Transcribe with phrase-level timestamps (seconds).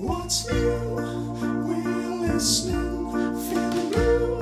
[0.00, 0.94] What's new?
[0.96, 3.10] We're listening,
[3.50, 4.38] feeling blue.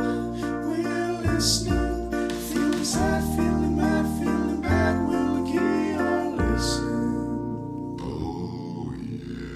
[0.70, 5.08] We're listening, feeling sad, feeling mad, feeling bad.
[5.08, 7.98] We'll keep on listening.
[8.00, 9.48] Oh yeah.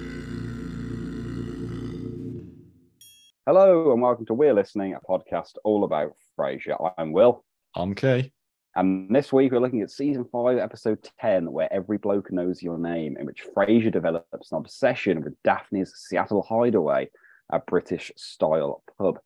[3.47, 6.93] Hello and welcome to We're Listening, a podcast all about Frasier.
[6.97, 7.45] I'm Will,
[7.77, 8.32] I'm Kay.
[8.75, 12.77] And this week we're looking at season five, episode 10, where every bloke knows your
[12.77, 17.09] name, in which Frasier develops an obsession with Daphne's Seattle Hideaway,
[17.51, 19.19] a British style pub.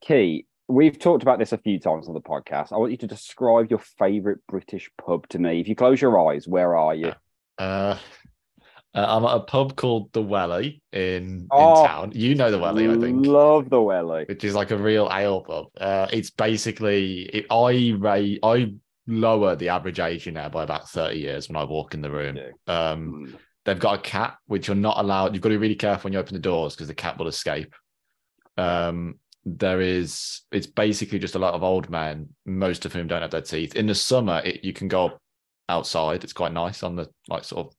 [0.00, 2.72] Key, we've talked about this a few times on the podcast.
[2.72, 5.60] I want you to describe your favorite British pub to me.
[5.60, 7.12] If you close your eyes, where are you?
[7.58, 7.98] Uh,
[8.94, 12.12] uh, I'm at a pub called the Welly in, Oh, in town.
[12.14, 14.24] You know the Welly, I think, Love the Welly.
[14.28, 15.66] which is like a real ale pub.
[15.76, 18.74] Uh, it's basically it, I rate I
[19.06, 22.10] lower the average age in there by about 30 years when I walk in the
[22.10, 22.36] room.
[22.36, 23.38] You Um, Mm.
[23.64, 25.34] they've got a cat which you're not allowed.
[25.34, 27.28] You've got to be really careful when you open the doors because the cat will
[27.28, 27.74] escape.
[28.56, 33.22] Um, there is it's basically just a lot of old men, most of whom don't
[33.22, 33.74] have their teeth.
[33.76, 35.18] In the summer, it, you can go
[35.68, 36.24] outside.
[36.24, 37.74] It's quite nice on the like sort of.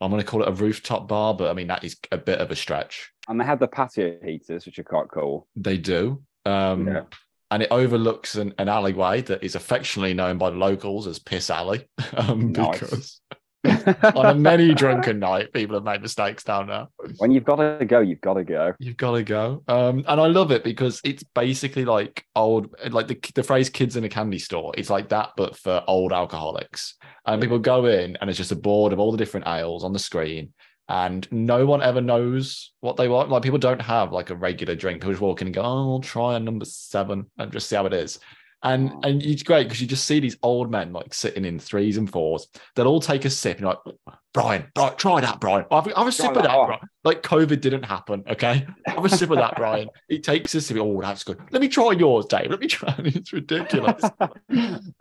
[0.00, 2.40] I'm going to call it a rooftop bar, but I mean that is a bit
[2.40, 3.12] of a stretch.
[3.28, 5.46] And they have the patio heaters, which are quite cool.
[5.56, 6.22] They do.
[6.44, 7.02] Um, Yeah.
[7.54, 11.50] And it overlooks an, an alleyway that is affectionately known by the locals as Piss
[11.50, 11.88] Alley.
[12.16, 12.80] um, Nice.
[12.80, 13.20] Because
[14.16, 16.88] on a many drunken night, people have made mistakes down there.
[17.18, 18.72] when you've got to go, you've got to go.
[18.80, 19.62] You've got to go.
[19.68, 23.94] Um, and I love it because it's basically like old, like the, the phrase kids
[23.94, 24.72] in a candy store.
[24.76, 26.96] It's like that, but for old alcoholics.
[27.24, 29.92] And people go in and it's just a board of all the different ales on
[29.92, 30.52] the screen.
[30.88, 33.30] And no one ever knows what they want.
[33.30, 35.00] Like people don't have like a regular drink.
[35.00, 37.76] People just walk in and go, oh, I'll try a number seven and just see
[37.76, 38.18] how it is.
[38.62, 39.00] And Wow.
[39.04, 42.10] and it's great because you just see these old men like sitting in threes and
[42.10, 42.48] fours.
[42.74, 45.64] They'll all take a sip and you're like, Brian, Brian, try that, Brian.
[45.70, 46.44] Have, a- have a sip of that.
[46.44, 46.80] that.
[47.04, 48.66] Like COVID didn't happen, okay?
[48.86, 49.88] Have a sip of that, Brian.
[50.08, 50.76] He takes a sip.
[50.80, 51.38] Oh, that's good.
[51.50, 52.50] Let me try yours, Dave.
[52.50, 52.94] Let me try.
[52.98, 54.00] It's ridiculous.
[54.20, 54.20] so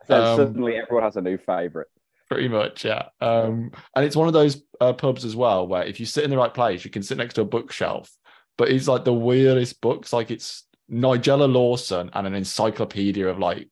[0.09, 1.88] Um, suddenly everyone has a new favorite.
[2.29, 3.09] Pretty much, yeah.
[3.22, 6.29] Um, and it's one of those uh, pubs as well where if you sit in
[6.29, 8.11] the right place, you can sit next to a bookshelf.
[8.57, 10.13] But it's like the weirdest books.
[10.13, 13.69] Like it's Nigella Lawson and an encyclopedia of like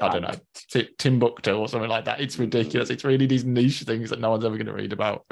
[0.00, 0.34] I don't know
[0.70, 2.20] T- Timbuktu or something like that.
[2.20, 2.90] It's ridiculous.
[2.90, 5.24] It's really these niche things that no one's ever going to read about.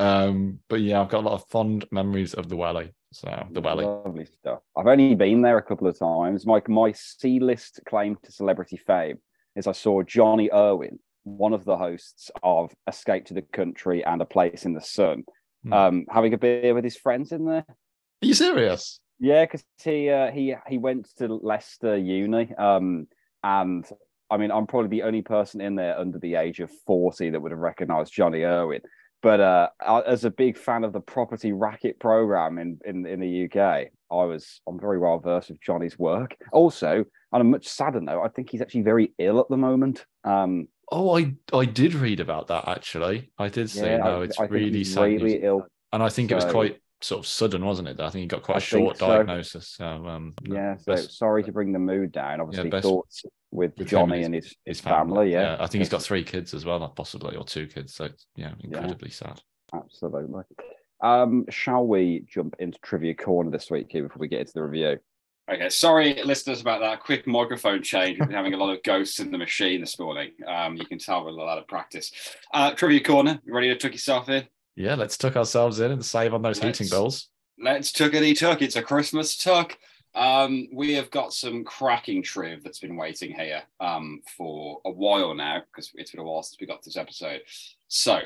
[0.00, 2.92] Um, but yeah, I've got a lot of fond memories of the Welly.
[3.12, 3.84] So the Welly.
[3.84, 4.60] Lovely stuff.
[4.76, 6.46] I've only been there a couple of times.
[6.46, 9.18] My my C list claim to celebrity fame
[9.54, 14.20] is I saw Jonnie Irwin, one of the hosts of Escape to the Country and
[14.22, 15.24] A Place in the Sun,
[15.64, 15.72] Hmm.
[15.72, 17.64] um, having a beer with his friends in there.
[17.68, 18.98] Are you serious?
[19.20, 23.06] Yeah, because he uh, he he went to Leicester Uni, um,
[23.44, 23.88] and
[24.28, 27.40] I mean I'm probably the only person in there under the age of forty that
[27.40, 28.80] would have recognised Jonnie Irwin.
[29.22, 33.20] But uh, I- as a big fan of the property racket program in, in in
[33.20, 36.34] the UK, I was I'm very well versed with Jonnie's work.
[36.52, 40.04] Also, on a much sadder note, I think he's actually very ill at the moment.
[40.24, 43.30] Um, Oh, I I did read about that actually.
[43.38, 43.80] I did see.
[43.86, 45.02] yeah, no, I, it's I really sad.
[45.02, 45.40] really news.
[45.42, 45.66] ill.
[45.92, 47.98] And I think it was quite sort of sudden, wasn't it?
[48.00, 49.06] I think he got quite I a short so.
[49.08, 49.68] diagnosis.
[49.68, 52.40] So um, Yeah, so best- sorry to bring the mood down.
[52.40, 55.32] Obviously, best thoughts with, with Jonnie and and his, his his family.
[55.32, 57.94] Yeah, I think he's got three kids as well, possibly, or two kids.
[57.94, 58.04] So
[58.36, 58.64] yeah, Yeah.
[58.64, 59.40] incredibly sad.
[59.74, 60.42] Absolutely.
[61.02, 64.62] Um, shall we jump into trivia corner this week here before we get into the
[64.62, 64.98] review?
[65.50, 68.18] Okay, sorry, listeners, about that quick microphone change.
[68.18, 70.30] We've been having a lot of ghosts in the machine this morning.
[70.46, 72.12] Um, you can tell with a lot of practice.
[72.54, 74.46] Uh, trivia corner, you ready to tuck yourself in?
[74.76, 77.28] Yeah, let's tuck ourselves in and save on those heating Let's- bills.
[77.58, 78.62] Let's tuckity tuck.
[78.62, 79.76] It's a Christmas tuck.
[80.14, 85.34] Um, we have got some cracking triv that's been waiting here um, for a while
[85.34, 87.40] now because it's been a while since we got this episode.
[87.88, 88.20] So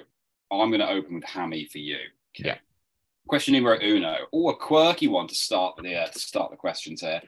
[0.50, 1.98] I'm going to open with Hammy for you.
[2.38, 2.58] Yeah.
[3.28, 7.00] Question numero uno, or a quirky one to start the uh, to start the questions
[7.00, 7.20] here.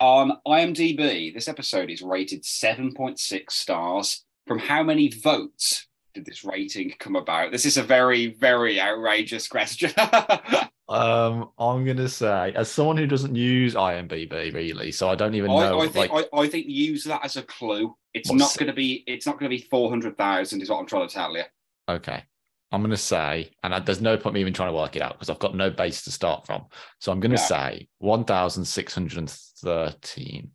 [0.00, 4.24] On IMDb, this episode is rated 7.6 stars.
[4.46, 7.52] From how many votes did this rating come about?
[7.52, 9.92] This is a very, very outrageous question.
[10.90, 15.50] Um, I'm gonna say, as someone who doesn't use IMDb really, so I don't even
[15.50, 15.80] I, know.
[15.82, 17.94] I think like, I, I think use that as a clue.
[18.14, 19.04] It's What's- not going to be.
[19.06, 20.62] It's not going to be four hundred thousand.
[20.62, 21.42] Is what I'm trying to tell you.
[21.90, 22.24] okay,
[22.70, 25.14] I'm gonna say, and I, there's no point me even trying to work it out
[25.14, 26.66] because I've got no base to start from.
[27.00, 27.40] So I'm gonna Yeah.
[27.40, 30.50] say 1,613.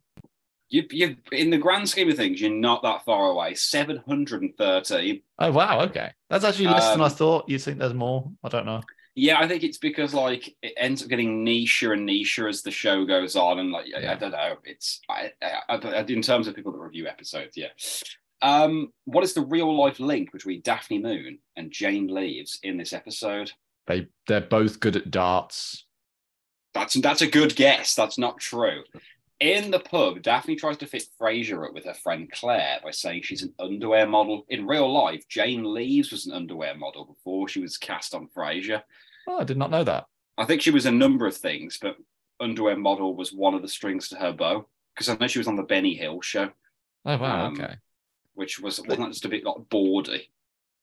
[0.70, 3.54] You, you, in the grand scheme of things, you're not that far away.
[3.54, 5.20] Seven hundred and thirteen.
[5.38, 7.48] Oh wow, okay, that's actually less than I Um, thought.
[7.48, 8.30] You think there's more?
[8.42, 8.82] I don't know.
[9.14, 12.72] Yeah, I think it's because like it ends up getting nicher and nicher as the
[12.72, 16.48] show goes on, and like I- I, don't know, it's I, I, I, in terms
[16.48, 17.68] of people that review episodes, yeah.
[18.44, 22.92] Um, what is the real life link between Daphne Moon and Jane Leeves in this
[22.92, 23.50] episode?
[23.86, 25.86] They they're both good at darts.
[26.74, 27.94] That's that's a good guess.
[27.94, 28.82] That's not true.
[29.40, 33.22] In the pub, Daphne tries to fit Frasier up with her friend Claire by saying
[33.22, 34.44] she's an underwear model.
[34.48, 38.82] In real life, Jane Leeves was an underwear model before she was cast on Frasier.
[39.26, 40.04] Oh, I did not know that.
[40.36, 41.96] I think she was a number of things, but
[42.40, 45.48] underwear model was one of the strings to her bow because I know she was
[45.48, 46.50] on the Benny Hill show,
[47.04, 47.76] Oh wow, Um, okay.
[48.34, 50.30] Which was wasn't just a bit like bawdy.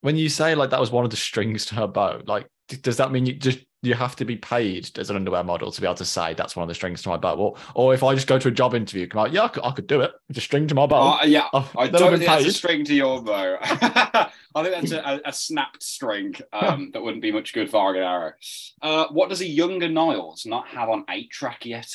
[0.02, 2.98] When you say like that was one of the strings to her bow, like does
[2.98, 5.88] that mean you just you have to be paid as an underwear model to be
[5.88, 7.36] able to say that's one of the strings to my bow?
[7.36, 9.64] Or, or if I just go to a job interview, come out, yeah, I could,
[9.64, 10.12] I could do it.
[10.30, 11.18] It's a string to my bow.
[11.20, 12.54] Uh, yeah, I've I don't been think that's a paid.
[12.54, 13.58] string to your bow.
[13.62, 14.30] I
[14.64, 18.34] think that's a, a, snapped string um, that wouldn't be much good for Argon Arrow.
[18.82, 21.90] Uh, what does a younger Niles not have on eight track yet?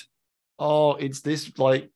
[0.59, 1.91] Oh, it's this like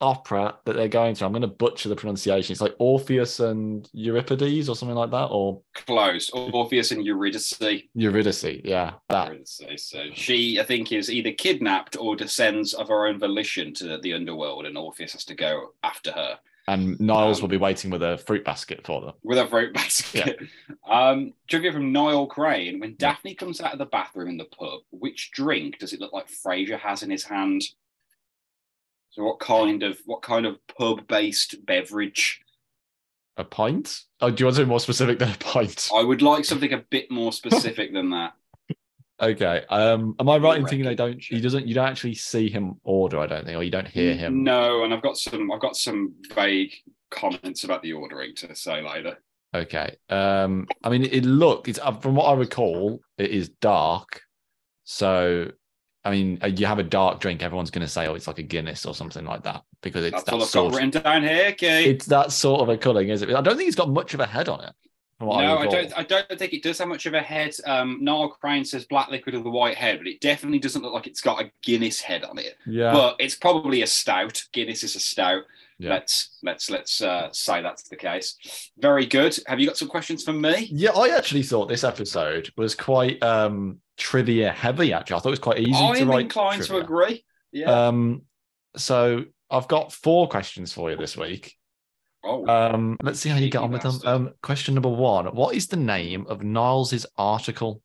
[0.00, 1.24] opera that they're going to.
[1.24, 2.52] I'm going to butcher the pronunciation.
[2.52, 6.30] It's like Orpheus and Euripides or something like that, or Close.
[6.30, 7.58] Orpheus and Eurydice.
[7.94, 8.60] Eurydice.
[8.64, 9.28] Yeah, that.
[9.28, 9.60] Eurydice.
[9.76, 14.14] So she, I think, is either kidnapped or descends of her own volition to the
[14.14, 16.38] underworld, and Orpheus has to go after her.
[16.68, 19.14] And Niles Um, will be waiting with a fruit basket for them.
[19.22, 20.38] with a fruit basket.
[20.90, 22.80] Um, trivia from Niall Crane.
[22.80, 26.12] When Daphne comes out of the bathroom in the pub, which drink does it look
[26.14, 27.62] like Frasier has in his hand?
[29.18, 32.40] So what kind of what kind of pub based beverage?
[33.36, 34.02] A pint?
[34.20, 35.90] Oh, do you want something more specific than a pint?
[35.92, 38.32] I would like something a bit more specific than that.
[39.20, 39.64] Okay.
[39.68, 41.20] Um, am I right in thinking they don't?
[41.20, 41.66] He doesn't.
[41.66, 43.18] You don't actually see him order.
[43.18, 44.44] I don't think, or you don't hear him.
[44.44, 46.72] No, and I've got some I've got some vague
[47.10, 49.18] comments about the ordering to say later.
[49.52, 49.96] Okay.
[50.08, 51.66] Um, I mean, it look.
[51.66, 54.20] It's uh, from what I recall, it is dark.
[54.84, 55.50] So,
[56.08, 57.42] I mean, uh, you have a dark drink.
[57.42, 60.16] Everyone's going to say, "Oh, it's like a Guinness or something like that," because it's
[60.16, 60.74] That's all that got sort.
[60.74, 61.54] written down here.
[61.60, 63.28] It's that sort of a colouring, is it?
[63.28, 64.72] I don't think it's got much of a head on it.
[65.20, 65.98] No, I, I don't.
[65.98, 67.54] I don't think it does have much of a head.
[67.66, 70.94] Um, Niall Crane says black liquid with a white head, but it definitely doesn't look
[70.94, 72.56] like it's got a Guinness head on it.
[72.64, 72.92] Yeah.
[72.92, 74.42] But it's probably a stout.
[74.52, 75.42] Guinness is a stout.
[75.80, 75.90] Yeah.
[75.90, 78.36] Let's let's let's uh, say that's the case.
[78.78, 79.38] Very good.
[79.46, 80.68] Have you got some questions for me?
[80.72, 84.92] yeah, I actually thought this episode was quite um trivia heavy.
[84.92, 86.22] Actually, I thought it was quite easy I'm write.
[86.22, 86.80] inclined trivia.
[86.80, 87.24] to agree.
[87.52, 87.86] Yeah.
[87.86, 88.22] Um,
[88.76, 91.54] so I've got four questions for you this week.
[92.24, 94.00] oh, Um, let's see how you get on with them.
[94.04, 97.82] Um, question number one: What is the name of Niles's article?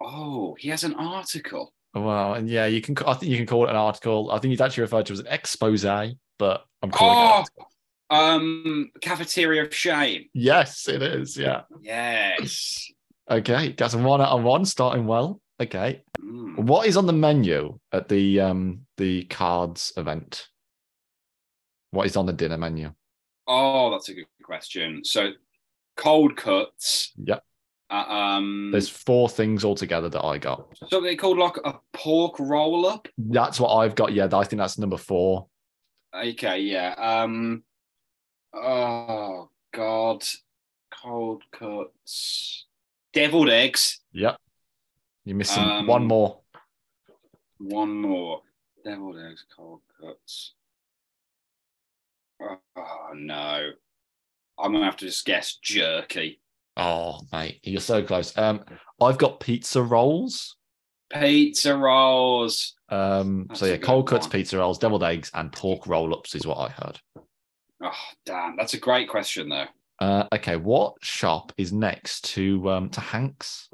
[0.00, 1.72] oh, he has an article.
[1.94, 2.96] Well, and yeah, you can.
[3.06, 4.30] I think you can call it an article.
[4.32, 5.84] I think it's actually referred to as an expose,
[6.38, 7.20] but I'm calling it.
[7.20, 7.70] Oh, article.
[8.10, 10.24] um, cafeteria of shame.
[10.34, 11.36] Yes, it is.
[11.36, 11.62] Yeah.
[11.80, 12.90] Yes.
[13.30, 15.40] Okay, that's one out of one, starting well.
[15.60, 16.58] Okay, Mm.
[16.64, 20.48] what is on the menu at the um the cards event?
[21.92, 22.92] What is on the dinner menu?
[23.46, 25.04] Oh, that's a good question.
[25.04, 25.30] So,
[25.96, 27.12] cold cuts.
[27.18, 27.44] Yep.
[27.90, 30.66] Uh, um, There's four things altogether that I got.
[30.88, 33.06] something called like a pork roll up.
[33.18, 34.12] That's what I've got.
[34.12, 35.46] Yeah, I think that's number four.
[36.14, 36.94] Okay, yeah.
[36.96, 37.62] Um,
[38.54, 40.24] oh God,
[41.02, 42.66] cold cuts,
[43.12, 44.00] deviled eggs.
[44.12, 44.38] Yep.
[45.24, 46.40] You're missing Um, one more.
[47.58, 48.42] One more,
[48.84, 50.52] deviled eggs, cold cuts.
[52.40, 53.70] Oh no,
[54.58, 56.40] I'm gonna have to just guess jerky.
[56.76, 58.36] Oh, mate, you're so close.
[58.36, 58.64] Um,
[59.00, 60.56] I've got pizza rolls.
[61.12, 62.74] Pizza rolls.
[62.88, 66.58] Um, That's so yeah, cold cuts, pizza rolls, deviled eggs, and pork roll-ups is what
[66.58, 67.00] I heard.
[67.82, 67.92] Oh
[68.24, 69.66] damn, that's a great question though.
[70.00, 73.68] Uh, okay, what shop is next to um to Hanks?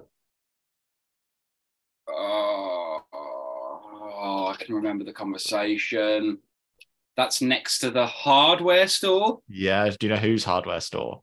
[2.08, 6.38] Oh, oh, I can remember the conversation.
[7.16, 9.38] That's next to the hardware store.
[9.48, 11.22] Yeah, do you know whose hardware store?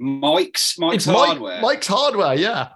[0.00, 1.60] Mike's Mike's It's Mike- hardware.
[1.60, 2.34] Mike's hardware.
[2.34, 2.68] Yeah,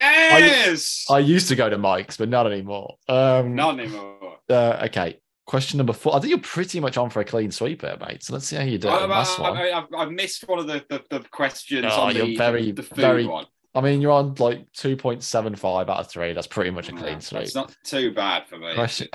[0.00, 1.06] yes.
[1.10, 2.96] I used to go to Mike's, but not anymore.
[3.08, 4.38] Um, Not anymore.
[4.48, 6.14] Uh, okay, question number four.
[6.14, 8.22] I think you're pretty much on for a clean sweep here, mate.
[8.22, 9.56] So let's see how you do I, on this one.
[9.56, 12.72] I, I, I missed one of the, the, the questions Oh, on you're the, very,
[12.72, 13.46] the very one.
[13.74, 16.32] I mean, you're on like 2.75 out of three.
[16.32, 17.42] That's pretty much a clean sweep.
[17.42, 18.74] It's not too bad for me.
[18.74, 19.08] Question,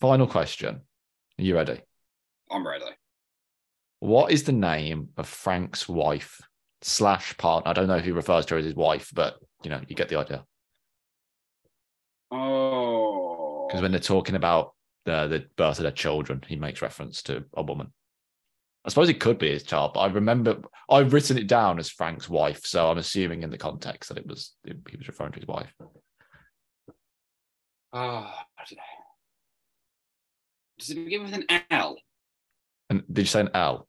[0.00, 0.80] final question.
[1.38, 1.80] Are you ready?
[2.50, 2.84] I'm ready.
[4.00, 6.40] What is the name of Frank's wife
[6.82, 7.70] slash partner?
[7.70, 9.96] I don't know if he refers to her as his wife, but you know, you
[9.96, 10.44] get the idea.
[12.30, 14.74] Oh, Because when they're talking about
[15.04, 17.92] the, the birth of their children, he makes reference to a woman.
[18.84, 21.88] I suppose it could be his child, but I remember I've written it down as
[21.88, 25.38] Frank's wife, so I'm assuming in the context that it was he was referring to
[25.38, 25.72] his wife.
[27.92, 28.34] Oh,
[30.78, 31.96] does it begin with an L?
[32.90, 33.86] And did you say an L?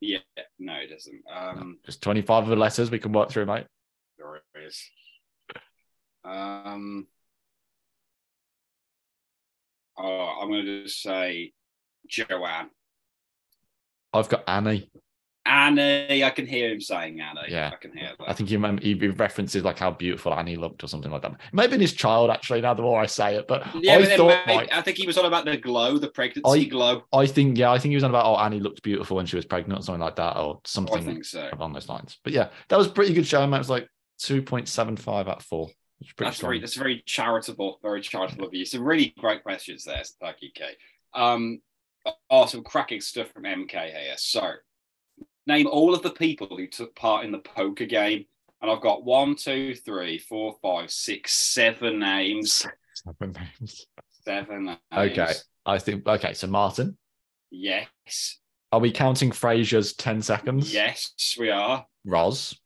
[0.00, 0.18] Yeah,
[0.58, 1.22] no, it doesn't.
[1.32, 3.66] Um, Just 25 of the letters we can work through, mate.
[4.16, 4.82] there it is.
[6.24, 7.06] Um,
[9.96, 11.52] oh, I'm going to just say
[12.08, 12.70] Joanne.
[14.12, 14.90] I've got Annie.
[15.48, 17.40] Annie, I can hear him saying Annie.
[17.48, 17.70] Yeah.
[17.72, 18.28] I can hear that.
[18.28, 21.40] I think you remember he references like how beautiful Annie looked or something like that.
[21.52, 23.48] Maybe in his child, actually, now the more I say it.
[23.48, 25.96] But yeah, I but thought, maybe- like, I think he was on about the glow,
[25.98, 27.02] the pregnancy I- glow.
[27.12, 29.36] I think, yeah, I think he was on about, oh, Annie looked beautiful when she
[29.36, 31.48] was pregnant or something like that, or I something think so.
[31.52, 32.18] along those lines.
[32.22, 33.42] But yeah, that was a pretty good show.
[33.42, 33.88] It was like
[34.20, 35.68] 2.75 out of 4.
[35.98, 36.50] Which is pretty That's strong.
[36.50, 38.64] very, that's very charitable, very charitable of you.
[38.64, 40.02] Some really great questions there,
[40.40, 40.72] you, Kay.
[41.12, 41.60] Um,
[42.30, 44.14] oh, some cracking stuff from MK here.
[44.16, 44.52] So,
[45.48, 48.26] name all of the people who took part in the poker game,
[48.60, 52.64] and I've got one, two, three, four, five, six, seven names.
[52.94, 53.86] Seven names.
[54.24, 54.78] Seven names.
[54.92, 55.32] Okay.
[55.66, 56.96] I think, okay, so Martin,
[57.50, 58.38] Yes.
[58.72, 60.72] are we counting Frasier's 10 seconds?
[60.72, 61.86] Yes, we are.
[62.04, 62.58] Roz,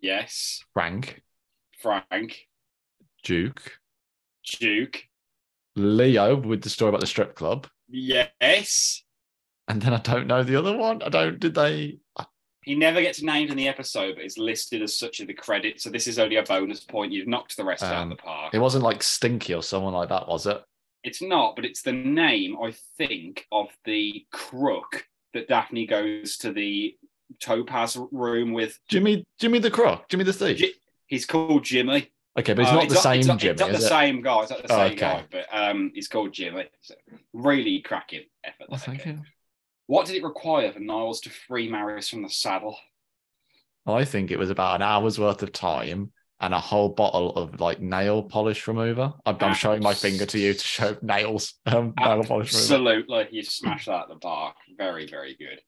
[0.00, 0.62] Yes.
[0.72, 1.22] Frank,
[1.80, 2.46] Frank.
[3.24, 3.78] Duke,
[4.58, 5.04] Duke.
[5.76, 7.66] Leo with the story about the strip club.
[7.88, 9.02] Yes.
[9.68, 11.02] And then I don't know the other one.
[11.02, 11.98] I don't, did they?
[12.64, 15.82] He never gets named in the episode, but is listed as such in the credits.
[15.84, 17.12] So this is only a bonus point.
[17.12, 18.54] You've knocked the rest out Um, of the park.
[18.54, 20.62] It wasn't like Stinky or someone like that, was it?
[21.02, 26.52] It's not, but it's the name, I think, of the crook that Daphne goes to
[26.52, 26.96] the
[27.40, 28.78] Topaz room with.
[28.88, 30.74] Jimmy, Jimmy the Crook, Jimmy the Thief.
[31.08, 32.12] He's called Jimmy.
[32.38, 33.80] okay, but it's Uh, not the same it's not, Jimmy, It's not the it?
[33.80, 34.42] same guy.
[34.42, 35.00] It's not the Oh, same okay.
[35.00, 36.66] guy, but um, he's called Jimmy.
[36.82, 36.94] So
[37.32, 38.66] really cracking effort.
[38.70, 39.10] Oh, there, thank okay.
[39.10, 39.20] you.
[39.92, 42.78] What did it require for Niles to free Maris from the saddle?
[43.86, 47.60] I think it was about an hour's worth of time and a whole bottle of
[47.60, 49.12] like nail polish remover.
[49.26, 51.56] I'm, I'm showing my finger to you to show nails.
[51.66, 53.00] Um, nail polish remover.
[53.00, 53.28] Absolutely.
[53.32, 54.54] You smashed that at the park.
[54.78, 55.60] Very, very good.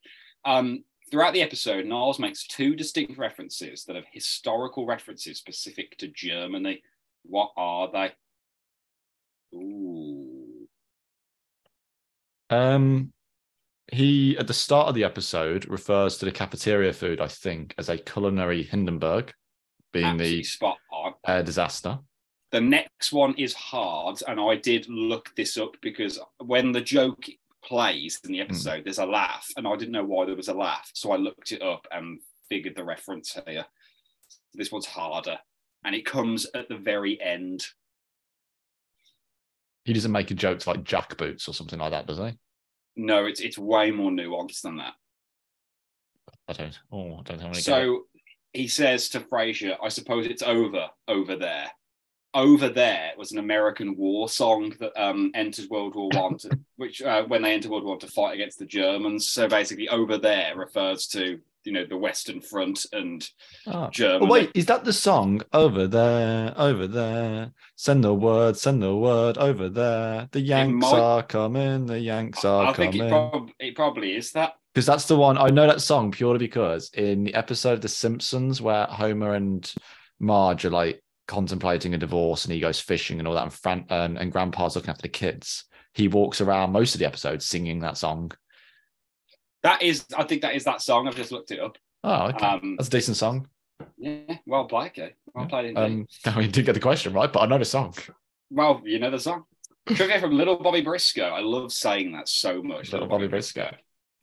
[0.46, 6.08] Um, throughout the episode, Niles makes two distinct references that are historical references specific to
[6.08, 6.82] Germany.
[7.24, 8.12] What are they?
[9.54, 10.66] Ooh.
[12.48, 13.12] Um,
[13.92, 17.88] he at the start of the episode refers to the cafeteria food, I think, as
[17.88, 19.32] a culinary Hindenburg,
[19.92, 21.14] being Absolutely the spot on.
[21.26, 21.98] air disaster.
[22.50, 27.24] The next one is hard, and I did look this up because when the joke
[27.64, 28.44] plays in the hmm.
[28.44, 30.90] episode, there's a laugh, and I didn't know why there was a laugh.
[30.94, 33.66] So I looked it up and figured the reference here.
[34.54, 35.38] This one's harder,
[35.84, 37.66] and it comes at the very end.
[39.84, 42.38] He doesn't make a jokes like jack boots or something like that, does he?
[42.96, 44.94] No, it's it's way more nuanced than that.
[46.48, 46.78] I don't.
[46.92, 47.52] Oh, I don't know.
[47.52, 48.04] So
[48.52, 51.70] he says to Frasier, I suppose it's over over there.
[52.34, 56.38] Over there was an American war song that um, entered World War One,
[56.76, 59.28] which uh, when they entered World War One to fight against the Germans.
[59.28, 63.28] So basically, over there refers to you know the Western Front and
[63.66, 63.88] Oh.
[63.90, 64.26] Germany.
[64.26, 65.42] Oh, wait, is that the song?
[65.52, 67.52] Over there, over there.
[67.76, 70.28] Send the word, send the word over there.
[70.32, 73.10] The Yanks might- are coming, the Yanks are I think it, coming.
[73.30, 74.54] prob- it probably is that.
[74.74, 77.88] Because that's the one I know that song purely because in the episode of The
[77.88, 79.72] Simpsons where Homer and
[80.18, 83.86] Marge are like contemplating a divorce and he goes fishing and all that, and Fran-
[83.88, 85.64] and, and Grandpa's looking after the kids.
[85.94, 88.32] He walks around most of the episode singing that song.
[89.64, 91.08] That is, I think that is that song.
[91.08, 91.76] I've just looked it up.
[92.04, 92.46] Oh, okay.
[92.46, 93.48] Um, that's a decent song.
[93.98, 95.14] yeah, well played, okay.
[95.34, 95.48] Well Yeah.
[95.48, 95.82] played indeed.
[95.82, 96.06] Um,
[96.36, 97.94] I mean, didn't get the question right, but I know the song.
[98.50, 99.44] well, you know the song.
[99.88, 101.28] Trivia from Little Bobby Briscoe.
[101.28, 102.92] I love saying that so much.
[102.92, 103.74] Little Bobby Briscoe.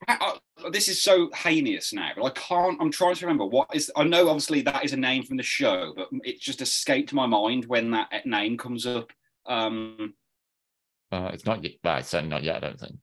[0.07, 2.77] I- I- this is so heinous now, but I can't.
[2.81, 3.91] I'm trying to remember what is.
[3.95, 7.25] I know obviously that is a name from the show, but it just escaped my
[7.27, 9.11] mind when that name comes up.
[9.47, 10.13] Um,
[11.11, 11.73] Uh, it's not yet.
[11.83, 12.57] Well, it's certainly not yet.
[12.57, 12.95] I don't think.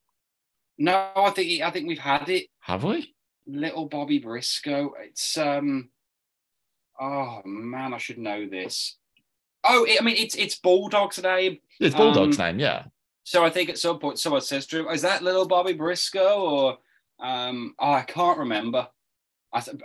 [0.79, 2.47] No, I think I think we've had it.
[2.61, 3.15] Have we?
[3.47, 4.93] Little Bobby Briscoe.
[5.03, 5.91] It's um.
[7.01, 8.97] Oh man, I should know this.
[9.65, 11.59] Oh, it, I mean, it's it's Bulldog's name.
[11.81, 12.59] It's Bulldog's Um, name.
[12.61, 12.85] Yeah.
[13.25, 16.41] So I think at some point someone says to him, "Is that little Bobby Briscoe?"
[16.41, 16.79] Or
[17.21, 18.89] um, oh, I can't remember.
[19.53, 19.77] I th-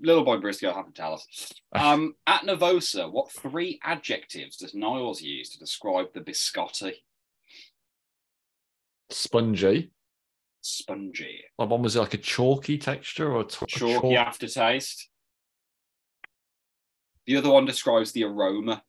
[0.00, 1.26] little Bobby Briscoe have to tell us.
[1.74, 6.92] Um, at Nervosa, what three adjectives does Niles use to describe the biscotti?
[9.10, 9.90] Spongy.
[10.62, 14.26] Spongy, Like one was it like a chalky texture or a, t- a chalky chalk-
[14.28, 15.08] aftertaste.
[17.26, 18.82] The other one describes the aroma.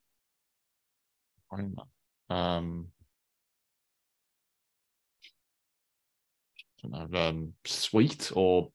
[1.51, 2.88] Um,
[6.84, 8.72] I don't know, um, sweet or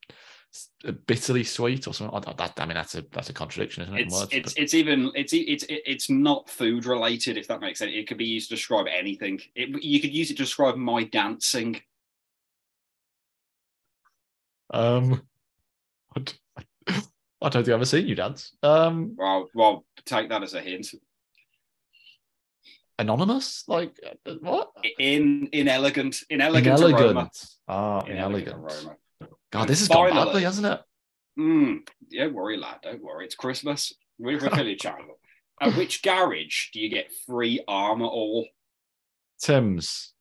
[1.07, 2.21] bitterly sweet or something.
[2.27, 4.01] I, that, I mean, that's a that's a contradiction, isn't it?
[4.07, 7.79] It's words, it's but- it's even it's it's it's not food related if that makes
[7.79, 7.93] sense.
[7.95, 9.41] It could be used to describe anything.
[9.55, 11.81] It, you could use it to describe my dancing.
[14.71, 15.23] Um,
[16.17, 16.21] i
[17.49, 18.53] don't think I've ever seen you dance.
[18.63, 20.89] Um, Well, well, take that as a hint.
[22.99, 23.65] anonymous?
[23.69, 24.71] Like uh, what?
[24.99, 26.89] In inelegant, inelegant, aroma.
[26.99, 27.45] Inelegant.
[27.69, 28.85] Ah, Inelegant inelegant.
[28.85, 28.97] aroma.
[29.53, 30.81] God, this has gone finally- badly, hasn't it?
[31.39, 32.79] Mm, don't worry, lad.
[32.83, 33.25] Don't worry.
[33.25, 33.93] It's Christmas.
[34.19, 35.21] We're a Philly channel.
[35.61, 38.47] At which garage do you get free armor all?
[39.41, 40.13] Tim's.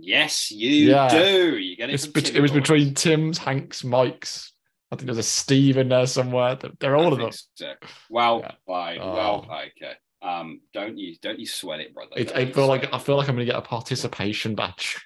[0.00, 1.08] Yes, you Yeah.
[1.08, 1.56] do.
[1.58, 2.12] You get it.
[2.12, 4.52] Bet- it was between Tim's, Hank's, Mike's.
[4.90, 6.54] I think there's a Steve in there somewhere.
[6.54, 7.30] They're- all I of them.
[7.54, 7.74] so.
[8.08, 8.52] Well, Yeah.
[8.66, 9.12] like, Oh.
[9.12, 9.94] well, okay.
[10.22, 12.10] Um, don't you don't you sweat it, brother?
[12.16, 14.96] It, I feel like sweat I feel like I'm going to get a participation badge.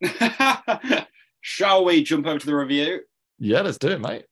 [1.40, 3.00] Shall we jump over to the review?
[3.38, 4.24] Yeah, let's do it, mate.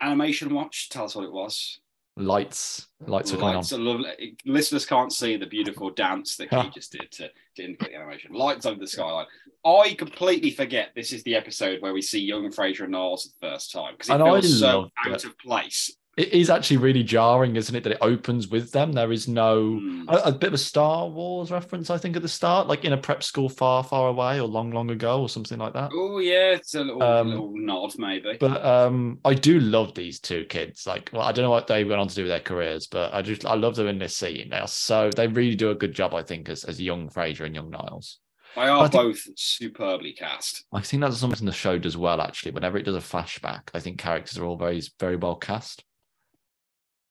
[0.00, 0.88] Animation Watch.
[0.88, 1.80] Tell us what it was.
[2.16, 3.64] Lights, lights are going on.
[3.84, 4.36] Lovely.
[4.46, 7.28] Listeners can't see the beautiful dance that he just did to,
[7.64, 8.32] indicate the animation.
[8.32, 9.26] Lights over the skyline.
[9.64, 13.30] I completely forget this is the episode where we see young Frasier and Niles for
[13.46, 15.24] the first time because it And feels so out it.
[15.24, 15.96] of place.
[16.16, 17.84] It is actually really jarring, isn't it?
[17.84, 18.92] That it opens with them.
[18.92, 20.04] There is no Mm.
[20.08, 22.94] a, a bit of a Star Wars reference, I think, at the start, like in
[22.94, 25.90] a prep school far, far away, or long, long ago, or something like that.
[25.94, 28.38] Oh yeah, it's a little, Um, little nod maybe.
[28.40, 30.86] But um, I do love these two kids.
[30.86, 33.12] Like, well, I don't know what they went on to do with their careers, but
[33.12, 34.48] I just I love them in this scene.
[34.50, 37.44] They are so they really do a good job, I think, as as young Frasier
[37.44, 38.20] and young Niles.
[38.54, 40.64] they are think- both superbly cast.
[40.72, 42.22] I think that's something the show does well.
[42.22, 45.84] Actually, whenever it does a flashback, I think characters are all very very well cast.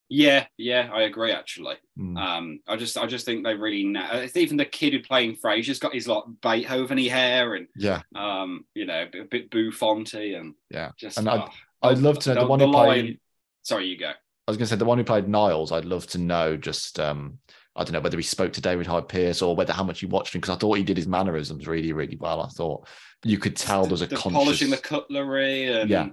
[0.08, 1.32] Yeah, yeah, I agree.
[1.32, 2.16] Actually, Mm.
[2.16, 3.82] um, I just, I just think they really.
[3.84, 8.02] Na- it's even the kid who playing Frasier's got his like Beethoven hair and Yeah,
[8.14, 10.92] um, you know, a bit, Buffonty and Yeah.
[10.96, 11.18] just.
[11.18, 11.48] And I-
[11.82, 13.20] oh, I'd love to know the, one who line- played.
[13.62, 14.10] Sorry, you go.
[14.10, 15.72] I was going to say the one who played Niles.
[15.72, 17.38] I'd love to know just um,
[17.74, 20.06] I don't know whether he spoke to David Hyde Pierce or whether how much he
[20.06, 22.40] watched him because I thought he did his mannerisms really really well.
[22.42, 22.86] I thought
[23.24, 24.38] you could tell there was a the conscious.
[24.38, 26.08] polishing the cutlery and Yeah.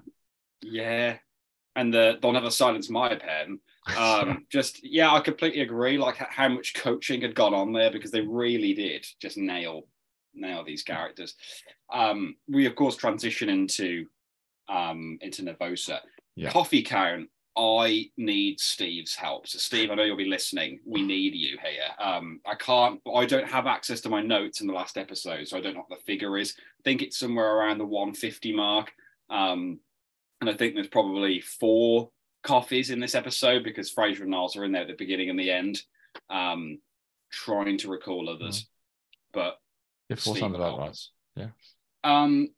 [0.63, 1.17] yeah,
[1.75, 3.59] and the they'll never silence my pen.
[3.97, 5.97] Um, just yeah, I completely agree.
[5.97, 9.87] Like how much coaching had gone on there because they really did just nail
[10.33, 11.35] nail these characters.
[11.91, 14.07] Um, we of course transition into
[14.69, 15.99] um into Nervosa.
[16.35, 16.51] Yeah.
[16.51, 17.29] Coffee count.
[17.55, 19.47] I need Steve's help.
[19.47, 20.79] So Steve, I know you'll be listening.
[20.85, 21.89] We need you here.
[21.99, 22.99] Um, I can't.
[23.13, 25.85] I don't have access to my notes in the last episode, so I don't know
[25.87, 26.55] what the figure is.
[26.57, 28.91] I think it's somewhere around the 150 mark.
[29.29, 29.79] Um,
[30.41, 32.09] and I think there's probably four
[32.43, 35.39] coffees in this episode because Frasier and Niles are in there at the beginning and
[35.39, 35.81] the end,
[36.29, 36.79] um,
[37.31, 38.67] trying to recall others.
[39.33, 39.57] But
[40.09, 40.99] four Steve sounds about right.
[41.35, 41.47] Yeah.
[42.03, 42.49] Um,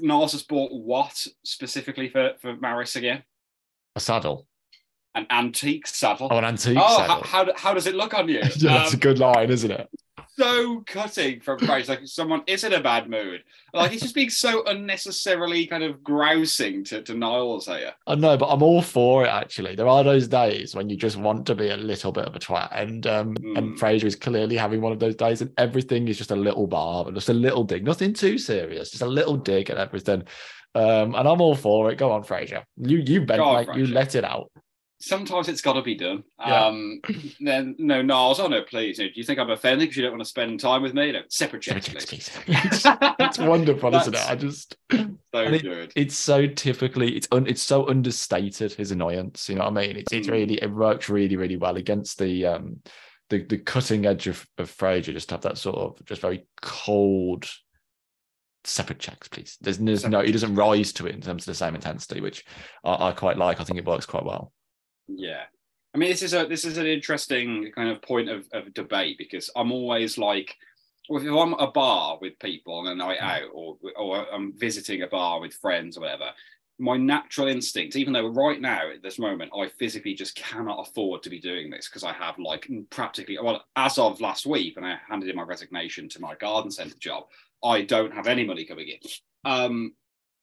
[0.00, 3.22] Niles has bought what specifically for for Maris again?
[3.96, 4.46] A saddle.
[5.14, 6.28] An antique saddle.
[6.30, 7.22] Oh, an antique Oh, saddle.
[7.24, 8.34] how, how, how does it look on you?
[8.56, 9.88] yeah, that's a Um, good line, isn't it?
[10.38, 11.88] So cutting from Frasier.
[11.88, 13.42] Like someone is in a bad mood.
[13.72, 17.92] Like he's just being so unnecessarily kind of grousing to, to Niles here.
[18.06, 19.28] I know, but I'm all for it.
[19.28, 22.34] Actually, there are those days when you just want to be a little bit of
[22.36, 23.58] a twat, and um, Mm.
[23.58, 26.66] and Frasier is clearly having one of those days, and everything is just a little
[26.66, 30.22] barb, and just a little dig, nothing too serious, just a little dig at everything.
[30.74, 31.96] Um, and I'm all for it.
[31.96, 32.62] Go on, Frasier.
[32.76, 33.76] You you bent, on, mate.
[33.76, 34.50] You let it out.
[34.98, 36.24] Sometimes it's got to be done.
[36.40, 36.66] Yeah.
[36.66, 37.00] Um,
[37.40, 38.40] then no, Niles.
[38.40, 38.96] Oh no, please.
[38.96, 41.12] Do you think I'm offended because you don't want to spend time with me?
[41.12, 42.30] No, separate Give checks, please.
[42.46, 42.82] please.
[43.18, 44.30] it's wonderful, isn't it?
[44.30, 44.98] I just So
[45.34, 45.92] And good.
[45.96, 49.48] it's so typically it's un, it's so understated his annoyance.
[49.50, 49.96] You know what I mean?
[49.96, 50.32] It's it's Mm.
[50.32, 52.80] really it works really really well against the um
[53.28, 55.12] the the cutting edge of of Frasier.
[55.12, 57.46] Just have that sort of just very cold
[58.64, 59.58] separate checks, please.
[59.60, 62.44] There's, there's no he doesn't rise to it in terms of the same intensity, which
[62.82, 63.60] I, I quite like.
[63.60, 64.52] I think it works quite well.
[65.08, 65.44] Yeah.
[65.94, 69.16] I mean, this is a this is an interesting kind of point of, of debate
[69.18, 70.54] because I'm always like,
[71.08, 74.52] well, if I'm at a bar with people on a night out, or or I'm
[74.58, 76.30] visiting a bar with friends or whatever,
[76.78, 81.22] my natural instinct, even though right now at this moment I physically just cannot afford
[81.22, 84.84] to be doing this because I have like practically well, as of last week when
[84.84, 87.24] I handed in my resignation to my garden centre job,
[87.64, 88.98] I don't have any money coming in.
[89.50, 89.94] Um,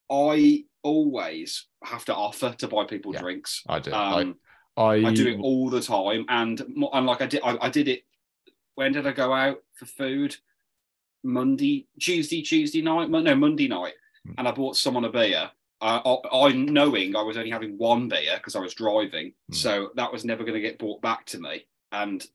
[0.10, 3.22] I always have to offer to buy people Yeah.
[3.22, 3.62] drinks.
[3.68, 3.94] I do.
[3.94, 4.36] Um,
[4.76, 6.60] I, I, do it all the time, and
[6.94, 8.04] and like I did, I, I did it.
[8.76, 10.36] When did I go out for food?
[11.24, 13.94] Monday, Tuesday, Tuesday night, no Monday night,
[14.26, 14.34] Hmm.
[14.38, 15.50] and I bought someone a beer.
[15.82, 19.54] I, I, I knowing I was only having one beer because I was driving, Hmm.
[19.54, 21.66] so that was never going to get brought back to me.
[21.92, 22.26] And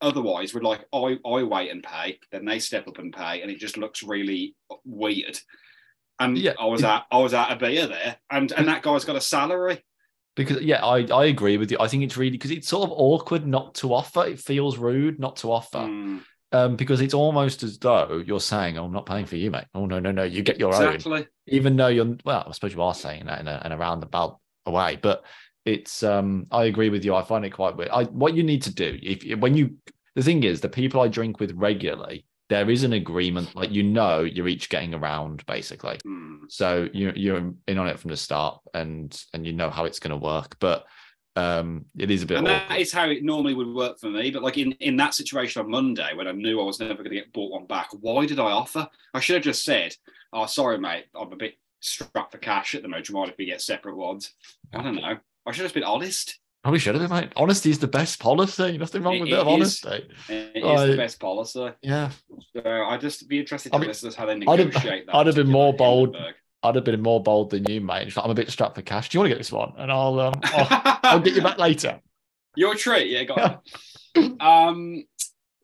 [0.00, 3.50] otherwise, would like I, I wait and pay, then they step up and pay, and
[3.50, 5.38] it just looks really weird.
[6.20, 9.04] And Yeah, I was at I was at a beer there, and and that guy's
[9.04, 9.84] got a salary.
[10.38, 11.76] Because yeah, I I agree with you.
[11.80, 14.24] I think it's really because it's sort of awkward not to offer.
[14.24, 15.78] It feels rude not to offer.
[15.78, 16.20] Mm.
[16.52, 19.64] um, because it's almost as though you're saying, "Oh, I'm not paying for you, mate."
[19.74, 21.26] Oh no, no, no, you get your own.
[21.48, 24.38] even though you're well, I suppose you are saying that in a, in a roundabout
[24.64, 25.24] way, but
[25.64, 27.16] it's um I agree with you.
[27.16, 27.90] I find it quite weird.
[27.90, 29.76] I what you need to do if when you
[30.14, 33.82] the thing is the people I drink with regularly, there is an agreement, like you
[33.82, 35.98] know you're each getting around basically.
[36.04, 36.44] Hmm.
[36.48, 39.98] So you you're in on it from the start and and you know how it's
[39.98, 40.56] gonna work.
[40.58, 40.84] But
[41.36, 42.80] um it is a bit And that awkward.
[42.80, 44.30] is how it normally would work for me.
[44.30, 47.10] But like in, in that situation on Monday, when I knew I was never going
[47.10, 48.88] to get bought one back, why did I offer?
[49.14, 49.94] I should have just said,
[50.32, 53.06] "Oh, sorry, mate, I'm a bit strapped for cash at the moment.
[53.06, 54.32] Do you mind if we get separate ones?"
[54.74, 55.18] I don't know.
[55.46, 56.40] I should have been honest.
[56.62, 57.32] Probably should have been, mate.
[57.36, 58.76] Honesty is the best policy.
[58.78, 59.84] Nothing wrong with a bit of it is.
[59.84, 60.08] honesty.
[60.28, 61.70] It is the best policy.
[61.82, 62.10] Yeah.
[62.54, 65.04] So I'd just be interested I to mean, listen to how they I'd have- that.
[65.14, 66.08] I'd have been more bold.
[66.14, 66.34] Hindenburg.
[66.64, 68.16] I'd have been more bold than you, mate.
[68.16, 69.08] Like, I'm a bit strapped for cash.
[69.08, 69.72] Do you want to get this one?
[69.78, 72.00] And I'll um, I'll, I'll get you back later.
[72.56, 73.62] Your treat, yeah, got
[74.16, 74.32] it.
[74.40, 75.04] um,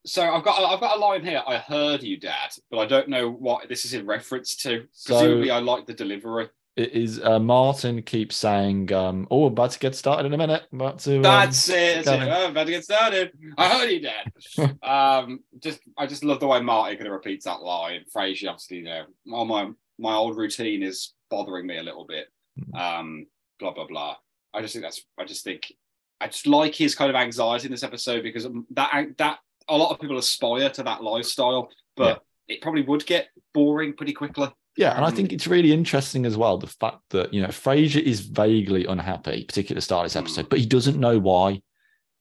[0.07, 1.43] so I've got I've got a line here.
[1.45, 4.87] I heard you, Dad, but I don't know what this is in reference to.
[4.93, 6.49] So- Presumably, I like the delivery.
[6.77, 10.39] It is uh, Martin keeps saying, um, "Oh, I'm about to get started in a
[10.39, 10.65] minute.
[10.73, 12.05] I'm about to." um, That's it.
[12.05, 12.29] That's it.
[12.29, 13.33] Oh, I'm about to get started.
[13.57, 14.79] I heard you, Dad.
[14.83, 18.01] um, just I just love the way Martin kind of repeats that line.
[18.15, 22.27] Frasier, obviously, you know, all my my old routine is bothering me a little bit.
[22.59, 22.77] Hmm.
[22.77, 23.27] Um,
[23.61, 24.17] blah blah blah.
[24.53, 25.05] I just think that's.
[25.17, 25.73] I just think
[26.21, 29.93] I just like his kind of anxiety in this episode because that that a lot
[29.93, 34.49] of people aspire to that lifestyle, but it probably would get boring pretty quickly.
[34.77, 37.49] Yeah, and I Um, think it's really interesting as well the fact that you know
[37.49, 40.49] Frasier is vaguely unhappy, particularly at the start of this episode, Mm.
[40.51, 41.61] but he doesn't know why.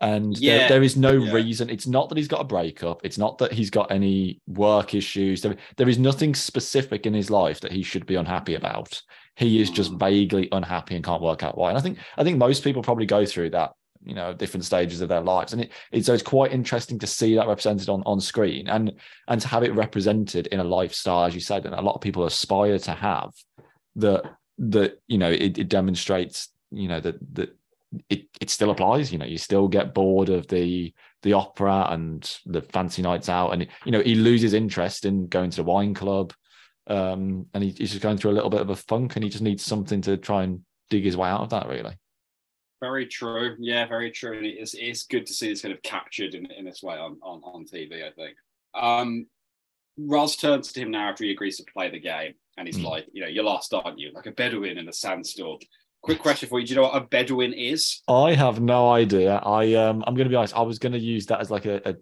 [0.02, 1.32] And there- there is no yeah.
[1.32, 1.70] reason.
[1.70, 3.06] It's not that he's got a breakup.
[3.06, 5.42] It's not that he's got any work issues.
[5.42, 9.02] There, there is nothing specific in his life that he should be unhappy about.
[9.38, 10.00] He is just Mm.
[10.00, 11.70] vaguely unhappy and can't work out why.
[11.70, 13.72] And I think I think most people probably go through that,
[14.06, 15.54] you know, different stages of their lives.
[15.54, 18.94] And it, it's so it's quite interesting to see that represented on on screen and
[19.28, 22.02] and to have it represented in a lifestyle, as you said, and a lot of
[22.02, 23.32] people aspire to have
[23.96, 24.24] that
[24.58, 27.56] that you know it, it demonstrates you know that that
[28.10, 32.40] it, it still applies you know you still get bored of the the opera and
[32.46, 35.94] the fancy nights out and you know he loses interest in going to the wine
[35.94, 36.34] club
[36.88, 39.30] um and he, he's just going through a little bit of a funk and he
[39.30, 41.96] just needs something to try and dig his way out of that really
[42.84, 43.56] Very true.
[43.60, 44.36] Yeah, very true.
[44.38, 47.18] And it's it's good to see this kind of captured in, in this way on,
[47.22, 48.36] on, on TV, I think.
[48.74, 49.28] Um
[49.98, 52.86] Roz turns to him now after he agrees to play the game and he's Mm.
[52.94, 54.12] like, you know, you're lost, aren't you?
[54.14, 55.60] Like a Bedouin in a sandstorm.
[56.02, 56.66] Quick question for you.
[56.66, 58.02] Do you know what a Bedouin is?
[58.10, 61.40] i have no idea i um i'm gonna be honest i was gonna use that
[61.40, 61.96] as like a, a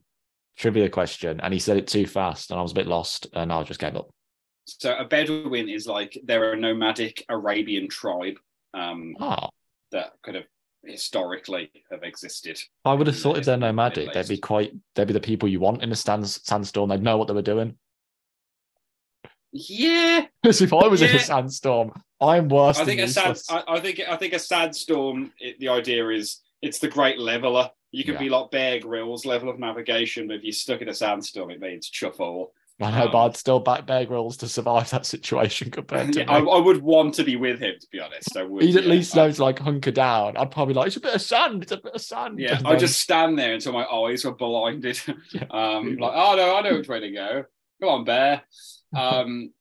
[0.57, 3.53] trivia question and he said it too fast and i was a bit lost and
[3.53, 4.09] i just gave up
[4.65, 8.37] So a Bedouin is like they're a nomadic Arabian tribe
[8.73, 9.49] um, oh
[9.91, 10.45] that kind of
[10.83, 12.59] historically have existed.
[12.85, 15.59] I would have thought if they're nomadic, they'd be quite they'd be the people you
[15.59, 16.89] want in a sandstorm.
[16.89, 17.77] They'd know what they were doing.
[19.53, 21.91] Yeah, Because if I was in a sandstorm,
[22.21, 22.79] I'm worse.
[22.79, 23.41] I think than a sand.
[23.49, 25.33] I, I think I think a sandstorm.
[25.39, 27.69] It, the idea is it's the great leveler.
[27.91, 28.19] You could Yeah.
[28.21, 31.59] be like Bear Grylls level of navigation, but if you're stuck in a sandstorm, it
[31.59, 32.53] means chuff all.
[32.79, 36.19] I know, but um, I'd still back Bear Grylls to survive that situation compared to
[36.21, 36.39] Yeah, I.
[36.39, 38.35] I would want to be with him, to be honest.
[38.35, 38.63] I would.
[38.63, 38.89] He'd at yeah.
[38.89, 40.35] least I- know to like hunker down.
[40.37, 41.63] I'd probably like it's a bit of sand.
[41.63, 42.39] It's a bit of sand.
[42.39, 44.99] Yeah, I just stand there until my eyes were blinded.
[45.31, 45.43] Yeah.
[45.51, 47.43] um, like, oh no, I know which way to go.
[47.81, 48.43] Come on, Bear.
[48.93, 49.53] Um,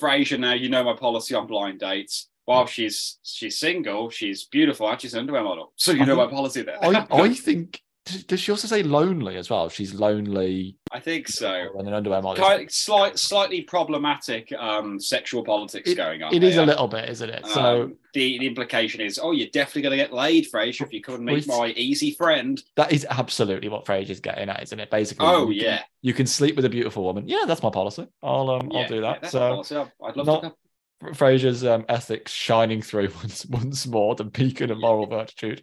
[0.00, 2.28] Frasier, now you know my policy on blind dates.
[2.44, 5.72] While she's she's single, she's beautiful and she's an underwear model.
[5.76, 6.78] So you I know my policy there.
[6.84, 7.80] I, I think.
[8.26, 9.68] Does she also say lonely as well?
[9.68, 11.68] She's lonely I think so.
[11.78, 12.44] and an underwear model.
[12.44, 16.34] Kind slight, slightly problematic um, sexual politics going on.
[16.34, 17.46] It is a little bit, isn't it?
[17.46, 20.92] So Um, the, the implication is, oh, you're definitely going to get laid, Frasier, if
[20.92, 22.62] you come and meet my easy friend.
[22.76, 24.90] that is absolutely what Frasier's getting at, isn't it?
[24.90, 25.82] Basically, Oh, you can- yeah.
[26.02, 27.26] you can sleep with a beautiful woman.
[27.26, 28.06] Yeah, that's my policy.
[28.22, 29.20] I'll um, Yeah, I'll do yeah, that.
[29.22, 29.76] that's so my policy.
[29.76, 30.54] I'd- I'd love not- to.
[31.10, 35.56] Frasier's um, ethics shining through once once more, the beacon of moral virtue.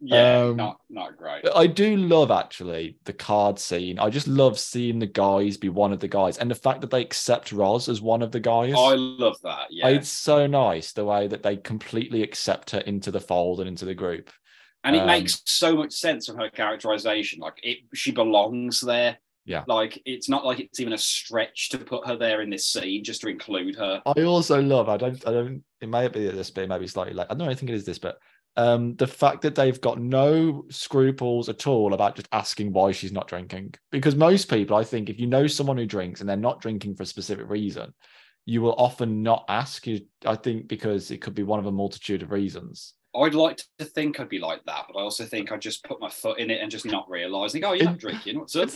[0.00, 1.42] Yeah, um, not not great.
[1.42, 3.98] But I do love actually the card scene.
[3.98, 6.90] I just love seeing the guys be one of the guys, and the fact that
[6.90, 8.74] they accept Roz as one of the guys.
[8.76, 9.66] I love that.
[9.70, 13.68] Yeah, It's so nice the way that they completely accept her into the fold and
[13.68, 14.30] into the group.
[14.84, 17.40] and it um, makes so much sense of her characterization.
[17.40, 19.18] Like it, she belongs there.
[19.46, 19.62] Yeah.
[19.68, 23.04] Like it's not like it's even a stretch to put her there in this scene
[23.04, 24.02] just to include her.
[24.04, 24.88] I also love.
[24.88, 25.26] I don't.
[25.26, 25.62] I don't.
[25.80, 27.28] It may be this, bit, it may be slightly late.
[27.30, 27.46] I don't.
[27.46, 28.18] know, I think it is this, but
[28.56, 33.12] um, the fact that they've got no scruples at all about just asking why she's
[33.12, 33.74] not drinking.
[33.92, 36.96] Because most people, I think, if you know someone who drinks and they're not drinking
[36.96, 37.94] for a specific reason,
[38.46, 39.86] you will often not ask.
[39.86, 42.94] You, I think, because it could be one of a multitude of reasons.
[43.14, 46.00] I'd like to think I'd be like that, but I also think I'd just put
[46.00, 47.52] my foot in it and just not realize.
[47.52, 48.38] Think, oh, you're not drinking.
[48.38, 48.70] What's up?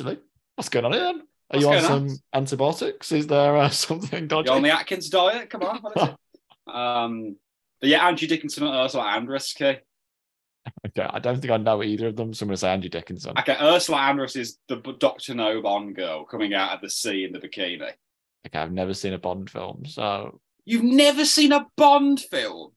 [0.61, 1.01] What's going on here?
[1.07, 1.14] Are
[1.53, 2.09] What's you on going on?
[2.11, 3.12] some antibiotics?
[3.12, 4.49] Is there uh, something dodgy?
[4.49, 5.49] You're on the Atkins diet.
[5.49, 5.79] Come on.
[5.79, 6.16] What is it?
[6.75, 7.37] um,
[7.81, 9.57] but yeah, Andrew Dickinson and Ursula Andress.
[9.57, 9.81] Okay.
[10.87, 12.35] Okay, I don't think I know either of them.
[12.35, 13.38] So I'm going to say Andrew Dickinson.
[13.38, 13.57] Okay.
[13.59, 17.38] Ursula Andress is the Doctor No Bond girl coming out of the sea in the
[17.38, 17.92] bikini.
[18.46, 22.73] Okay, I've never seen a Bond film, so You've never seen a Bond film.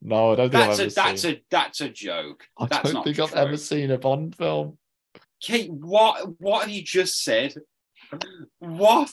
[0.00, 1.34] no, I don't think That's I've a ever that's seen.
[1.34, 2.44] a that's a joke.
[2.58, 3.40] I That's don't not think I've true.
[3.40, 4.78] ever seen a Bond film.
[5.46, 7.54] Kate, what what have you just said?
[8.58, 9.12] What?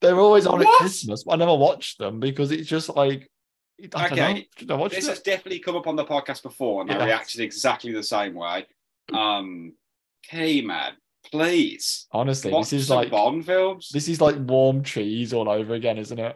[0.00, 0.78] They're always on at What?
[0.80, 1.24] Christmas.
[1.28, 3.30] I never watched them because it's just like
[3.94, 4.74] I Okay, know.
[4.74, 5.10] I watch This it?
[5.10, 8.66] has definitely come up on the podcast before, and I reacted exactly the same way.
[9.12, 9.74] Um,
[10.30, 10.92] hey man,
[11.30, 13.90] please Honestly, this is like Bond films.
[13.92, 16.34] this is like warm cheese all over again, isn't it?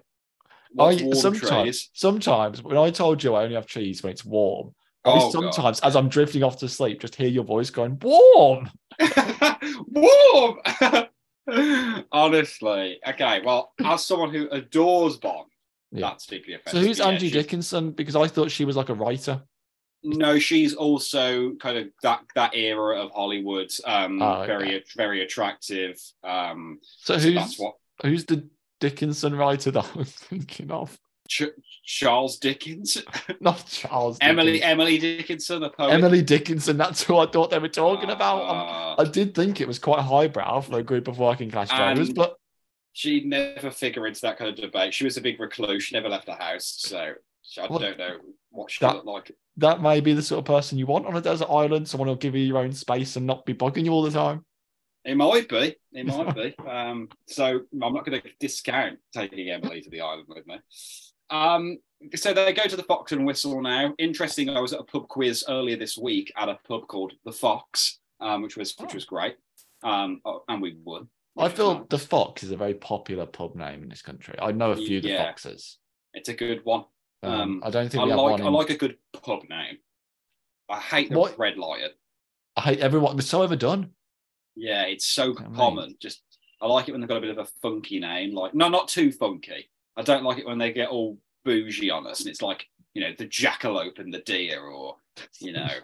[0.75, 1.91] Watch I sometimes Trees.
[1.95, 4.75] sometimes when I told you I only have cheese when it's warm,
[5.15, 8.71] Oh, sometimes as I'm drifting off to sleep, just hear your voice going warm.
[8.99, 9.59] God.
[9.89, 10.59] warm.
[12.13, 13.41] Honestly, okay.
[13.45, 15.49] Well, as someone who adores Bond,
[15.93, 16.09] Yeah.
[16.11, 16.81] that's deeply offensive.
[16.83, 17.91] So who's Yeah, Angie she's- Dickinson?
[17.93, 19.43] Because I thought she was like a writer.
[20.05, 23.71] No, she's also kind of that that era of Hollywood.
[23.85, 24.47] Um, Oh, okay.
[24.47, 25.99] very very attractive.
[26.23, 28.49] Um, So so who's that's what who's the
[28.81, 30.97] Dickinson writer that I was thinking of?
[31.29, 31.43] Ch-
[31.85, 33.03] Charles Dickens,
[33.41, 34.19] Not Charles.
[34.21, 34.71] Emily Dickens.
[34.71, 35.93] Emily Dickinson, the poet.
[35.93, 36.77] Emily Dickinson.
[36.77, 38.43] That's who I thought they were talking about.
[38.43, 38.57] Um,
[38.99, 42.13] Uh, I did think it was quite highbrow for a group of working class drivers,
[42.13, 42.37] but
[42.93, 44.93] she never figure into that kind of debate.
[44.95, 45.85] She was a big recluse.
[45.85, 47.13] She never left the house, so
[47.59, 48.17] I What- don't know
[48.51, 49.33] what she That- looked like.
[49.59, 51.89] that may be the sort of person you want on a desert island.
[51.89, 54.45] Someone who'll give you your own space and not be bugging you all the time.
[55.05, 55.77] It might be.
[55.93, 56.55] It might be.
[56.67, 60.59] Um, so I'm not going to discount taking Emily to the island with me.
[61.31, 61.79] Um,
[62.15, 63.95] so they go to the Fox and Whistle now.
[63.99, 64.51] Interesting.
[64.51, 67.99] I was at a pub quiz earlier this week at a pub called the Fox,
[68.21, 68.95] um, which was which Oh.
[68.95, 69.37] was great.
[69.83, 71.09] Um, oh, and we won.
[71.37, 71.87] I feel nice.
[71.91, 74.35] the Fox is a very popular pub name in this country.
[74.41, 75.79] I know a few the Foxes.
[76.15, 76.85] it's a good one.
[77.23, 78.43] Um, Um, I don't think I like one.
[78.43, 79.79] I like a good pub name.
[80.69, 81.91] I hate the What- red lion.
[82.57, 83.19] I hate everyone.
[83.19, 83.95] It's so overdone.
[84.57, 85.97] Yeah, it's so I mean- common.
[86.01, 86.23] Just
[86.61, 88.35] I like it when they've got a bit of a funky name.
[88.35, 89.71] Like no, not too funky.
[89.99, 93.03] I don't like it when they get all bougie on us and it's like you
[93.03, 94.97] know the jackalope and the deer or
[95.41, 95.69] you know.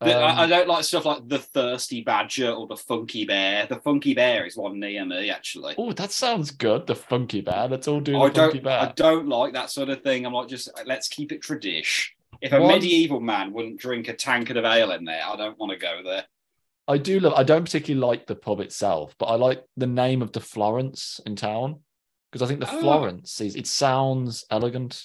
[0.00, 3.66] The- I, I Um, don't like stuff like the thirsty badger or the funky bear.
[3.66, 5.74] The funky bear is one near me actually.
[5.76, 6.86] oh, that sounds good.
[6.86, 7.66] The funky bear.
[7.66, 8.62] Let's all do the I funky don't.
[8.62, 8.78] bear.
[8.78, 10.24] I don't like that sort of thing.
[10.24, 12.10] I'm like, just let's keep it tradish.
[12.40, 15.58] If a One- medieval man wouldn't drink a tankard of ale in there, I don't
[15.58, 16.26] want to go there.
[16.86, 17.32] I do love.
[17.34, 21.18] I don't particularly like the pub itself, but I like the name of the Florence
[21.26, 21.80] in town
[22.30, 22.80] because I think the Oh.
[22.80, 23.56] Florence is.
[23.56, 25.02] It sounds elegant,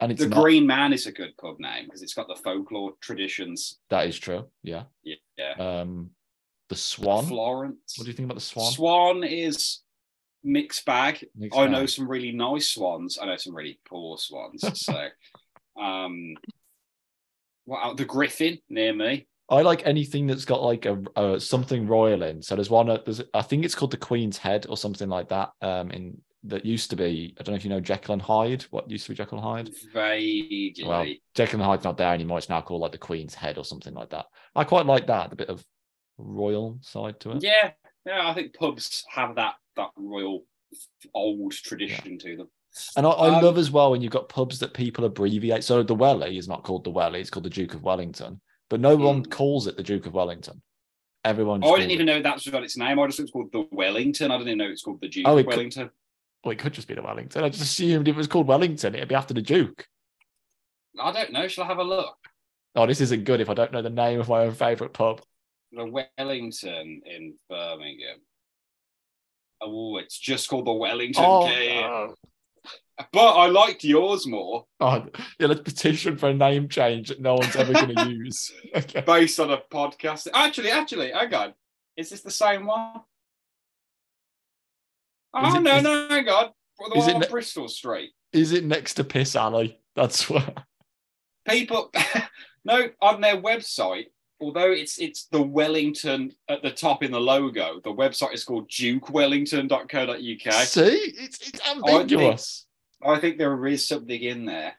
[0.00, 0.42] and it's the not.
[0.42, 3.78] Green Man is a good pub name because it's got the folklore traditions.
[3.90, 4.46] That is true.
[4.62, 4.84] Yeah.
[5.02, 5.52] Yeah.
[5.58, 6.10] Um,
[6.68, 7.26] the Swan.
[7.26, 7.94] Florence.
[7.96, 8.72] What do you think about the Swan?
[8.72, 9.80] Swan is
[10.42, 11.24] mixed bag.
[11.36, 13.18] Mixed I know some really nice swans.
[13.20, 14.62] I know some really poor swans.
[14.84, 15.08] so,
[15.80, 16.34] um,
[17.66, 19.26] well, the Griffin near me.
[19.48, 22.42] I like anything that's got like a, a something royal in.
[22.42, 22.90] So there's one.
[22.90, 25.50] uh, There's I think it's called the Queen's Head or something like that.
[25.62, 27.34] Um, in that used to be.
[27.38, 28.62] I don't know if you know Jekyll and Hyde.
[28.70, 29.74] What used to be Jekyll and Hyde?
[29.92, 30.84] Vaguely.
[30.86, 32.38] Well, Jekyll and Hyde's not there anymore.
[32.38, 34.26] It's now called like the Queen's Head or something like that.
[34.54, 35.30] I quite like that.
[35.30, 35.64] The bit of
[36.18, 37.42] royal side to it.
[37.42, 37.70] yeah,
[38.06, 38.28] yeah.
[38.28, 40.44] I think pubs have that that royal
[41.14, 42.48] old tradition to them.
[42.96, 45.64] And I, I Um, love as well when you've got pubs that people abbreviate.
[45.64, 48.40] So the Welly is not called the Welly; it's called the Duke of Wellington.
[48.68, 49.30] But no one Hmm.
[49.30, 50.60] calls it the Duke of Wellington.
[51.24, 51.60] Everyone.
[51.64, 52.98] Oh, I didn't even it- know that's what its name.
[53.00, 54.30] I just thought it was called the Wellington.
[54.30, 55.90] I didn't even know it's called the Duke Oh, of Wellington.
[56.46, 57.42] Well, it could just be the Wellington.
[57.42, 59.84] I just assumed it was called Wellington, it'd be after the Duke.
[60.98, 61.48] I don't know.
[61.48, 62.16] Shall I have a look?
[62.76, 65.22] Oh, this isn't good if I don't know the name of my own favourite pub.
[65.72, 68.18] The Wellington in Birmingham.
[69.60, 71.24] Oh, it's just called the Wellington.
[71.26, 72.14] Oh, no.
[73.12, 75.04] But I liked yours more, oh,
[75.40, 78.52] yeah, let's petition for a name change that no one's ever going to use.
[78.74, 79.00] Okay.
[79.00, 80.28] based on a podcast.
[80.32, 81.54] Actually, actually, hang on.
[81.96, 83.00] Is this the same one?
[85.36, 86.50] Oh it- no, no, hang on.
[86.78, 88.10] The is one it on ne- Bristol Street.
[88.32, 89.80] Is it next to Piss Alley?
[89.94, 90.64] That's what.
[91.48, 91.92] People,
[92.64, 94.06] no, on their website.
[94.40, 98.68] Although it's it's the Wellington at the top in the logo, the website is called
[98.68, 100.54] dukewellington.co.uk.
[100.64, 102.66] See, it's, it's ambiguous.
[103.02, 104.74] I think there is something in there.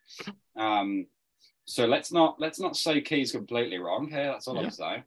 [0.55, 1.07] Um,
[1.65, 4.31] so let's not let's not say Key's completely wrong here.
[4.31, 4.63] That's all Yeah.
[4.63, 5.03] I'm saying.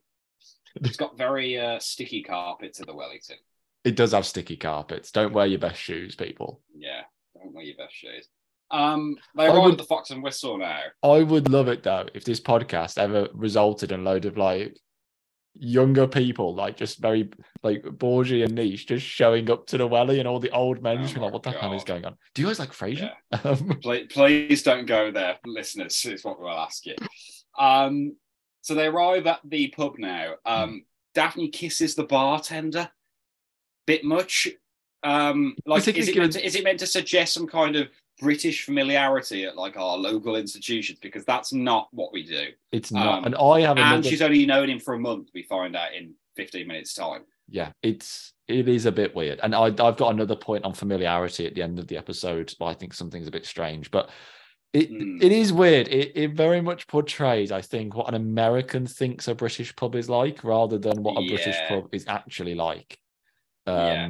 [0.83, 3.37] It's got very uh, sticky carpets at the Wellington.
[3.85, 5.11] It does have sticky carpets.
[5.11, 6.61] Don't wear your best shoes, people.
[6.77, 7.03] Yeah,
[7.35, 8.29] don't wear your best shoes.
[8.71, 10.81] Um, they I arrive would- the Fox and Whistle now.
[11.03, 14.77] I would love it though if this podcast ever resulted in a load of like
[15.55, 17.31] younger people, like just very
[17.65, 20.99] like Borgie and Niche, just showing up to the welly, and all the old men
[20.99, 22.17] Oh just like, "What the hell is going on?
[22.35, 23.13] Do you guys like Frasier?"
[23.45, 26.05] Um, Please, please don't go there, listeners.
[26.07, 26.95] Is what we'll ask you.
[27.59, 28.17] Um,
[28.61, 30.35] so they arrive at the pub now.
[30.47, 32.89] Um, Daphne kisses the bartender.
[33.91, 34.49] Bit much.
[35.03, 37.89] Um, like, is it, meant to, is it meant to suggest some kind of
[38.21, 40.99] British familiarity at like our local institutions?
[41.01, 42.45] Because that's not what we do.
[42.71, 45.31] it's not, Um, and I have And she's only known him for a month.
[45.35, 47.23] We find out in fifteen minutes' time.
[47.49, 51.47] yeah, it's it is a bit weird, and I, I've got another point on familiarity
[51.47, 52.55] at the end of the episode.
[52.59, 54.11] But I think something's a bit strange, but
[54.73, 55.23] it Mm.
[55.27, 55.89] it is weird.
[55.89, 60.09] It it very much portrays, I think, what an American thinks a British pub is
[60.09, 62.99] like, rather than what a British pub is actually like.
[63.67, 64.09] Um, Yeah.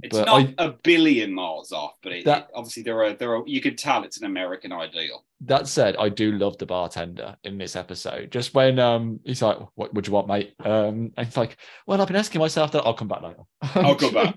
[0.00, 3.34] It's not I- a billion miles off, but it, That- it- obviously there are there
[3.36, 5.24] are you could tell it's an American ideal.
[5.42, 8.30] That said, I do love the bartender in this episode.
[8.30, 12.00] Just when um he's like, "What would you want, mate?" Um, and it's like, "Well,
[12.00, 12.84] I've been asking myself that.
[12.86, 13.42] I'll come back later."
[13.74, 14.36] I'll come back.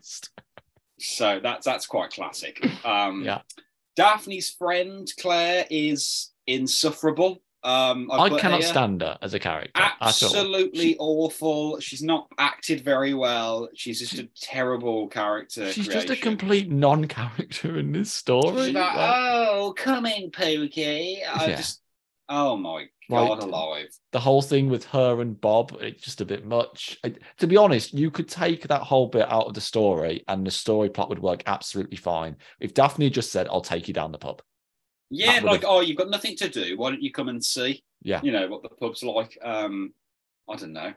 [0.99, 2.59] So that's that's quite classic.
[2.85, 3.41] Um, Yeah.
[3.95, 7.43] Daphne's friend Claire is insufferable.
[7.63, 9.71] Um, I cannot stand her as a character.
[10.01, 11.79] Absolutely awful.
[11.79, 13.69] She's not acted very well.
[13.75, 15.71] She's just a terrible character.
[15.71, 18.71] She's just a complete non-character in this story.
[18.71, 21.19] Like, Like, oh, coming, Pookie.
[21.27, 21.55] I Yeah.
[21.55, 21.81] just,
[22.29, 23.89] oh my Like- god, alive.
[24.11, 26.97] the whole thing with her and Bob, it's just a bit much.
[27.03, 30.47] I- to be honest, you could take that whole bit out of the story, and
[30.47, 34.11] the story plot would work absolutely fine if Daphne just said, "I'll take you down
[34.11, 34.41] the pub."
[35.11, 36.77] Yeah, like oh, you've got nothing to do.
[36.77, 37.83] Why don't you come and see?
[38.01, 38.21] Yeah.
[38.23, 39.37] You know what the pub's like.
[39.43, 39.93] Um,
[40.49, 40.93] I don't know.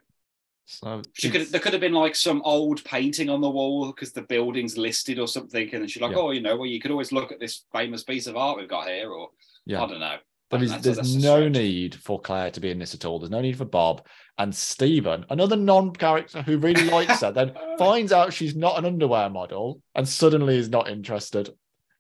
[0.67, 4.13] So She could there could have been like some old painting on the wall because
[4.13, 6.19] the building's listed or something, and then she's like, Yeah.
[6.19, 8.69] oh, you know, well, you could always look at this famous piece of art we've
[8.69, 9.31] got here, or
[9.67, 9.83] Yeah.
[9.83, 10.17] I don't know.
[10.51, 13.19] But there's, there's no need for Claire to be in this at all.
[13.19, 14.07] There's no need for Bob
[14.39, 19.31] and Stephen, another non-character who really likes her, then finds out she's not an underwear
[19.31, 21.51] model and suddenly is not interested.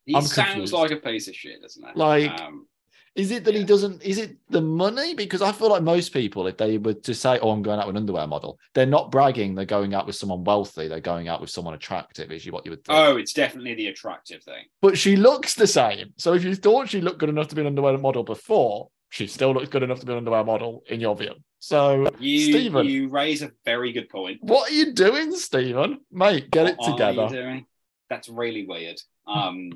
[0.06, 0.72] He I'm sounds confused.
[0.72, 1.90] like a piece of shit, doesn't he?
[1.98, 2.66] Like- um,
[3.14, 4.02] Is it that he doesn't?
[4.02, 5.14] Is it the money?
[5.14, 7.86] Because I feel like most people, if they were to say, "Oh, I'm going out
[7.86, 9.54] with an underwear model," they're not bragging.
[9.54, 10.88] They're going out with someone wealthy.
[10.88, 12.32] They're going out with someone attractive.
[12.32, 12.98] Is what you would think.
[12.98, 14.64] oh, it's definitely the attractive thing.
[14.82, 16.12] But she looks the same.
[16.16, 19.28] So if you thought she looked good enough to be an underwear model before, she
[19.28, 21.34] still looks good enough to be an underwear model in your view.
[21.60, 22.84] So You Stephen.
[22.86, 24.38] you raise a very good point.
[24.42, 26.00] what are you doing, Stephen?
[26.10, 27.28] Mate, get it What are you together.
[27.42, 27.66] doing?
[28.10, 29.00] That's really weird.
[29.26, 29.70] Um,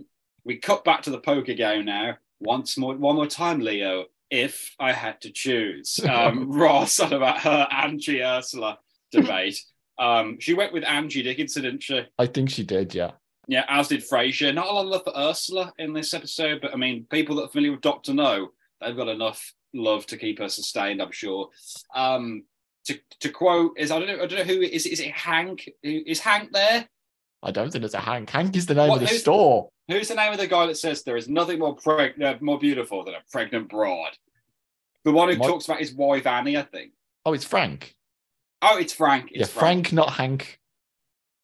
[0.49, 2.17] we cut back to the poker game now.
[2.41, 4.07] Once more, one more time, Leo.
[4.31, 8.79] If I had to choose, um, Ross on about her Angie Ursula
[9.13, 9.63] debate.
[10.01, 12.07] Um, she went with Angie Dickinson, didn't she?
[12.21, 13.11] I think she did, yeah.
[13.49, 14.55] Yeah, as did Frasier.
[14.55, 17.47] Not a lot of love for Ursula in this episode, but I mean, people that
[17.47, 21.49] are familiar with Doctor No, they've got enough love to keep her sustained, I'm sure.
[21.97, 22.45] Um,
[22.85, 25.69] to to quote is I don't know I don't know who is is it Hank?
[25.83, 26.89] Is Hank there?
[27.43, 28.31] I don't think it's a Hank.
[28.31, 29.71] Hank is the name What- of the store.
[29.89, 32.59] Who's the name of the guy that says there is nothing more preg- uh, more
[32.59, 34.11] beautiful than a pregnant broad?
[35.05, 36.93] The one who talks about his wife Annie, I think.
[37.25, 37.95] Oh, it's Frank.
[38.61, 39.31] Oh, it's Frank.
[39.33, 40.61] yeah, It's Frank, not Hank.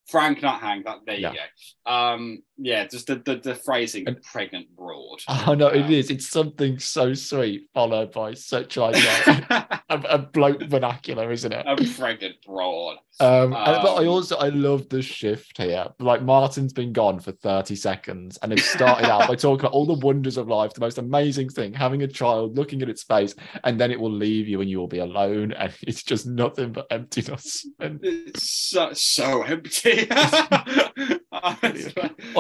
[0.09, 0.85] Frank, not Hank.
[0.85, 1.33] That there Yeah.
[1.33, 1.39] you
[1.87, 1.91] go.
[1.93, 5.21] Um, yeah, just the the, the phrasing, And- pregnant broad.
[5.47, 6.11] Oh no, it Um, is.
[6.11, 8.97] It's something so sweet, followed by such like
[9.51, 11.64] a, a, bloke vernacular, isn't it?
[11.67, 12.97] a pregnant broad.
[13.21, 15.87] Um, and- but I Um, also I love the shift here.
[15.99, 19.87] Like Martin's been gone for 30 seconds and it started out by talking about all
[19.87, 23.35] the wonders of life, the most amazing thing, having a child, looking at its face,
[23.64, 26.73] and then it will leave you and you will be alone, and it's just nothing
[26.73, 27.67] but emptiness.
[27.81, 30.09] And It's so so empty.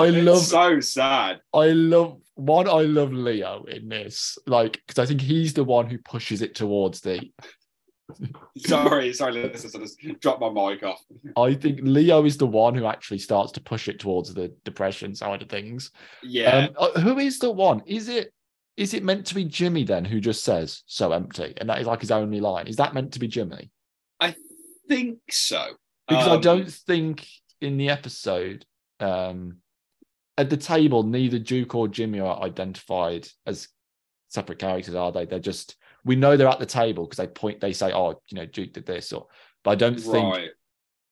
[0.04, 1.40] I I love- so sad.
[1.52, 5.86] I love one, I love Leo in this, like because I think he's the one
[5.88, 7.30] who pushes it towards the
[8.58, 11.02] Sorry, sorry, listeners, I just dropped my mic off.
[11.36, 15.14] I think Leo is the one who actually starts to push it towards the depression
[15.14, 15.90] side of things.
[16.22, 17.82] Yeah, Um, uh, who is the one?
[17.86, 18.32] Is it
[18.76, 21.86] is it meant to be Jimmy then who just says so empty and that is
[21.86, 22.66] like his only line?
[22.66, 23.70] Is that meant to be Jimmy?
[24.20, 24.34] I
[24.88, 25.64] think so.
[26.08, 27.26] Because I Um, don't think
[27.60, 28.66] in the episode
[29.00, 29.58] um
[30.36, 33.68] at the table neither Duke or Jimmy are identified as
[34.28, 35.26] separate characters, are they?
[35.26, 38.36] They're just we know they're at the table because they point they say, Oh, you
[38.36, 39.26] know, Duke did this or
[39.62, 40.50] but I don't think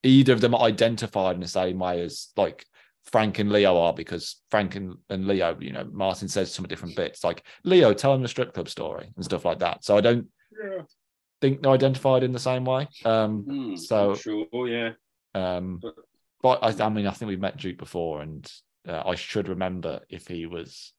[0.02, 2.66] either of them are identified in the same way as like
[3.04, 6.94] Frank and Leo are because Frank and, and Leo, you know, Martin says some different
[6.96, 9.84] bits like Leo, tell him the strip club story and stuff like that.
[9.84, 10.82] So I don't Yeah.
[11.40, 12.88] think they're identified in the same way.
[13.04, 14.92] Um, Hmm, So- sure, yeah.
[15.34, 15.94] um, But-
[16.42, 18.44] but I, I mean, I think we've met Duke before, and
[18.88, 20.92] uh, I should remember if he was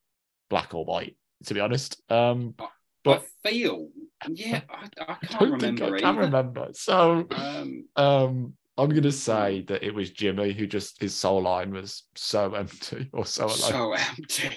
[0.50, 1.16] black or white.
[1.46, 2.68] To be honest, um, I
[3.02, 3.90] but feel
[4.26, 5.84] Yeah, I, I I can't think remember.
[5.84, 6.20] I can either.
[6.20, 6.68] remember.
[6.72, 11.72] So Um, um I'm gonna say that it was Jimmy who just his soul line
[11.72, 13.56] was so empty or so alone.
[13.56, 14.50] so empty.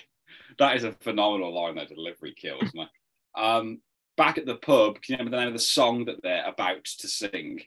[0.60, 1.76] That is a phenomenal line.
[1.76, 2.88] That delivery kills me.
[3.36, 3.82] Um,
[4.16, 6.84] back at the pub, can you remember the name of the song that they're about
[6.86, 7.62] to sing?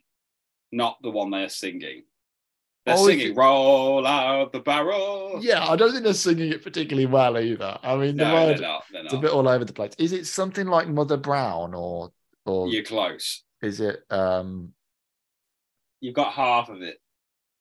[0.72, 2.04] Not the one they're singing.
[2.86, 7.06] They're Oh, singing "Roll Out the Barrel." yeah, I don't think they're singing it particularly
[7.06, 7.78] well either.
[7.82, 8.84] I mean, the no, word they're not.
[8.90, 9.92] They're it's a bit all over the place.
[9.98, 12.10] Is it something like Mother Brown or
[12.46, 13.44] or You're close.
[13.62, 14.72] is it um
[16.00, 16.98] You've got half of it.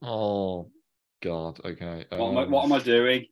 [0.02, 0.72] oh
[1.22, 2.06] god, okay.
[2.10, 3.26] What, am, I, um, what am I doing?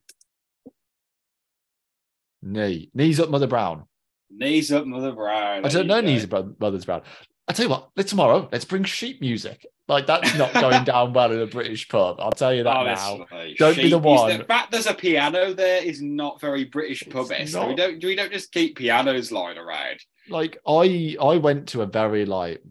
[2.42, 2.90] knee.
[2.94, 3.84] Knees up Mother Brown.
[4.30, 5.64] Knees up, Mother Brown.
[5.64, 6.06] I don't know go.
[6.06, 7.02] knees up Brown.
[7.48, 9.64] I tell you what, let's tomorrow, let's bring sheep music.
[9.88, 12.16] Like that's not going down well in a British pub.
[12.20, 13.26] I'll tell you that oh, now.
[13.56, 14.38] Don't be the sheep- one.
[14.38, 17.68] The fact there's a piano there is not very British pub not.
[17.68, 20.00] We don't we don't just keep pianos lying around.
[20.28, 22.62] Like I I went to a very like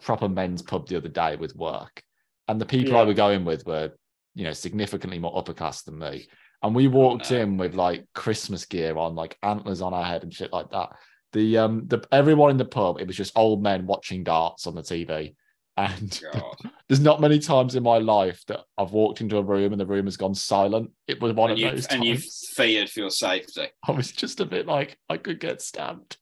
[0.00, 2.02] proper men's pub the other day with work,
[2.48, 3.06] and the people I Yeah.
[3.06, 3.92] were going with were,
[4.34, 6.28] you know, significantly more upper class than me.
[6.62, 7.38] And we oh, walked no.
[7.38, 10.90] in with like Christmas gear on, like antlers on our head and shit like that.
[11.32, 14.74] The um the everyone in the pub, it was just old men watching darts on
[14.74, 15.34] the TV.
[15.76, 16.20] And
[16.88, 19.86] there's not many times in my life that I've walked into a room and the
[19.86, 20.90] room has gone silent.
[21.06, 23.68] It was one and of you those and you've feared for your safety.
[23.86, 26.16] I was just a bit like I could get stabbed.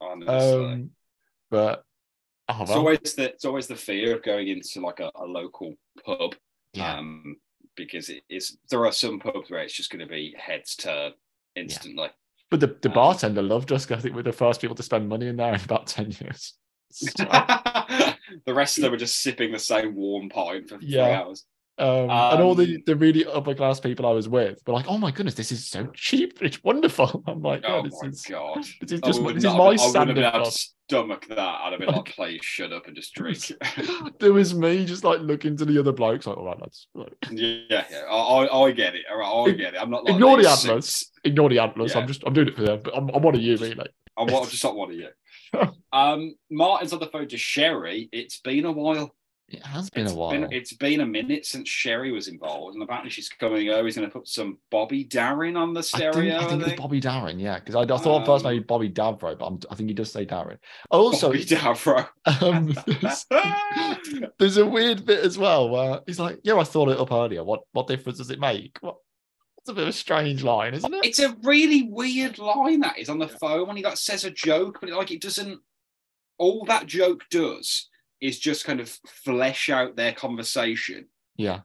[0.00, 0.34] Honestly.
[0.34, 0.90] Um,
[1.50, 1.84] but
[2.50, 5.74] oh, it's always the it's always the fear of going into like a, a local
[6.04, 6.34] pub.
[6.74, 6.98] yeah.
[6.98, 7.36] Um
[7.76, 11.12] because it is there are some pubs where it's just gonna be heads turn
[11.56, 12.08] instantly.
[12.50, 15.26] But the, the bartender loved us I think we're the first people to spend money
[15.28, 16.54] in there in about 10 years.
[16.90, 17.24] So,
[18.46, 21.20] the rest of them were just sipping the same warm pint for three Yeah.
[21.20, 21.44] hours.
[21.78, 24.86] Um, and all the, Um, the really upper class people I was with were like,
[24.88, 26.42] oh my goodness, this is so cheap.
[26.42, 27.22] It's wonderful.
[27.28, 28.64] I'm like, Oh oh, this my is god.
[28.80, 31.38] this is just this is my I have standard been able to stomach that.
[31.38, 33.52] I'd have been like, please shut up and just drink.
[34.20, 36.88] there was me just like looking to the other blokes, like, all right, lads.
[36.94, 38.02] Like, yeah, yeah.
[38.10, 39.04] I, I, I get it.
[39.10, 39.80] All right, I get it.
[39.80, 41.10] I'm not like Ignore the antlers.
[41.24, 41.94] Ignore the antlers.
[41.94, 42.00] Yeah.
[42.00, 43.76] I'm just I'm doing it for them, but I'm, I'm one of you, really.
[44.16, 45.08] I'm, I'm just not one of you.
[45.92, 48.08] Um, Martin's on the phone to Sherry.
[48.12, 49.14] It's been a while.
[49.50, 50.46] It has been It's a while.
[50.50, 53.86] it's been a minute since Sherry was involved, and apparently she's coming over.
[53.86, 56.12] He's going to put some Bobby Darin on the I stereo.
[56.12, 58.52] think, I think it was Bobby Darin, yeah, because I, I thought at first Um,
[58.52, 60.58] maybe Bobby Davro, but I'm, I think he does say Darin.
[60.90, 62.08] Also, Bobby Davro.
[62.42, 63.26] um, there's,
[64.38, 67.42] there's a weird bit as well where he's like, "Yeah, I thought it up earlier.
[67.42, 68.96] What what difference does it make?" What?
[69.60, 71.04] It's a bit of a strange line, isn't it?
[71.04, 74.30] It's a really weird line that is on the phone when he like says a
[74.30, 75.60] joke, but it, like it doesn't.
[76.38, 77.88] All that joke does
[78.20, 81.06] is just kind of flesh out their conversation.
[81.36, 81.60] Yeah,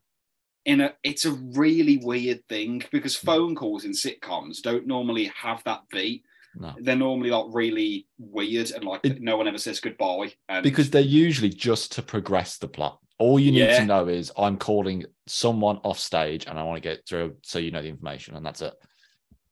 [0.66, 5.64] In a, it's a really weird thing because phone calls in sitcoms don't normally have
[5.64, 6.24] that beat.
[6.56, 10.34] no, They're normally like really weird and like It- no one ever says goodbye.
[10.50, 13.00] And because they're usually just to progress the plot.
[13.20, 13.80] All you need Yeah.
[13.80, 17.58] to know is I'm calling someone off stage, and I want to get through so
[17.60, 18.74] you know the information, and that's it.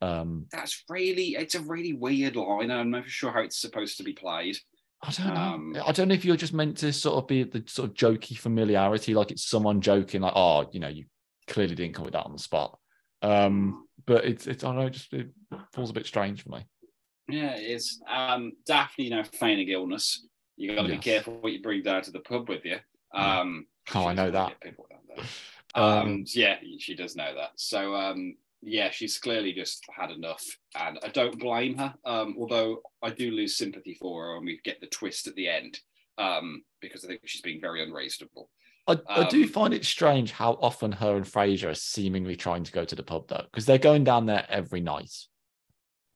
[0.01, 2.71] Um, that's really it's a really weird line.
[2.71, 4.57] I'm not sure how it's supposed to be played.
[5.03, 5.41] I don't know.
[5.41, 7.95] Um, I don't know if you're just meant to sort of be the sort of
[7.95, 11.05] jokey familiarity, like it's someone joking, like, oh, you know, you
[11.47, 12.77] clearly didn't come with that on the spot.
[13.23, 15.29] Um, but it's it's I don't know, it just it
[15.73, 16.65] falls a bit strange for me.
[17.27, 18.01] Yeah, it is.
[18.07, 20.25] Um, Daphne, you know, feigning illness.
[20.57, 20.97] You got to Yes.
[20.97, 22.77] be careful what you bring down to the pub with you.
[23.13, 24.59] Um, Oh, I know that.
[24.61, 25.25] people down there.
[25.73, 27.51] Um, Um, yeah, she does know that.
[27.55, 30.43] So, um, yeah, she's clearly just had enough,
[30.77, 31.93] and I don't blame her.
[32.05, 35.47] Um, although I do lose sympathy for her when we get the twist at the
[35.47, 35.79] end,
[36.17, 38.49] um, because I think she's being very unreasonable.
[38.87, 42.63] I, I do Um, find it strange how often her and Frasier are seemingly trying
[42.63, 45.11] to go to the pub though, because they're going down there every night.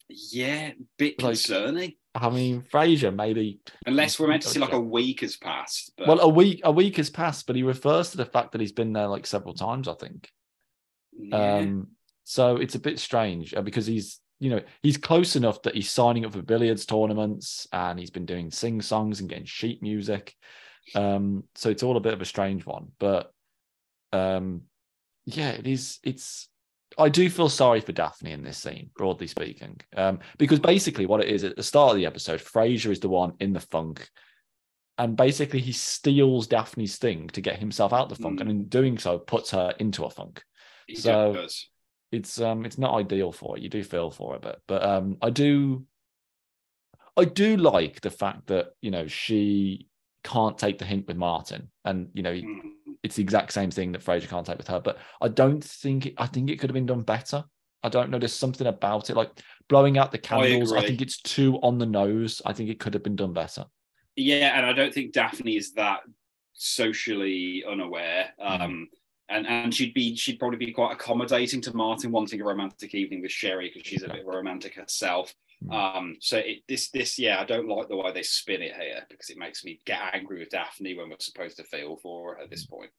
[0.10, 1.93] Yeah, bit Like- concerning.
[2.18, 5.91] I mean, Frasier maybe Unless we're meant to see like a week has passed.
[5.98, 8.62] But well a week a week has passed, but he refers to the fact that
[8.62, 10.30] he's been there like several times, I think.
[11.12, 11.58] yeah.
[11.58, 11.88] Um,
[12.26, 15.90] so it's a bit strange uh, because he's, you know, he's close enough that he's
[15.90, 20.36] signing up for billiards tournaments and he's been doing sing songs and getting sheet music.
[20.94, 23.32] Um, so it's all a bit of a strange one, but
[24.12, 24.64] um,
[25.26, 26.00] yeah, it is.
[26.04, 26.50] It's.
[26.98, 31.22] I do feel sorry for Daphne in this scene, broadly speaking, um, because basically what
[31.22, 34.08] it is at the start of the episode, Frasier is the one in the funk,
[34.98, 38.42] and basically he steals Daphne's thing to get himself out of the funk, Mm.
[38.42, 40.44] and in doing so puts her into a funk
[40.88, 41.68] he so- does.
[42.16, 43.63] It's um it's not ideal for it.
[43.63, 45.86] You do feel for it, but but um I do
[47.18, 49.88] I do like the fact that you know she
[50.24, 52.61] can't take the hint with Martin, and you know Mm.
[53.03, 54.80] it's the exact same thing that Frasier can't take with her.
[54.80, 57.43] But I don't think it, I think it could have been done better.
[57.84, 58.18] I don't know.
[58.18, 59.30] There's something about it, like
[59.70, 60.74] blowing out the candles.
[60.74, 60.88] I, agree.
[60.88, 62.41] think it's too on the nose.
[62.43, 63.66] I think it could have been done better.
[64.16, 65.99] Yeah, and I don't think Daphne is that
[66.53, 68.34] socially unaware.
[68.39, 68.88] Um,
[69.30, 73.22] and and she'd be she'd probably be quite accommodating to Martin wanting a romantic evening
[73.22, 75.34] with Sherry because she's a bit of a romantic herself.
[75.64, 75.74] Mm.
[75.74, 79.06] Um, so it, this this yeah, I don't like the way they spin it here
[79.10, 82.42] because it makes me get angry with Daphne when we're supposed to feel for her
[82.42, 82.92] at this point.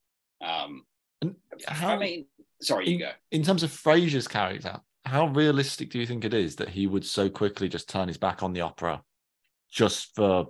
[0.43, 0.85] Um,
[1.23, 1.37] And
[1.69, 2.27] I how, mean,
[2.61, 3.11] sorry, you in, go.
[3.31, 7.05] in terms of Frasier's character, how realistic do you think it is that he would
[7.05, 9.03] so quickly just turn his back on the opera
[9.71, 10.49] just for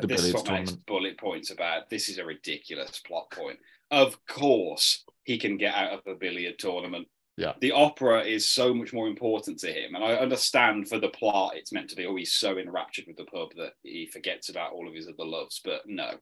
[0.00, 0.86] the this is billiards what makes tournament?
[0.86, 3.58] bullet points about this is a ridiculous plot point.
[3.90, 7.08] Of course, he can get out of a billiard tournament.
[7.36, 7.54] Yeah.
[7.60, 9.94] The opera is so much more important to him.
[9.96, 13.16] And I understand for the plot, it's meant to be, oh, he's so enraptured with
[13.16, 15.60] the pub that he forgets about all of his other loves.
[15.64, 16.12] But no,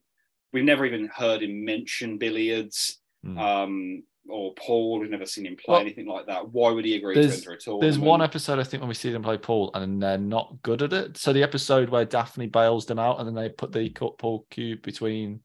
[0.54, 3.38] we've never even heard him mention billiards Hmm.
[3.38, 4.98] um, or Paul.
[5.00, 6.50] We've never seen him play Well, anything like that.
[6.50, 7.82] Why would he agree to enter a tournament?
[7.82, 10.82] There's one episode I think when we see them play Paul and they're not good
[10.82, 11.16] at it.
[11.18, 14.82] So the episode where Daphne bails them out and then they put the Paul cube
[14.82, 15.40] between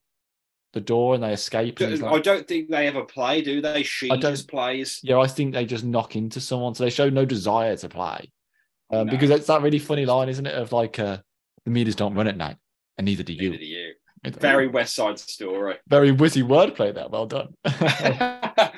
[0.72, 1.80] the door and they escape.
[1.80, 3.82] And he's I don't think they ever play, do they?
[3.82, 5.00] She I don't- just plays.
[5.02, 8.30] yeah, I think they just knock into someone, so they show no desire to play.
[8.90, 9.12] Um, No.
[9.12, 10.54] Because it's that really funny line, isn't it?
[10.54, 11.18] Of like, uh,
[11.64, 12.56] the meters don't run at night,
[12.96, 13.50] and neither do you.
[13.50, 13.92] Neither do you.
[14.40, 15.76] Very West Side Story.
[15.88, 17.08] very witty wordplay there.
[17.08, 17.54] Well done.
[17.64, 18.70] uh,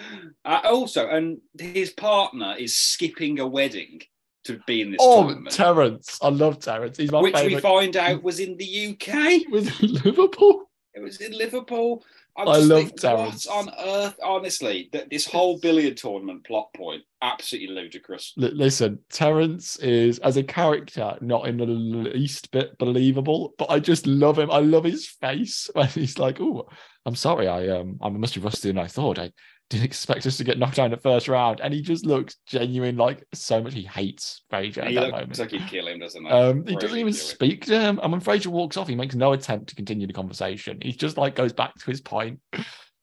[0.44, 4.00] also, and his partner is skipping a wedding
[4.44, 6.18] to be in this oh, tournament, Terence!
[6.22, 6.96] I love Terence.
[6.96, 9.42] He's my which we find out was in the UK.
[9.50, 10.69] With Liverpool.
[10.94, 12.04] It was in Liverpool.
[12.36, 13.46] I'm I love thinking, Terence.
[13.46, 14.16] What on earth?
[14.22, 18.32] Honestly, th- this whole billiard tournament plot point absolutely ludicrous.
[18.40, 23.78] L- listen, Terence is as a character not in the least bit believable, but I
[23.78, 24.50] just love him.
[24.50, 26.68] I love his face when he's like, "Oh,
[27.06, 29.18] I'm sorry, I um, I must be rustier than I thought.
[29.18, 29.32] I
[29.70, 32.36] didn't expect us to get knocked out in the first round," and he just looks
[32.46, 33.72] genuine, like so much.
[33.72, 35.38] He hates Frasier at He that looks moment.
[35.38, 36.30] like he'd kill him, doesn't he?
[36.30, 37.12] Um, he doesn't even him.
[37.14, 37.98] speak to him.
[38.02, 40.78] And when Frasier walks off, he makes no attempt to continue the conversation.
[40.82, 42.40] He just like goes back to his point.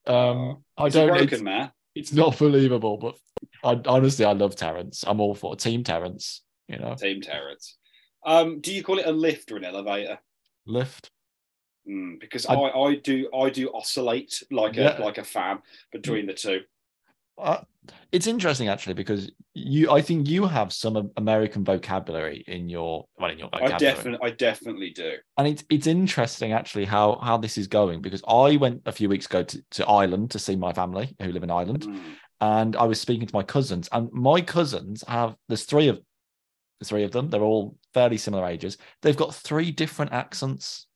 [0.06, 1.08] Um, I don't.
[1.08, 1.72] broken It's, man.
[1.96, 3.16] it's not believable, but
[3.64, 5.04] I honestly I love Terence.
[5.08, 6.44] I'm all for Team Terence.
[6.68, 7.78] You know, Team Terrence.
[8.26, 10.20] Um, do you call it a lift or an elevator?
[10.66, 11.12] lift.
[11.90, 15.60] Mm, because I- I, I do I do oscillate like a like a fan
[15.92, 16.62] between the two.
[17.38, 17.62] Uh,
[18.12, 23.30] it's interesting actually because you, I think you have some American vocabulary in your well
[23.30, 23.76] in your vocabulary.
[23.76, 25.14] I definitely I definitely do.
[25.38, 29.08] and it's it's interesting actually how how this is going because I went a few
[29.08, 32.00] weeks ago to, to Ireland to see my family who live in Ireland, Mm.
[32.42, 36.02] and I was speaking to my cousins, and my cousins have there's three of
[36.80, 37.30] the three of them.
[37.30, 38.78] They're all fairly similar ages.
[39.04, 40.87] They've got three different accents.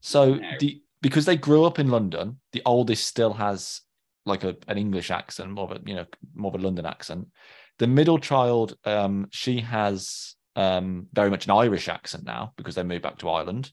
[0.00, 0.56] So No.
[0.58, 3.82] the because they grew up in London, the oldest still has
[4.24, 7.28] like a, an English accent, more of a you know more of a London accent.
[7.78, 12.82] The middle child, um, she has um, very much an Irish accent now because they
[12.82, 13.72] moved back to Ireland.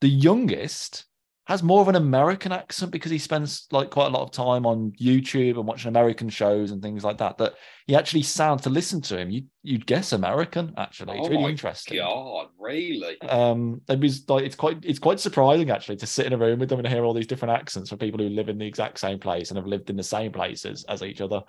[0.00, 1.06] The youngest
[1.46, 4.64] has more of an American accent because he spends like quite a lot of time
[4.64, 7.36] on YouTube and watching American shows and things like that.
[7.38, 7.54] That
[7.86, 10.72] he actually sounds to listen to him, you you'd guess American.
[10.78, 11.98] Actually, it's Oh really my interesting.
[11.98, 13.20] God, really?
[13.22, 16.58] Um, it was like it's quite it's quite surprising actually to sit in a room
[16.60, 18.98] with them and hear all these different accents from people who live in the exact
[18.98, 21.42] same place and have lived in the same places as each other.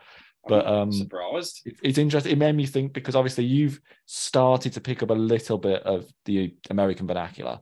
[0.47, 1.61] But, um, surprised.
[1.65, 2.33] It- It's interesting.
[2.33, 6.05] It made me think because obviously you've started to pick up a little bit of
[6.25, 7.59] the American vernacular.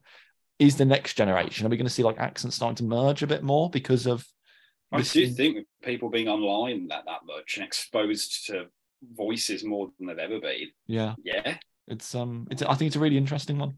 [0.60, 1.66] Is the next generation?
[1.66, 4.26] Are we going to see like accents starting to merge a bit more because of?
[4.92, 8.68] I do listening- think people being online that that much and exposed to
[9.16, 10.68] voices more than they've ever been.
[10.88, 13.78] Yeah, Yeah, it's um, it's I think it's a really interesting one.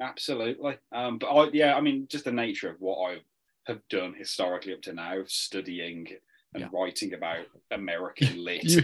[0.00, 0.78] absolutely.
[0.92, 3.18] Um, but I yeah, I mean, just the nature of what I
[3.66, 6.06] have done historically up to now, studying
[6.54, 6.68] and Yeah.
[6.72, 8.64] writing about American lit.
[8.64, 8.82] You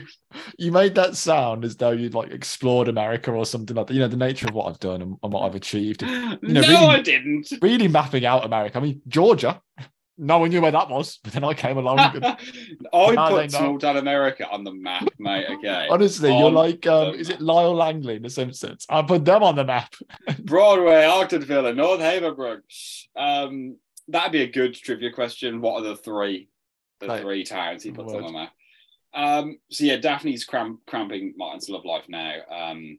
[0.59, 3.95] you made that sound as though you'd like explored America or something like that.
[3.95, 6.03] You know the nature of what I've done and, and what I've achieved.
[6.03, 7.49] no, know, really- I didn't.
[7.63, 8.79] Really mapping out America.
[8.79, 9.61] I mean Georgia.
[10.17, 11.99] No one knew where that was, but then I came along.
[11.99, 12.25] and-
[12.95, 15.47] I put small town America on the map, mate.
[15.51, 15.89] Okay.
[15.91, 17.41] Honestly, you're like, um, is it.
[17.41, 18.87] Lyle Langley in The Simpsons?
[18.89, 19.93] I put them on the map.
[20.45, 22.61] Brockway, and North Haverbrook.
[23.17, 25.61] Um, that'd be a good trivia question.
[25.61, 26.49] What are the three,
[27.01, 28.29] the Like, three towns he puts on word.
[28.29, 28.53] the map?
[29.15, 32.35] Um, so yeah, Daphne's cramp, cramping Martin's love life now.
[32.51, 32.99] Um,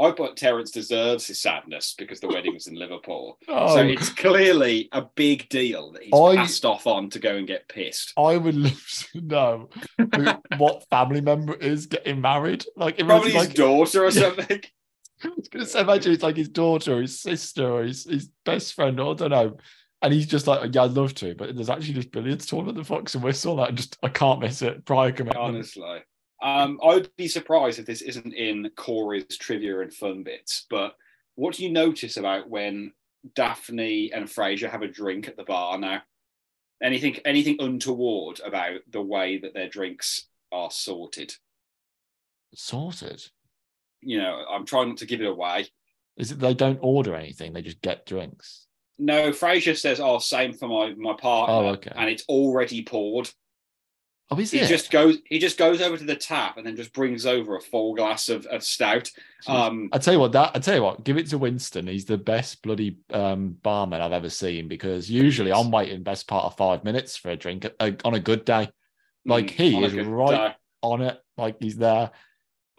[0.00, 3.36] I put Terence deserves his sadness because the wedding was in Liverpool.
[3.48, 7.34] Oh, So it's clearly a big deal that he's I- passed off on to go
[7.34, 8.12] and get pissed.
[8.16, 8.80] I would love
[9.12, 9.68] to know
[9.98, 10.26] who,
[10.58, 12.64] what family member is getting married.
[12.76, 14.60] Like, Probably his like, daughter or something.
[15.24, 18.30] I was gonna say, imagine it's like his daughter or his sister or his, his
[18.44, 19.56] best friend, or I don't know.
[20.00, 22.84] And he's just like, yeah, I'd love to, but there's actually this billiards tournament, the
[22.84, 24.84] Fox and Whistle, that I just I can't miss it.
[24.84, 25.44] Prior commitment.
[25.44, 25.98] Honestly.
[26.40, 30.66] Um, I'd be surprised if this isn't in Corey's trivia and fun bits.
[30.70, 30.94] But
[31.34, 32.92] what do you notice about when
[33.34, 36.02] Daphne and Frasier have a drink at the bar now?
[36.80, 41.34] Anything anything untoward about the way that their drinks are sorted?
[42.54, 43.20] Sorted.
[44.00, 45.66] You know, I'm trying not to give it away.
[46.16, 47.52] Is it they don't order anything?
[47.52, 48.67] They just get drinks.
[48.98, 51.92] No, Frasier says, "Oh, same for my my partner," Oh, okay.
[51.94, 53.30] and it's already poured.
[54.30, 54.68] Oh, is He it?
[54.68, 57.60] just goes he just goes over to the tap and then just brings over a
[57.62, 59.10] full glass of, of stout.
[59.46, 61.86] Um, I tell you what, that I tell you what, give it to Winston.
[61.86, 66.44] He's the best bloody um, barman I've ever seen because usually I'm waiting best part
[66.44, 68.68] of five minutes for a drink uh, on a good day.
[69.24, 70.56] Like mm, he is right day.
[70.82, 72.10] on it, like he's there.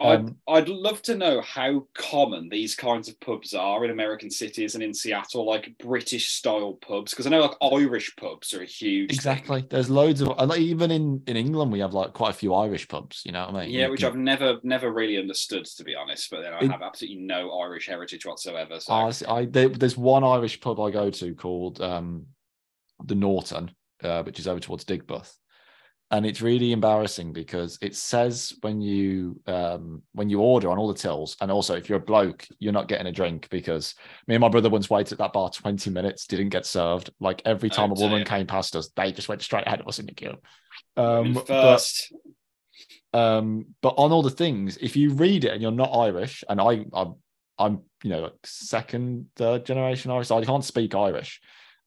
[0.00, 4.30] I'd, Um, I'd love to know how common these kinds of pubs are in American
[4.30, 7.10] cities and in Seattle, like British style pubs.
[7.12, 9.14] Because I know like Irish pubs are a huge thing.
[9.16, 9.66] Exactly.
[9.68, 12.54] There's loads of and like, even in in England we have like quite a few
[12.54, 13.22] Irish pubs.
[13.26, 13.70] You know what I mean?
[13.74, 16.30] Yeah, You which can- I've never never really understood to be honest.
[16.30, 18.80] But then I It- have absolutely no Irish heritage whatsoever.
[18.80, 22.26] So I, I there, there's one Irish pub I go to called um,
[23.04, 23.70] the Norton,
[24.02, 25.36] uh, which is over towards Digbeth,
[26.10, 30.88] and it's really embarrassing because it says when you um, when you order on all
[30.88, 33.94] the tills, and also if you're a bloke, you're not getting a drink because
[34.26, 37.10] me and my brother once waited at that bar 20 minutes, didn't get served.
[37.20, 39.88] Like every Oh, time a woman came past us, they just went straight ahead of
[39.88, 40.36] us in the queue.
[40.96, 42.12] Um, but first.
[43.12, 46.60] um, but on all the things, if you read it and you're not Irish, and
[46.60, 47.14] I, I'm,
[47.58, 51.40] I'm, you know, like second, third generation Irish, so I can't speak Irish.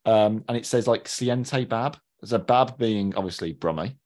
[0.06, 1.98] Um, and it says like Siente Bab.
[2.22, 3.98] There's a Bab being obviously Brummy,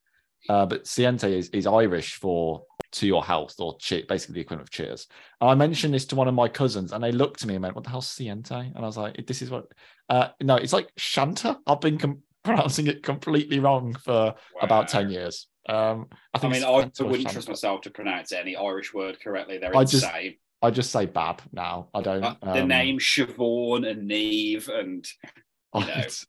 [0.50, 4.68] uh, but Siente is, is Irish for to your health or che- basically the equivalent
[4.68, 5.08] of cheers.
[5.42, 7.64] And I mentioned this to one of my cousins, and they looked at me and
[7.64, 9.66] went, "What the hell's Siente?" And I was like, "This is what."
[10.10, 11.58] Uh, no, it's like Shanta.
[11.68, 15.48] I've been com- pronouncing it completely wrong for about 10 years.
[15.68, 17.24] Um, I I mean, I wouldn't Shanta.
[17.30, 19.58] trust myself to pronounce any Irish word correctly.
[19.58, 20.36] They're I just- insane.
[20.62, 21.90] I just say Bab now.
[21.94, 22.24] I don't.
[22.24, 25.06] Uh, the um, name Siobhan and Niamh and
[25.76, 25.88] you know.
[25.88, 26.26] it's-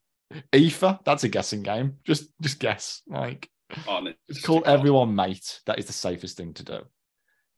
[0.55, 1.95] Aoife, that's a guessing game.
[2.05, 3.01] Just just guess.
[3.07, 3.49] Like
[4.29, 5.61] just call everyone mate.
[5.67, 6.81] That is the safest thing to do.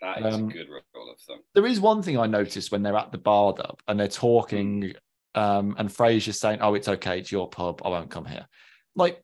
[0.00, 1.40] That is um, a good rule of thumb.
[1.54, 4.94] There is one thing I noticed when they're at the bar though, and they're talking,
[5.34, 7.82] um, and Frasier's saying, "Oh, it's okay, it's your pub.
[7.84, 8.46] I won't come here."
[8.96, 9.22] Like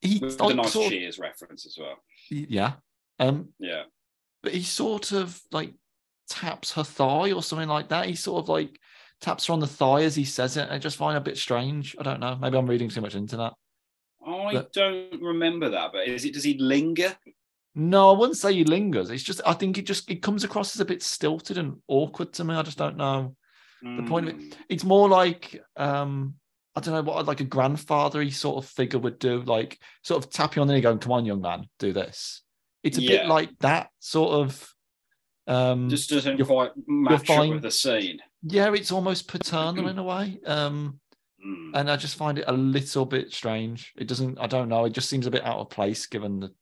[0.00, 1.96] he With like, nice sort- Cheers reference as well.
[2.30, 2.74] yeah.
[3.18, 3.84] Um, Yeah.
[4.42, 5.74] but he sort of like
[6.28, 8.06] taps her thigh or something like that.
[8.06, 8.78] He sort of like
[9.20, 10.68] taps her on the thigh as he says it.
[10.70, 11.96] I just find it a bit strange.
[11.98, 12.36] I don't know.
[12.36, 13.54] Maybe I'm reading too much into that.
[14.26, 16.34] I But- don't remember that, but is it?
[16.34, 17.16] Does he linger?
[17.74, 19.10] No, I wouldn't say he lingers.
[19.10, 22.32] It's just I think it just it comes across as a bit stilted and awkward
[22.34, 22.54] to me.
[22.54, 23.36] I just don't know.
[23.82, 26.34] The point of it- Mm, It's more like um
[26.74, 30.30] I don't know what like a grandfather sort of figure would do, like sort of
[30.30, 32.42] tap you on the knee, going, "Come on, young man, do this."
[32.82, 34.74] It's a bit like that sort of.
[35.46, 37.50] Um, just doesn't quite match up fine.
[37.52, 38.20] with the scene.
[38.42, 40.38] yeah, it's almost paternal in a way.
[40.44, 40.98] Um,
[41.46, 41.70] Mm.
[41.74, 43.92] and I just find it a little bit strange.
[43.96, 46.52] It doesn't, I don't know, it just seems a bit out of place given the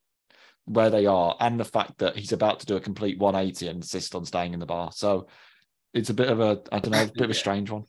[0.66, 3.76] where they are and the fact that he's about to do a complete 180 and
[3.76, 4.90] insist on staying in the bar.
[4.92, 5.26] So
[5.92, 7.84] it's a bit of a, I don't know, a bit of a strange one.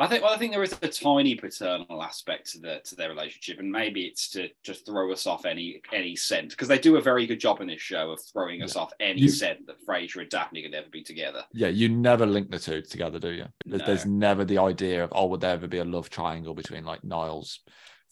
[0.00, 0.22] I think.
[0.22, 3.70] Well, I think there is a tiny paternal aspect to the to their relationship, and
[3.70, 7.26] maybe it's to just throw us off any any scent because they do a very
[7.26, 10.30] good job in this show of throwing us off any You- scent that Frasier and
[10.30, 11.44] Daphne could ever be together.
[11.52, 13.46] Yeah, you never link the two together, do you?
[13.66, 16.84] There's, there's never the idea of, oh, would there ever be a love triangle between
[16.84, 17.60] like Niles,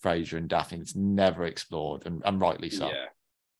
[0.04, 0.80] Frasier, and Daphne?
[0.80, 2.88] It's never explored, and, and rightly so.
[2.88, 3.04] Yeah,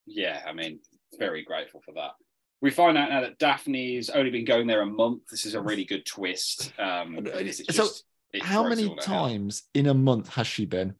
[0.05, 0.41] yeah.
[0.45, 0.79] I mean,
[1.17, 2.11] very grateful for that.
[2.59, 5.27] We find out now that Daphne's only been going there a month.
[5.31, 6.73] This is a really good twist.
[6.77, 8.03] Um, it So, just-
[8.33, 9.27] it How many it all to hell.
[9.29, 10.95] times in a month has she been?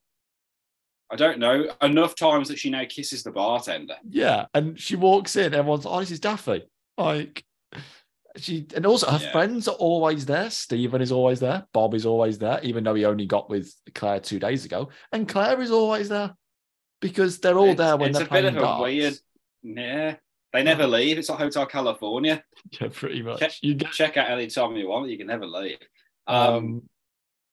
[1.12, 1.72] I don't know.
[1.82, 3.96] Enough times that she now kisses the bartender.
[4.10, 6.64] Yeah, and she walks in, everyone's oh, this is Daffy.
[6.98, 7.44] Like
[8.38, 9.32] she and also her Yeah.
[9.32, 10.50] friends are always there.
[10.50, 14.20] Stephen is always there, Bob is always there, even though he only got with Claire
[14.20, 14.90] two days ago.
[15.12, 16.36] And Claire is always there
[17.02, 18.82] because they're all It's- there when they're a bit playing darts.
[18.82, 19.14] weird.
[19.64, 20.16] Yeah,
[20.54, 21.18] they never leave.
[21.18, 22.44] It's like Hotel California.
[22.82, 23.40] Yeah, pretty much.
[23.40, 25.10] Check- You get Check out any time you want.
[25.10, 25.78] You can never leave.
[26.28, 26.90] Um, um,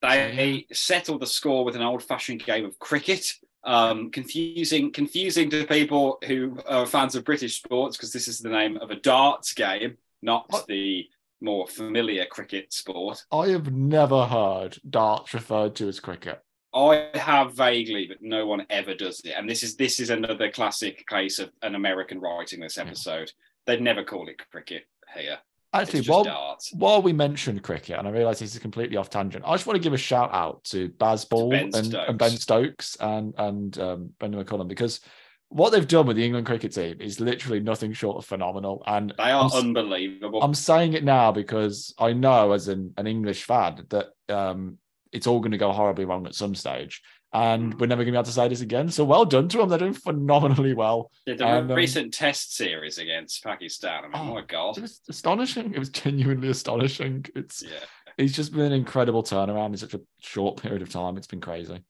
[0.04, 3.34] they settle the score with an old-fashioned game of cricket.
[3.64, 8.50] Um, confusing, confusing to people who are fans of British sports because this is the
[8.50, 10.66] name of a darts game, not What?
[10.66, 11.06] the
[11.40, 13.24] more familiar cricket sport.
[13.32, 16.42] I have never heard darts referred to as cricket.
[16.74, 19.30] I have vaguely, but no one ever does it.
[19.36, 23.32] And this is this is another classic case of an American writing this episode.
[23.64, 24.82] They'd never call it cricket
[25.16, 25.38] here.
[25.74, 26.72] Actually, while, darts.
[26.72, 29.76] while we mentioned cricket, and I realise this is completely off tangent, I just want
[29.76, 34.10] to give a shout out to Bazball Ben and, and Ben Stokes and and um,
[34.18, 35.00] Brendon McCullum because
[35.48, 38.82] what they've done with the England cricket team is literally nothing short of phenomenal.
[38.86, 40.42] And They are I'm unbelievable.
[40.42, 44.78] I'm saying it now because I know as an, an English fan that um,
[45.12, 47.02] it's all going to go horribly wrong at some stage.
[47.34, 48.88] And we're never going to be able to say this again.
[48.88, 49.68] So well done to them.
[49.68, 51.10] They're doing phenomenally well.
[51.26, 54.04] Yeah, the and, um, recent test series against Pakistan.
[54.04, 54.78] I mean, Oh, my God.
[54.78, 55.74] It was astonishing.
[55.74, 57.26] It was genuinely astonishing.
[57.34, 57.80] It's Yeah,
[58.18, 61.16] it's just been an incredible turnaround in such a short period of time.
[61.16, 61.82] It's been crazy.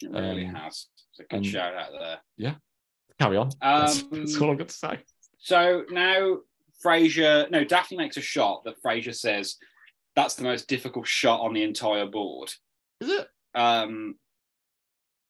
[0.00, 0.86] it really Um, has.
[1.10, 2.18] It's a good and- shout out there.
[2.36, 2.54] Yeah,
[3.18, 3.50] carry on.
[3.60, 5.00] that's, Um, that's all I've got to say.
[5.38, 6.38] So now
[6.84, 9.56] Frasier, no, Daphne makes a shot that Frasier says
[10.14, 12.52] that's the most difficult shot on the entire board.
[13.00, 13.28] Is it?
[13.54, 14.14] Um,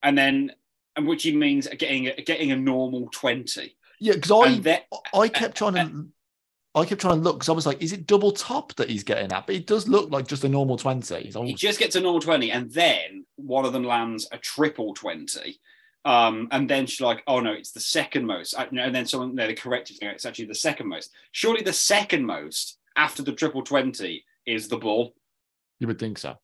[0.03, 0.51] and then,
[0.95, 3.75] and which he means getting a, getting a normal twenty.
[3.99, 4.79] Yeah, because I then,
[5.13, 6.07] I kept trying to
[6.75, 9.03] I kept trying to look because I was like, is it double top that he's
[9.03, 9.45] getting at?
[9.45, 11.31] But it does look like just a normal 20.
[11.31, 14.93] So he just gets a normal 20 and then one of them lands a triple
[14.93, 15.59] 20
[16.05, 19.05] um, and then she's like oh no it's the second most Uh, no, and then
[19.05, 23.23] someone no, they corrected me it's actually the second most surely the second most after
[23.23, 25.15] the triple 20 is the bull
[25.79, 26.37] you would think so.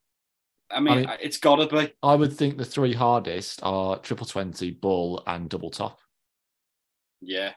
[0.71, 4.25] I mean, I mean- it's gotta be I would think the three hardest are triple
[4.25, 5.99] 20, bull, and double top.
[7.21, 7.51] yeah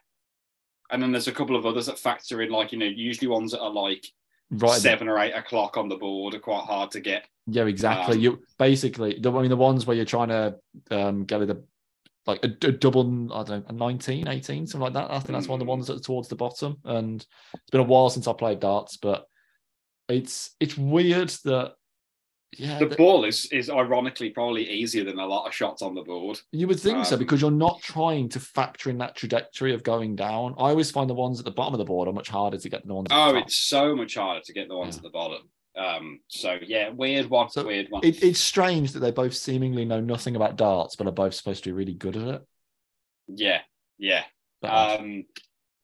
[0.91, 3.53] and then there's a couple of others that factor in like you know usually ones
[3.53, 4.07] that are like
[4.55, 4.79] Right.
[4.79, 8.17] seven or eight o'clock on the board are quite hard to get Yeah, exactly.
[8.17, 10.57] Um, you basically, the, I mean, the ones where you're trying to
[10.91, 11.57] um, get a
[12.27, 15.11] like a, a double, I don't know, a 19, 18, something like that.
[15.11, 15.75] I think that's one of the Mm.
[15.77, 16.77] ones that's towards the bottom.
[16.85, 19.25] And it's been a while since I played darts, but
[20.11, 21.73] it's it's weird that
[22.59, 25.95] yeah, the that- bull is is ironically probably easier than a lot of shots on
[25.95, 29.17] the board you would think so um, because you're not trying to factor in that
[29.17, 30.53] trajectory of going down.
[30.59, 32.69] I always find the ones at the bottom of the board are much harder to
[32.69, 33.09] get than the ones.
[33.11, 34.99] At Oh, the it's so much harder to get the ones Yeah.
[34.99, 35.49] at the bottom.
[35.75, 38.05] Um, so yeah, weird one, So weird one.
[38.05, 41.65] It, it's strange that they both seemingly know nothing about darts, but are both supposed
[41.65, 42.43] to be really good at it.
[43.29, 43.61] yeah,
[43.99, 44.25] yeah.
[44.61, 45.25] But, Um,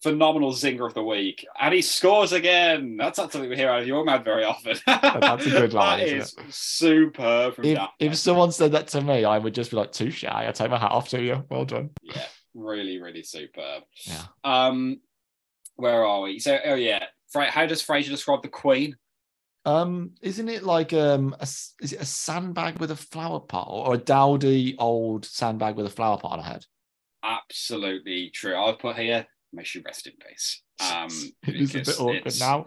[0.02, 2.96] phenomenal zinger of the week, and he scores again.
[2.96, 4.76] That's not something we hear out of your man very often.
[4.86, 9.00] That's a good line, That isn't is superb from if, if someone said that to
[9.00, 10.46] me, I would just be like, too shy.
[10.48, 11.44] I take my hat off to you.
[11.50, 11.90] Well done.
[12.02, 13.82] Yeah, really, really superb.
[14.04, 14.24] Yeah.
[14.44, 15.00] Um,
[15.76, 16.38] where are we?
[16.38, 18.96] So, oh yeah, how does Frasier describe the Queen?
[19.64, 23.94] Um, isn't it like um, a, is it a sandbag with a flower pot or
[23.94, 26.64] a dowdy old sandbag with a flower pot on her head?
[27.22, 28.56] Absolutely true.
[28.56, 29.26] I've put here.
[29.52, 30.62] May she rest in peace.
[30.80, 31.08] Um,
[31.46, 32.66] it is a bit awkward it's- now.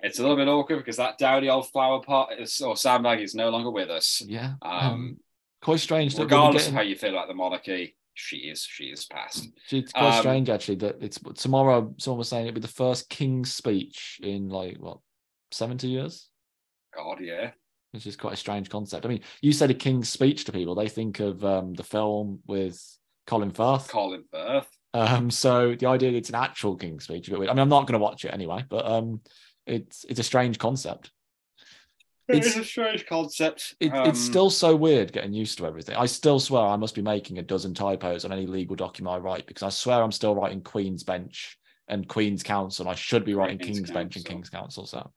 [0.00, 3.36] It's a little bit awkward because that dowdy old flower pot is, or sandbag is
[3.36, 4.20] no longer with us.
[4.26, 4.54] Yeah.
[4.60, 5.16] Um, Um,
[5.60, 8.86] quite strange that Regardless getting- of how you feel about the monarchy, she is she
[8.86, 9.48] is past.
[9.70, 11.94] It's quite Um, strange actually that it's tomorrow.
[11.98, 14.98] Someone was saying it'd be the first king's speech in like what
[15.52, 16.28] seventy years,
[16.96, 17.52] God, yeah.
[17.92, 19.06] which is quite a strange concept.
[19.06, 22.40] I mean, you said a king's speech to people, they think of um, the film
[22.46, 22.76] with
[23.28, 23.86] Colin Firth.
[23.88, 24.66] Colin Firth.
[24.94, 27.50] Um, so the idea that it's an actual king's speech, is a bit weird.
[27.50, 29.20] I mean, I'm not going to watch it anyway, but um,
[29.66, 31.10] it's it's a strange concept.
[32.28, 33.74] It It's- a strange concept.
[33.80, 35.96] It, Um, it's still so weird getting used to everything.
[35.96, 39.18] I still swear I must be making a dozen typos on any legal document I
[39.18, 42.84] write because I swear I'm still writing Queen's Bench and Queen's Counsel.
[42.86, 44.86] And I should be writing Queen's King's Bench and King's Counsel.
[44.86, 45.10] So,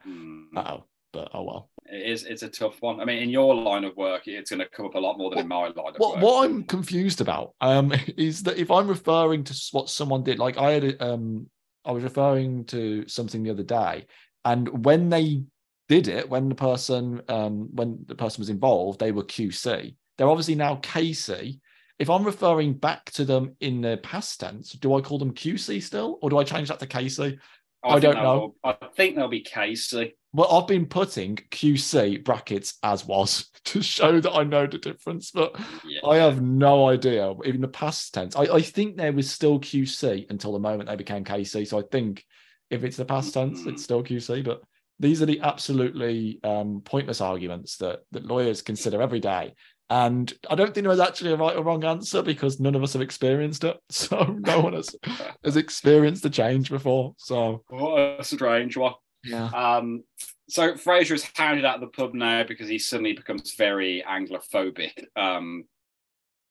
[0.56, 1.70] uh oh, but oh well.
[1.88, 2.24] It is.
[2.24, 3.00] It's a tough one.
[3.00, 5.30] I mean, in your line of work, it's going to come up a lot more
[5.30, 6.24] than in my line of What work.
[6.24, 10.58] what I'm confused about um is that if I'm referring to what someone did, like
[10.58, 11.48] I had um
[11.86, 14.08] I was referring to something the other day,
[14.44, 15.44] and when they
[15.88, 19.96] did it, when the person um when the person was involved, they were QC.
[20.18, 21.60] They're obviously now KC.
[21.98, 25.82] If I'm referring back to them in the past tense, do I call them QC
[25.82, 27.38] still, or do I change that to KC?
[27.86, 28.56] I think don't know.
[28.64, 30.12] I think there'll be KC.
[30.34, 35.32] Well, I've been putting QC brackets as was to show that I know the difference,
[35.32, 35.56] but
[35.88, 36.02] Yeah.
[36.08, 37.32] I have no idea.
[37.46, 40.96] In the past tense, I, I think there was still QC until the moment they
[40.96, 41.68] became KC.
[41.68, 42.26] So I think
[42.70, 43.68] if it's the past tense, Mhm.
[43.74, 44.44] it's still QC.
[44.44, 44.62] But
[45.00, 49.54] these are the absolutely um, pointless arguments that, that lawyers consider every day.
[49.90, 52.82] And I don't think there is actually a right or wrong answer because none of
[52.84, 53.78] us have experienced it.
[53.92, 54.96] So no one has,
[55.44, 57.14] has experienced the change before.
[57.18, 58.94] So What a strange one.
[59.24, 59.46] yeah.
[59.48, 60.04] Um,
[60.50, 64.94] so Frasier is hounded out of the pub now because he suddenly becomes very Anglophobic.
[65.16, 65.66] Um,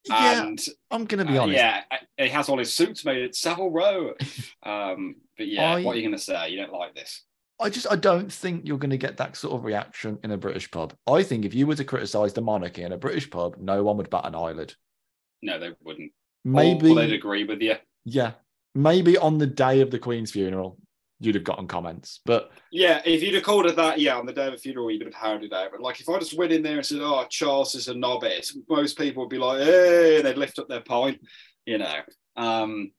[0.09, 0.59] Yeah, and
[0.91, 1.59] I'm going to be uh, honest.
[1.59, 1.82] yeah,
[2.18, 4.14] he has all his suits made at Savile Row.
[4.62, 6.51] Um, but yeah, I- what are you going to say?
[6.51, 7.22] You don't like this?
[7.61, 10.36] I just I don't think you're going to get that sort of reaction in a
[10.36, 10.94] British pub.
[11.07, 13.96] I think if you were to criticise the monarchy in a British pub, no one
[13.98, 14.74] would bat an eyelid.
[15.42, 16.12] No, they wouldn't.
[16.44, 17.76] Maybe, or they'd agree with you.
[18.05, 18.32] yeah,
[18.74, 20.78] maybe on the day of the Queen's funeral,
[21.20, 22.20] you'd have gotten comments.
[22.26, 24.90] But Yeah, if you'd have called it that, yeah, on the day of the funeral,
[24.90, 25.70] you'd have hounded out.
[25.70, 28.50] But like, if I just went in there and said, "Oh, Charles is a knobhead,"
[28.68, 31.20] most people would be like, "Hey," and they'd lift up their pint,
[31.66, 32.00] you know.
[32.36, 32.90] Um,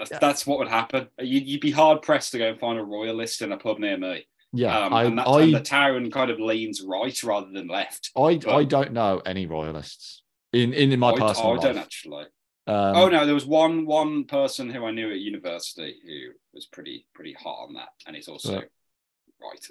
[0.00, 0.18] That's, Yeah.
[0.18, 1.08] that's what would happen.
[1.18, 3.96] You'd, you'd be hard pressed to go and find a royalist in a pub near
[3.96, 4.26] me.
[4.52, 7.68] Yeah, um, I, and, that, I, and the town kind of leans right rather than
[7.68, 8.10] left.
[8.16, 10.22] I, I don't know any royalists
[10.52, 12.24] in in, in my I, personal I don't actually.
[12.66, 16.66] Um, oh no, there was one one person who I knew at university who was
[16.66, 18.60] pretty pretty hot on that, and he's also Yeah.
[19.40, 19.66] right.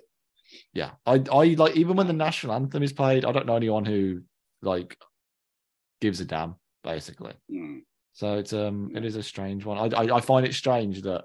[0.74, 3.86] yeah i i like even when the national anthem is played i don't know anyone
[3.86, 4.22] who
[4.64, 4.98] like
[6.02, 7.82] gives a damn basically Mm.
[8.20, 11.24] So it's um it is a strange one i i, I find it strange that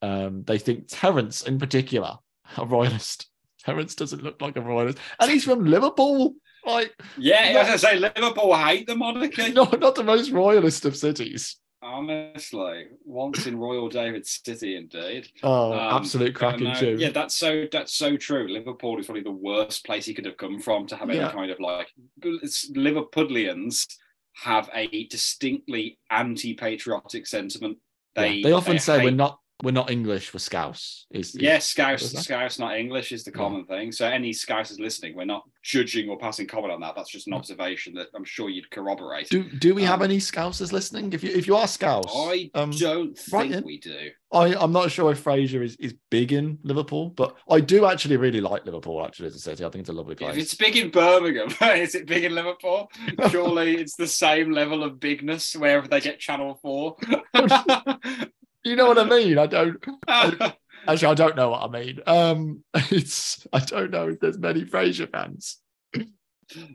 [0.00, 2.16] um they think terence in particular
[2.56, 3.28] a royalist
[3.64, 7.60] terence doesn't look like a royalist and he's from liverpool like Yeah, No.
[7.60, 9.52] as I say, Liverpool hate the monarchy.
[9.60, 15.26] not, not the most royalist of cities Honestly, once in Royal David City, indeed.
[15.42, 18.46] oh Um, absolute but cracking no, tune Yeah, that's so that's so true.
[18.48, 21.50] Liverpool is probably the worst place he could have come from to have any kind
[21.50, 21.88] of like
[22.22, 23.86] Liverpudlians
[24.34, 27.78] have a distinctly anti-patriotic sentiment.
[28.16, 31.40] Yeah, They they, often uh, say we're not we're not english we're scouse is, is-
[31.40, 32.10] Yes, Scouse?
[32.12, 33.36] Scouse, not English is the Yeah.
[33.38, 33.92] common thing.
[33.92, 36.94] So any Scousers listening, we're not judging or passing comment on that.
[36.96, 39.28] That's just an observation that I'm sure you'd corroborate.
[39.28, 42.50] do do we have Um, any scousers listening if you if you are scouse I
[42.54, 43.64] um, don't think in.
[43.64, 44.10] we do.
[44.32, 48.16] I, I'm not sure if Frasier is, is big in Liverpool, but I do actually
[48.16, 49.62] really like Liverpool actually as a city.
[49.64, 50.32] I think it's a lovely place.
[50.34, 51.48] If it's big in Birmingham,
[51.78, 52.90] is it big in Liverpool?
[53.30, 56.96] Surely it's the same level of bigness wherever they get Channel 4.
[58.64, 59.38] You know what I mean?
[59.38, 62.00] I don't actually I don't know what I mean.
[62.06, 65.58] Um it's I don't know if there's many Frasier fans.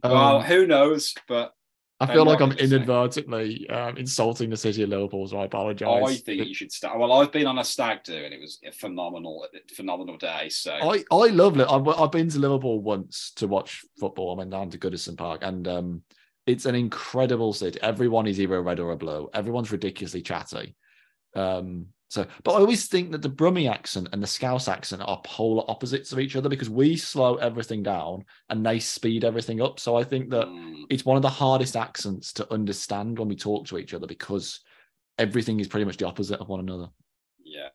[0.03, 1.13] well, Um, who knows?
[1.27, 1.53] But
[1.99, 2.73] I feel like I'm be the same.
[2.77, 6.03] inadvertently um, insulting the city of Liverpool, so I apologize.
[6.03, 6.99] I think you should start.
[6.99, 10.49] Well, I've been on a stag do and it was a phenomenal, phenomenal day.
[10.49, 11.67] So I, I love it.
[11.67, 14.31] I've, I've been to Liverpool once to watch football.
[14.31, 16.03] I went down to Goodison Park, and um,
[16.45, 17.79] it's an incredible city.
[17.81, 19.29] Everyone is either a red or a blue.
[19.33, 20.75] Everyone's ridiculously chatty.
[21.37, 25.21] Um, so, but I always think that the Brummie accent and the Scouse accent are
[25.25, 29.79] polar opposites of each other because we slow everything down and they speed everything up.
[29.79, 33.35] So I think that mm, it's one of the hardest accents to understand when we
[33.35, 34.61] talk to each other because
[35.17, 36.87] everything is pretty much the opposite of one another.
[37.43, 37.69] yeah,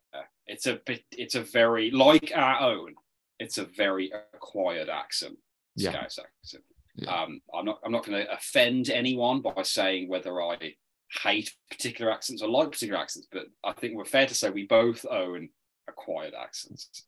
[0.47, 2.95] it's a bit, it's a very, like our own,
[3.39, 5.37] it's a very acquired accent.
[5.77, 5.91] Yeah.
[5.91, 6.65] Scouse accent.
[6.97, 7.11] Yeah.
[7.11, 10.75] Um, I'm not, I'm not going to offend anyone by saying whether I
[11.23, 14.67] hate particular accents or like particular accents, but I think we're fair to say we
[14.67, 15.49] both own
[15.89, 17.05] acquired accents.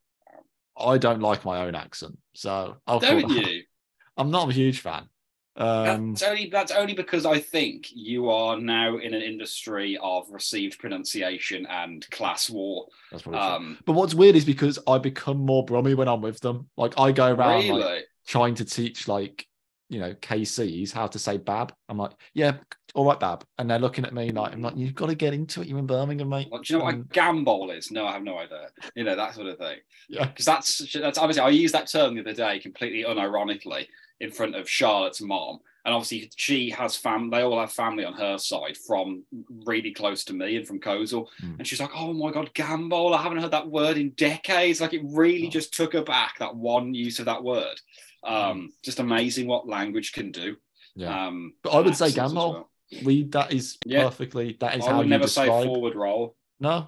[0.77, 3.63] I don't like my own accent, so I'll Don't you?
[4.17, 5.07] I'm not a huge fan.
[5.57, 10.25] Um, that's only that's only because I think you are now in an industry of
[10.29, 12.87] received pronunciation and class war.
[13.09, 13.49] that's probably true.
[13.49, 16.67] Um, But what's weird is because I become more Brummy when I'm with them.
[16.75, 19.47] Like I go around really, like, trying to teach like
[19.89, 21.73] you know KCs how to say Bab.
[21.89, 22.57] I'm like, yeah,
[22.95, 25.33] all right, Bab, and they're looking at me like, I'm like, you've got to get
[25.33, 25.67] into it.
[25.67, 26.47] You're in Birmingham, mate.
[26.51, 27.91] Well, do you know what a Um, gambol is?
[27.91, 28.69] No, I have no idea.
[28.95, 29.77] You know that sort of thing.
[30.09, 33.87] yeah, Because that's that's obviously I used that term the other day completely unironically
[34.21, 37.29] in front of Charlotte's mom, and obviously she has fam.
[37.29, 39.23] They all have family on her side from
[39.65, 41.55] really close to me and from Kozel, Hmm.
[41.59, 43.13] and she's like, "Oh my god, gambol!
[43.13, 44.79] I haven't heard that word in decades.
[44.79, 45.51] Like it really Oh.
[45.51, 47.79] just took her back that one use of that word.
[48.25, 50.55] Um, just amazing what language can do.
[50.95, 51.27] Yeah.
[51.27, 52.33] Um, But I would say gambol.
[52.53, 52.71] well.
[53.03, 54.03] We that is Yeah.
[54.03, 54.57] perfectly.
[54.59, 55.47] That is I how would you never describe.
[55.63, 56.35] say forward roll.
[56.59, 56.87] No,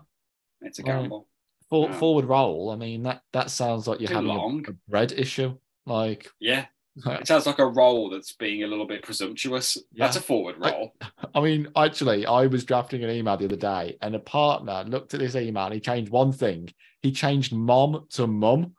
[0.62, 1.28] It's a gamble.
[1.70, 1.96] for, No.
[1.96, 2.70] forward roll.
[2.72, 4.66] I mean that that sounds like you're having a, long.
[4.68, 5.58] a bread issue.
[5.86, 6.66] Like Yeah,
[7.06, 9.78] it sounds like a roll that's being a little bit presumptuous.
[9.94, 10.96] That's a forward I- roll.
[11.36, 15.14] I mean, actually, I was drafting an email the other day, and a partner looked
[15.14, 16.70] at this email and he changed one thing.
[17.02, 18.74] He changed mom to mum.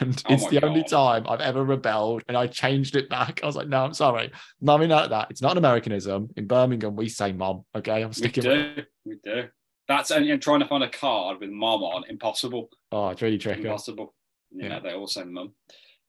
[0.00, 3.40] And Oh it's the only time I've ever rebelled and I changed it back.
[3.42, 4.30] I was like, no, I'm sorry.
[4.60, 5.28] No, I mean like that.
[5.30, 6.30] It's not an Americanism.
[6.36, 7.64] In Birmingham, we say mom.
[7.74, 8.02] Okay.
[8.02, 8.82] I'm We sticking with do.
[9.04, 9.48] We do.
[9.88, 12.70] That's and, and trying to find a card with mom on, impossible.
[12.92, 13.62] Oh, it's really tricky.
[13.62, 14.14] Impossible.
[14.52, 14.68] You Yeah.
[14.68, 15.52] know, they all say mum.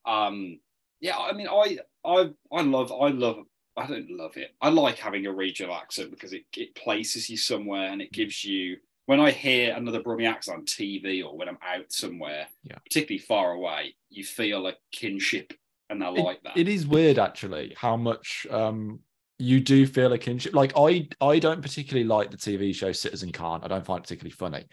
[0.05, 0.59] Um,
[0.99, 3.37] yeah, I mean, I, I, I love, I love,
[3.75, 4.53] I don't love it.
[4.61, 8.43] I like having a regional accent because it, it places you somewhere and it gives
[8.43, 8.77] you.
[9.07, 12.77] When I hear another Brummie accent on TV or when I'm out somewhere, Yeah.
[12.85, 15.53] particularly far away, you feel a kinship,
[15.89, 16.57] and I like that.
[16.57, 18.99] It is weird actually how much um
[19.39, 20.53] you do feel a kinship.
[20.53, 23.61] Like I I don't particularly like the TV show Citizen Khan.
[23.63, 24.65] I don't find it particularly funny.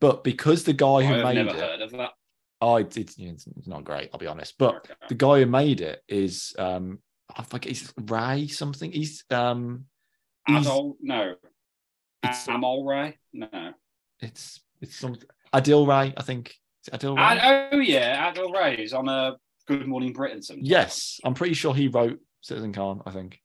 [0.00, 2.10] But because the guy who made never it, heard of that.
[2.60, 4.10] oh, it's, it's not great.
[4.12, 4.56] I'll be honest.
[4.58, 4.94] But Okay.
[5.08, 6.98] the guy who made it is um
[7.34, 8.90] I forget he's Ray something.
[8.92, 9.84] He's um
[10.46, 11.36] he's, Adol, no.
[12.26, 13.48] It's- Amol Ray, no.
[14.20, 15.22] it's it's something
[15.54, 16.54] Adil Ray, I think.
[16.92, 17.68] Adil Ray?
[17.72, 20.42] Oh yeah, Adil Ray is on a Good Morning Britain.
[20.42, 20.68] Sometimes.
[20.68, 23.40] yes, I'm pretty sure he wrote Citizen Khan, I think.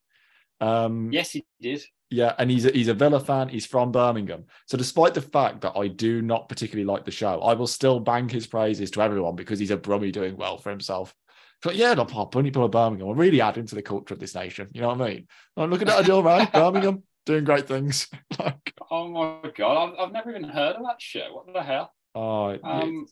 [0.60, 1.84] Um Yes, he did.
[2.14, 3.48] Yeah, and he's a, he's a Villa fan.
[3.48, 4.44] He's from Birmingham.
[4.68, 8.02] So despite the fact that I do not particularly like the show, I will still
[8.02, 11.16] bang his praises to everyone because he's a Brummy doing well for himself.
[11.64, 14.20] But yeah, no, Pop, Bunny Pull of Birmingham will really add into the culture of
[14.20, 14.68] this nation.
[14.74, 15.28] You know what I mean?
[15.56, 18.08] I'm looking at Adil Ray, Birmingham, doing great things.
[18.40, 21.28] like, Oh my god, I've, I've never even heard of that show.
[21.34, 21.94] What the hell?
[22.16, 23.06] oh, it- Um,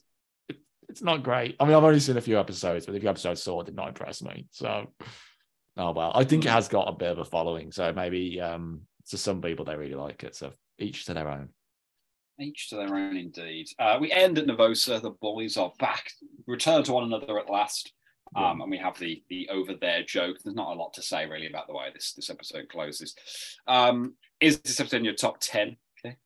[0.48, 0.56] it-
[0.88, 1.54] it's not great.
[1.60, 3.76] I mean, I've only seen a few episodes, but the few episodes I saw did
[3.76, 4.46] not impress me.
[4.50, 4.86] So,
[5.76, 6.10] oh well.
[6.14, 7.70] I think it has got a bit of a following.
[7.70, 10.34] So maybe um, to some people they really like it.
[10.34, 11.50] So each to their own.
[12.40, 13.66] Each to their own, indeed.
[13.78, 15.00] Uh, we end at Nervosa.
[15.00, 16.10] The boys are back,
[16.46, 17.92] return to one another at last.
[18.36, 20.36] Um, and we have the the over there joke.
[20.42, 23.14] There's not a lot to say really about the way this this episode closes.
[23.66, 25.76] Um, is this episode in your top ten?
[26.04, 26.16] Okay.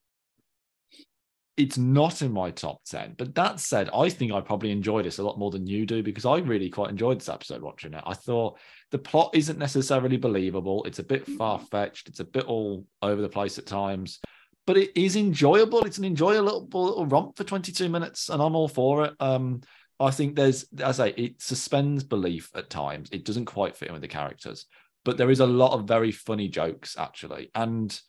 [1.57, 5.19] it's not in my top 10 but that said i think i probably enjoy this
[5.19, 8.03] a lot more than you do because i really quite enjoyed this episode watching it
[8.07, 8.59] i thought
[8.91, 13.29] the plot isn't necessarily believable it's a bit far-fetched it's a bit all over the
[13.29, 14.21] place at times
[14.67, 18.69] but it is enjoyable it's an enjoyable little romp for 22 minutes and i'm all
[18.69, 19.61] for it um
[20.01, 23.89] i think there's as i say it suspends belief at times it doesn't quite fit
[23.89, 24.67] in with the characters
[25.05, 28.01] but there is a lot of very funny jokes actually and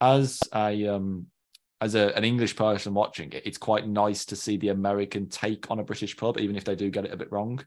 [0.00, 1.26] as a um
[1.80, 5.70] as a, an English person watching it, it's quite nice to see the American take
[5.70, 7.62] on a British pub, even if they do get it a bit wrong.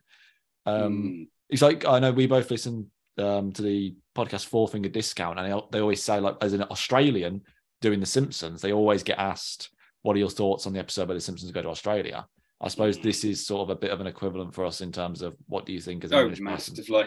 [0.66, 4.88] Um, Mm, It's like I know we both listen um, to the podcast Four Finger
[4.88, 7.42] Discount, and they, they always say like as an Australian
[7.80, 9.70] doing The Simpsons, they always get asked,
[10.02, 12.26] "What are your thoughts on the episode where The Simpsons go to Australia?"
[12.60, 15.22] I suppose this is sort of a bit of an equivalent for us in terms
[15.22, 17.04] of what do you think as an oh, English massively.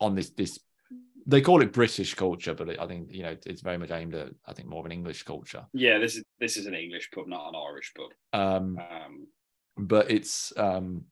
[0.00, 0.58] on this this.
[1.26, 4.14] They call it British culture, but it, I think you know it's very much aimed
[4.14, 5.66] at I think more of an English culture.
[5.74, 8.40] Yeah, this is this is an English pub, not an Irish pub.
[8.40, 9.26] Um, Um,
[9.76, 11.04] but it's um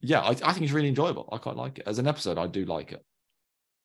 [0.00, 2.46] yeah I, I think it's really enjoyable i quite like it as an episode i
[2.46, 3.04] do like it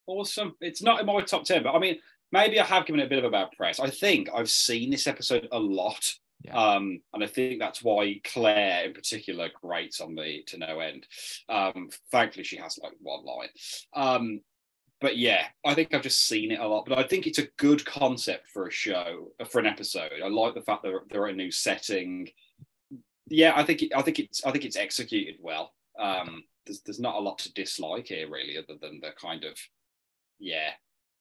[0.08, 0.56] awesome.
[0.62, 1.98] It's not in my top ten, but I mean,
[2.32, 3.80] maybe I have given it a bit of a bad press.
[3.80, 6.14] I think I've seen this episode a lot.
[6.44, 6.58] Yeah.
[6.58, 11.08] Um, and I think that's why Claire in particular grates on me to no end.
[11.48, 13.50] Um, thankfully she has like one line.
[13.94, 14.42] Um,
[15.00, 16.86] but yeah, I think I've just seen it a lot.
[16.86, 20.12] But I think it's a good concept for a show, for an episode.
[20.24, 22.30] I like the fact that they're, a new setting.
[23.28, 25.74] Yeah, I think I think it's I think it's executed well.
[26.00, 29.58] Um, there's there's not a lot to dislike here really, other than the kind of
[30.40, 30.72] yeah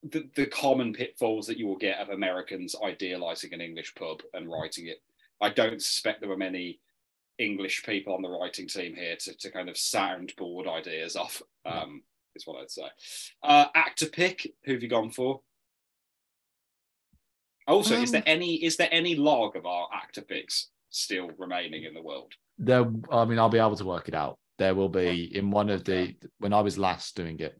[0.02, 4.50] the, the common pitfalls that you will get of Americans idealizing an English pub and
[4.50, 5.00] writing it.
[5.42, 6.80] I don't suspect there were many
[7.38, 11.42] English people on the writing team here to, to kind of soundboard ideas off.
[11.66, 12.02] Um,
[12.34, 12.88] is what I'd say.
[13.42, 14.46] Uh, actor pick.
[14.64, 15.40] Who have you gone for?
[17.68, 21.84] Also, is Um, there any is there any log of our actor picks still remaining
[21.84, 22.32] in the world?
[22.58, 25.70] there i mean i'll be able to work it out there will be in one
[25.70, 27.58] of the when i was last doing it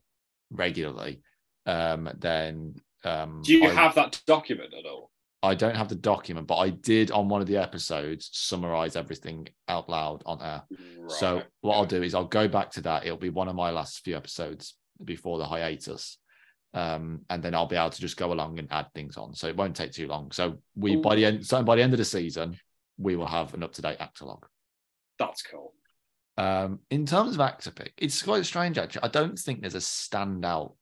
[0.50, 1.22] regularly
[1.64, 5.10] um then um Do you I, have that document at all?
[5.42, 9.48] I don't have the document but i did on one of the episodes summarize everything
[9.68, 10.62] out loud on air
[11.08, 13.04] So Right, what I'll do is I'll go back to that.
[13.04, 14.74] It'll be one of my last few episodes
[15.04, 16.18] before the hiatus.
[16.74, 19.34] Um, and then I'll be able to just go along and add things on.
[19.34, 20.30] So it won't take too long.
[20.32, 22.56] So we by the end so by the end of the season,
[22.96, 24.46] we will have an up-to-date actor log.
[25.18, 25.74] That's cool.
[26.38, 29.02] Um, in terms of actor pick, it's quite strange actually.
[29.02, 30.74] I don't think there's a standout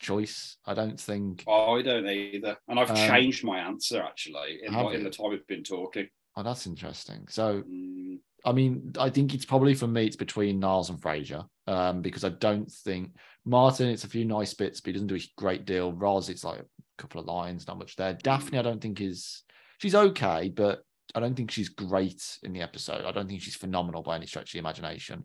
[0.00, 0.56] choice.
[0.66, 5.04] I don't think I don't either, and I've Um, changed my answer actually in, in
[5.04, 6.08] the time we've been talking.
[6.36, 7.26] oh that's interesting.
[7.28, 11.44] So Mm, I mean, I think it's probably for me, it's between Niles and Frasier,
[11.66, 13.10] um, because I don't think
[13.44, 15.92] Martin, it's a few nice bits, but he doesn't do a great deal.
[15.92, 16.64] Roz, it's like a
[16.96, 18.14] couple of lines, not much there.
[18.14, 19.42] Daphne, I don't think is
[19.78, 20.82] she's okay, but
[21.14, 23.04] I don't think she's great in the episode.
[23.04, 25.24] I don't think she's phenomenal by any stretch of the imagination.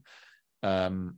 [0.64, 1.18] Um,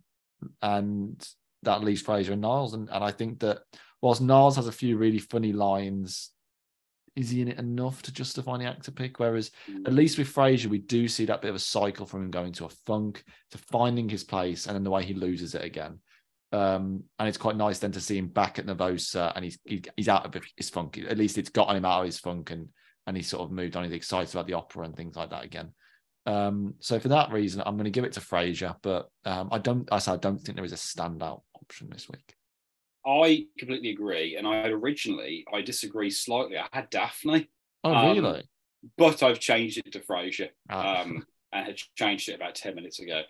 [0.62, 1.28] and
[1.64, 2.74] that leaves Frasier and Niles.
[2.74, 3.60] And, and I think that
[4.01, 6.32] whilst Niles has a few really funny lines,
[7.16, 9.20] is he in it enough to justify the actor pick?
[9.20, 9.51] Whereas
[9.86, 12.53] at least with Frasier, we do see that bit of a cycle from him going
[12.53, 15.99] to a funk to finding his place and then the way he loses it again.
[16.51, 19.84] Um, and it's quite nice then to see him back at Nervosa and he's he,
[19.97, 20.97] he's out of his funk.
[21.10, 22.70] At least it's gotten him out of his funk and
[23.05, 23.84] and he's sort of moved on.
[23.84, 25.74] He's excited about the opera and things like that again.
[26.28, 29.57] Um, so for that reason, I'm going to give it to Frasier, but um, I
[29.57, 29.88] don't.
[29.91, 32.36] I said I don't think there is a standout option this week.
[33.05, 36.57] I completely agree, and I had originally I disagree slightly.
[36.57, 37.49] I had Daphne,
[37.84, 38.43] Oh, Um, really?
[38.97, 40.49] but I've changed it to Frasier.
[40.69, 41.01] Ah.
[41.01, 43.21] Um, and had changed it about ten minutes ago.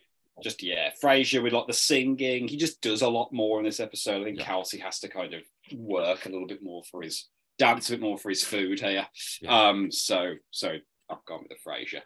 [0.44, 3.80] Just yeah, Frasier with like the singing, he just does a lot more in this
[3.80, 4.22] episode.
[4.22, 4.46] I think Yeah.
[4.46, 5.42] Kelsey has to kind of
[5.74, 7.28] work a little bit more for his
[7.60, 9.08] dance a bit more for his food here.
[9.42, 9.68] Yeah.
[9.70, 10.78] Um, so so
[11.10, 12.02] I've gone with the Frasier.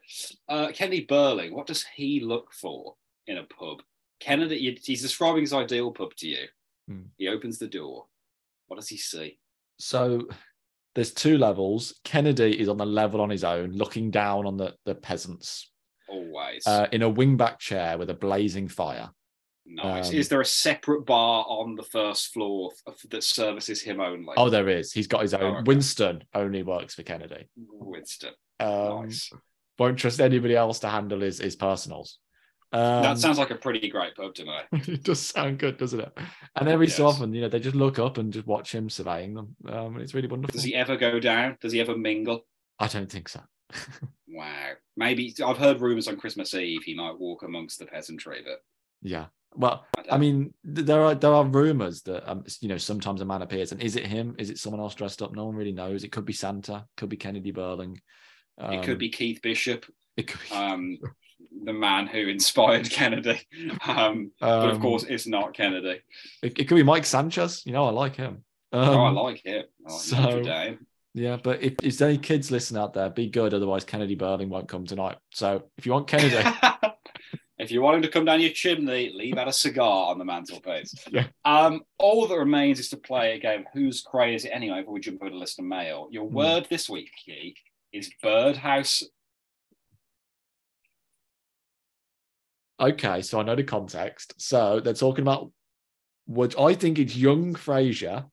[0.47, 2.95] Uh, Kenny Burling, what does he look for
[3.27, 3.81] in a pub?
[4.19, 6.45] Kennedy, he's describing his ideal pub to you.
[6.87, 7.01] Hmm.
[7.17, 8.05] He opens the door.
[8.67, 9.39] What does he see?
[9.79, 10.27] So
[10.93, 11.99] there's two levels.
[12.03, 15.71] Kennedy is on the level on his own, looking down on the, the peasants
[16.07, 19.09] Always uh, in a wingback chair with a blazing fire.
[19.65, 20.09] nice.
[20.09, 22.71] um, Is there a separate bar on the first floor
[23.09, 24.33] that services him only?
[24.35, 24.91] Oh, there is.
[24.91, 25.41] He's got his own.
[25.43, 25.63] Oh, okay.
[25.65, 27.47] Winston only works for Kennedy.
[27.55, 28.33] Winston.
[28.61, 29.31] Um, Nice.
[29.79, 32.19] Won't trust anybody else to handle his, his personals.
[32.73, 34.57] Um, that sounds like a pretty great pub to me.
[34.71, 36.17] it does sound good, doesn't it?
[36.55, 39.33] And every so often, you know, they just look up and just watch him surveying
[39.33, 39.55] them.
[39.67, 40.53] Um, and it's really wonderful.
[40.53, 41.57] Does he ever go down?
[41.61, 42.45] Does he ever mingle?
[42.79, 43.41] I don't think so.
[44.33, 44.71] Wow.
[44.95, 48.61] Maybe I've heard rumours on Christmas Eve he might walk amongst the peasantry, but
[49.01, 49.25] Yeah.
[49.53, 53.25] Well, I, I mean, there are there are rumors that um, you know sometimes a
[53.25, 54.35] man appears, and is it him?
[54.39, 55.33] Is it someone else dressed up?
[55.33, 56.05] No one really knows.
[56.05, 56.85] It could be Santa.
[56.95, 57.99] Could be Kennedy Burling.
[58.57, 59.85] It could um, be Keith Bishop,
[60.17, 60.55] It could be.
[60.55, 60.97] um,
[61.63, 63.41] the man who inspired Kennedy.
[63.85, 66.01] Um, but of um, course, it's not Kennedy.
[66.41, 67.63] it, it could be Mike Sanchez.
[67.65, 68.43] You know, I like him.
[68.73, 69.65] Um, oh, I like him.
[69.87, 70.77] I like so-.
[71.13, 73.53] Yeah, but if, if there's any kids listening out there, be good.
[73.53, 75.17] Otherwise, Kennedy Burling won't come tonight.
[75.31, 76.37] So if you want Kennedy,
[77.59, 80.25] if you want him to come down your chimney, leave out a cigar on the
[80.25, 80.95] mantelpiece.
[81.11, 81.27] Yeah.
[81.43, 83.65] Um, all that remains is to play a game.
[83.73, 84.79] Who's crazy is it anyway?
[84.79, 86.35] Before we jump over to listener mail, your Hmm.
[86.35, 87.57] word this week, Key,
[87.93, 89.03] is birdhouse.
[92.81, 94.33] okay, so I know the context.
[94.37, 95.51] So they're talking about
[96.25, 98.25] what I think it's young Frasier,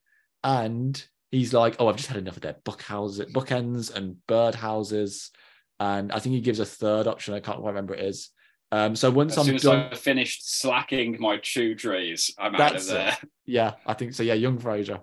[0.43, 5.31] and he's like, "Oh, I've just had enough of their book houses, bookends, and birdhouses."
[5.79, 7.35] And I think he gives a third option.
[7.35, 8.31] I can't quite remember it is.
[8.71, 12.87] Um, so once As I'm as done, finished slacking my chew trees, I'm out of
[12.87, 13.17] there.
[13.47, 14.23] yeah, I think so.
[14.23, 15.01] Yeah, young Frasier.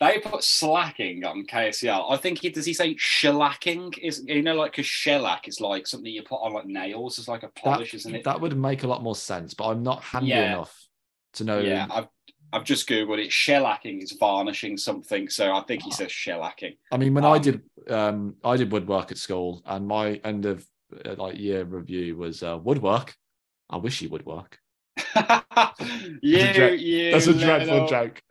[0.00, 2.10] They put slacking on KSL.
[2.10, 3.98] I think he does he say shellacking?
[3.98, 7.18] Is you know like because shellac is like something you put on like nails.
[7.18, 8.24] It's like a polish, that, isn't it?
[8.24, 10.54] that would make a lot more sense, but I'm not handy Yeah.
[10.54, 10.74] enough
[11.34, 11.58] to know.
[11.60, 12.08] Yeah, I've
[12.52, 13.30] I've just googled it.
[13.30, 15.96] Shellacking is varnishing something, so I think he Ah.
[15.96, 16.78] says shellacking.
[16.90, 20.46] I mean, when I Um, did, um, I did woodwork at school, and my end
[20.46, 20.66] of
[21.04, 23.14] uh, like year review was uh, woodwork.
[23.68, 24.58] I wish you would work.
[26.22, 27.12] you, dre- you.
[27.12, 28.22] That's a dreadful joke.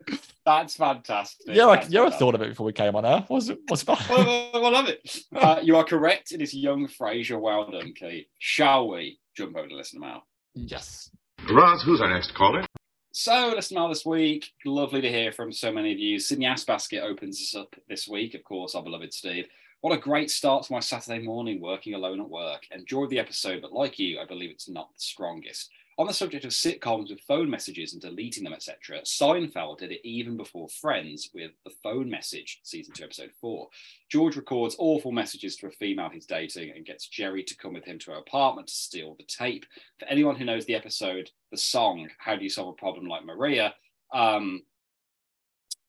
[0.58, 1.54] That's fantastic.
[1.54, 3.24] Yeah, like That's you ever thought of it before we came on air?
[3.28, 3.58] What's it?
[3.68, 4.08] What's about?
[4.08, 5.18] Well, well, well, I love it.
[5.34, 6.32] Uh, you are correct.
[6.32, 7.40] It is young Frasier.
[7.40, 8.26] Well done, Keith.
[8.38, 10.24] Shall we jump over to listen now?
[10.54, 11.10] yes.
[11.50, 12.66] Roz, who's our next caller?
[13.12, 14.50] So, listen now this week.
[14.66, 16.18] Lovely to hear from so many of you.
[16.18, 19.46] Sydney Ass Basket opens us up this week, of course, our beloved Steve.
[19.80, 22.64] What a great start to my Saturday morning working alone at work.
[22.70, 25.70] Enjoyed the episode, but like you, I believe it's not the strongest.
[26.00, 30.00] On the subject of sitcoms with phone messages and deleting them, etc., Seinfeld did it
[30.02, 33.68] even before Friends with the phone message, season two, episode four.
[34.08, 37.84] George records awful messages to a female he's dating and gets Jerry to come with
[37.84, 39.66] him to her apartment to steal the tape.
[39.98, 43.26] For anyone who knows the episode, the song, How Do You Solve a Problem Like
[43.26, 43.74] Maria,
[44.10, 44.62] um,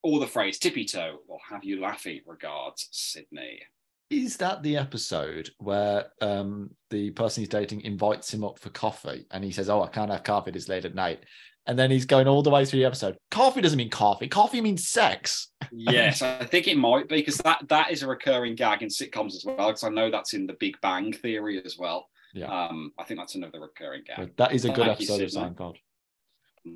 [0.04, 2.20] or the phrase tippy toe will have you laughing.
[2.26, 3.62] Regards, Sydney.
[4.12, 9.26] Is that the episode where um, the person he's dating invites him up for coffee,
[9.32, 11.22] and he says, "Oh, I can't have coffee this late at night,"
[11.66, 13.16] and then he's going all the way through the episode.
[13.30, 14.28] Coffee doesn't mean coffee.
[14.28, 15.48] Coffee means sex.
[15.74, 19.36] Yes, I think it might be because that that is a recurring gag in sitcoms
[19.36, 19.68] as well.
[19.68, 22.10] Because I know that's in the Big Bang Theory as well.
[22.34, 22.48] Yeah.
[22.48, 24.18] Um, I think that's another recurring gag.
[24.18, 25.56] But that is a good Thank you, episode of.
[25.56, 25.78] Seinfeld.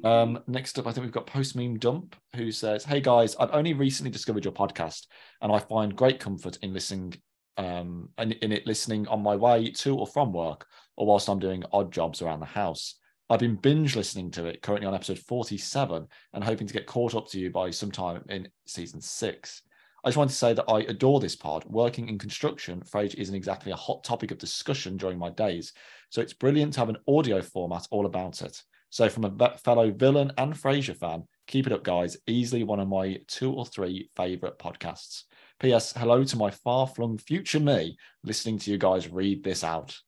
[0.03, 3.53] Um, next up, I think we've got Post Meme Dump, who says, "Hey guys, I've
[3.53, 5.07] only recently discovered your podcast,
[5.41, 7.13] and I find great comfort in listening,
[7.57, 10.67] um, in, in it listening on my way to or from work,
[10.97, 12.95] or whilst I'm doing odd jobs around the house.
[13.29, 17.15] I've been binge listening to it, currently on episode 47, and hoping to get caught
[17.15, 19.63] up to you by sometime in season six.
[20.03, 21.65] I just want to say that I adore this pod.
[21.65, 25.73] Working in construction, Frasier isn't exactly a hot topic of discussion during my days,
[26.10, 28.64] so it's brilliant to have an audio format all about it."
[28.95, 32.15] So, from a fellow villain and Frasier fan, keep it up, guys.
[32.27, 35.23] Easily one of my two or three favorite podcasts.
[35.59, 35.91] P.S.
[35.91, 39.99] Hello to my far flung future me listening to you guys read this out.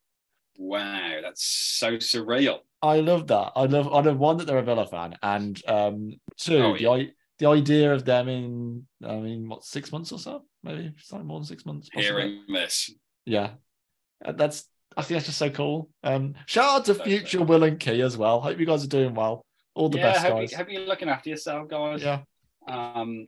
[0.57, 2.59] Wow, that's so surreal.
[2.81, 3.51] I love that.
[3.57, 3.89] I love.
[3.93, 6.89] I love one that they're a Villa fan, and um, two Oh, the yeah.
[6.91, 8.88] i- the idea of them in.
[9.05, 10.45] I mean, what six months or so?
[10.64, 11.89] Maybe something more than six months.
[11.89, 12.22] possibly.
[12.22, 12.89] Hearing this,
[13.26, 13.49] Yeah,
[14.23, 14.64] Uh, that's.
[14.95, 15.89] I think that's just so cool.
[16.03, 17.47] Um, shout out to So future cool.
[17.47, 18.41] Will and Key as well.
[18.41, 19.45] Hope you guys are doing well.
[19.76, 20.51] All the yeah, best, hope, guys.
[20.51, 22.01] You, hope you're looking after yourself, guys.
[22.01, 22.22] yeah.
[22.68, 23.27] Um,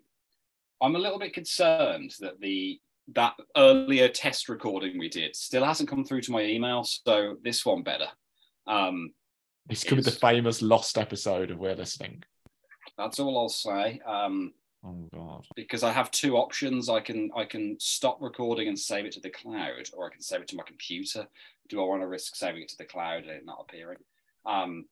[0.82, 2.80] I'm a little bit concerned that the
[3.16, 6.84] that earlier test recording we did still hasn't come through to my email.
[6.84, 8.08] So this one better.
[8.68, 9.14] Um,
[9.68, 12.24] This could be the famous lost episode of We're Listening.
[12.98, 14.00] that's all I'll say.
[14.06, 14.54] Um,
[14.84, 15.46] Oh God.
[15.56, 16.90] because I have two options.
[16.90, 20.22] I can I can stop recording and save it to the cloud, or I can
[20.22, 21.28] save it to my computer.
[21.68, 23.98] Do I want to risk saving it to the cloud and it not appearing?
[24.46, 24.86] Um,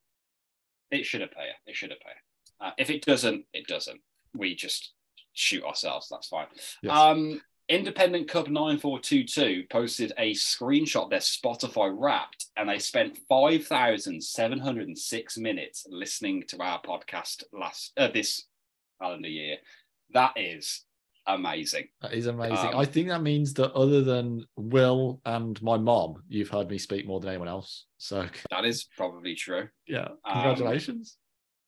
[0.91, 1.53] it should appear.
[1.65, 2.14] It should appear.
[2.59, 4.01] Uh, if it doesn't, it doesn't.
[4.35, 4.91] We just
[5.34, 6.07] shoot ourselves.
[6.09, 6.47] That's fine.
[6.81, 6.93] Yes.
[6.95, 15.85] Um, Independent Cub 9422 posted a screenshot their Spotify wrapped, and they spent 5,706 minutes
[15.89, 18.45] listening to our podcast last uh, this
[19.02, 19.57] calendar year.
[20.14, 20.84] That is
[21.26, 21.88] amazing.
[22.02, 22.69] That is amazing.
[22.69, 26.78] Um, I think that means that other than Will and my mom, you've heard me
[26.78, 27.86] speak more than anyone else.
[27.98, 29.68] So That is probably true.
[29.88, 31.18] yeah, Um, congratulations.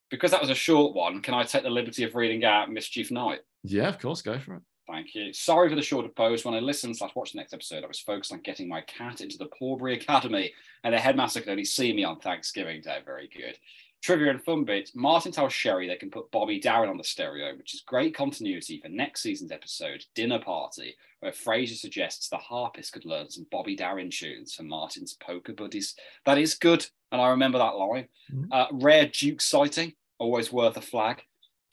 [0.10, 3.12] Because that was a short one, can I take the liberty of reading out Mischief
[3.12, 3.40] Night?
[3.64, 4.62] yeah, of course, go for it.
[4.88, 5.32] Thank you.
[5.34, 6.46] Sorry for the shorter post.
[6.46, 9.22] When I listened slash watched the next episode, I was focused on getting my cat
[9.22, 10.52] into the Porbury Academy,
[10.84, 12.98] and the headmaster could only see me on Thanksgiving Day.
[13.06, 13.56] Very good.
[14.02, 14.96] Trivia and fun bits.
[14.96, 18.80] Martin tells Sherry they can put Bobby Darin on the stereo, which is great continuity
[18.80, 23.76] for next season's episode, Dinner Party, where Frasier suggests the harpist could learn some Bobby
[23.76, 25.96] Darin tunes for Martin's poker buddies.
[26.26, 28.08] That is good, and I remember that line.
[28.32, 28.48] Mhm.
[28.52, 31.24] Uh, rare Duke sighting, always worth a flag.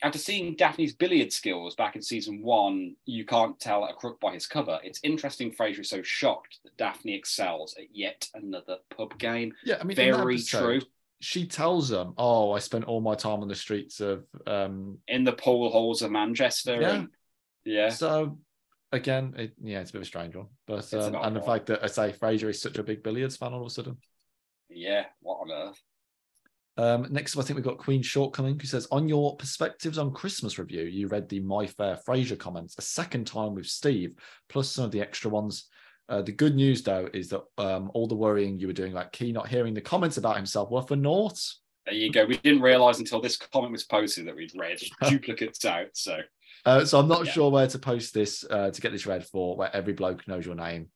[0.03, 4.33] After seeing Daphne's billiard skills back in season one, you can't tell a crook by
[4.33, 4.79] his cover.
[4.83, 9.55] It's interesting Frasier is so shocked that Daphne excels at yet another pub game.
[9.63, 10.81] Yeah, I mean, Very episode, true.
[11.19, 15.23] She tells them, "Oh, I spent all my time on the streets of." um In
[15.23, 16.79] the pool halls of Manchester.
[16.81, 16.93] Yeah.
[16.93, 17.07] And,
[17.65, 17.89] yeah.
[17.89, 18.39] So
[18.91, 21.67] again, it, yeah, it's a bit of a strange one, but um, and the fact
[21.67, 23.97] that I say Frasier is such a big billiards fan all of a sudden.
[24.69, 25.05] Yeah.
[25.21, 25.81] What on earth?
[26.77, 30.13] Um, next up, I think we've got Queen Shortcoming, who says, On your perspectives on
[30.13, 34.13] Christmas review, you read the My Fair Frasier comments a second time with Steve,
[34.47, 35.67] plus some of the extra ones.
[36.09, 39.11] Uh, the good news, though, is that um, all the worrying you were doing, like
[39.11, 41.39] Key not hearing the comments about himself, were for naught.
[41.85, 42.25] There you go.
[42.25, 44.79] We didn't realise until this comment was posted that we'd read
[45.09, 45.87] duplicates out.
[45.93, 46.19] So
[46.65, 47.31] Uh, so I'm not Yeah.
[47.31, 50.45] sure where to post this uh, to get this read for, where every bloke knows
[50.45, 50.89] your name.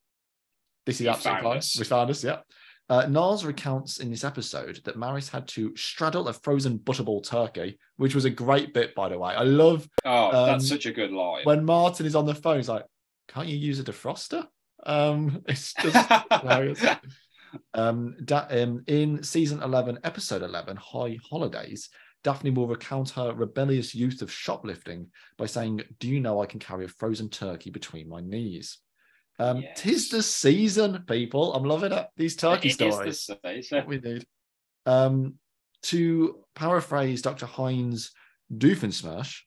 [0.86, 1.56] This is absolutely fine.
[1.58, 1.78] us.
[1.78, 2.40] We found us, yeah.
[2.88, 7.78] Uh, Niles recounts in this episode that Maris had to straddle a frozen butterball turkey,
[7.96, 9.32] which was a great bit, by the way.
[9.34, 11.44] I love oh, Um, that's such a good line.
[11.44, 12.56] when Martin is on the phone.
[12.56, 12.84] He's like,
[13.28, 14.46] "Can't you use a defroster?"
[14.84, 16.84] Um, it's just hilarious.
[17.74, 21.90] Um, da- um, in season 11, episode 11, High Holidays,
[22.24, 26.60] Daphne will recount her rebellious youth of shoplifting by saying, Do you know I can
[26.60, 28.78] carry a frozen turkey between my knees?
[29.38, 31.52] Um, Tis the season, people.
[31.52, 32.06] I'm loving it.
[32.16, 33.26] These turkey It is stories.
[33.26, 34.24] the stage, What we need.
[34.86, 35.34] Um,
[35.82, 37.44] to paraphrase Dr.
[37.44, 38.12] Heinz
[38.50, 39.40] Doofenshmirtz,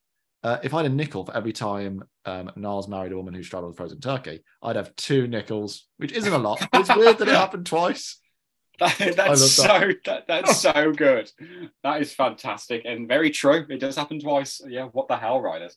[0.44, 3.44] uh, if I had a nickel for every time um, Niles married a woman who
[3.44, 6.68] straddled frozen turkey, I'd have two nickels, which isn't a lot.
[6.74, 8.20] it's weird that it happened twice.
[8.80, 9.38] That- that's that.
[9.38, 11.32] so that, that's so good.
[11.84, 13.66] That is fantastic and very true.
[13.70, 14.62] It does happen twice.
[14.68, 15.76] Yeah, what the hell, writers?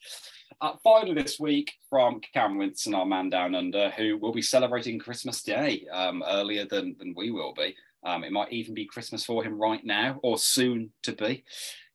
[0.60, 4.98] Uh, finally, this week from Cam Winston, our man down under, who will be celebrating
[4.98, 7.76] Christmas Day um, earlier than than we will be.
[8.04, 11.44] Um, it might even be Christmas for him right now or soon to be.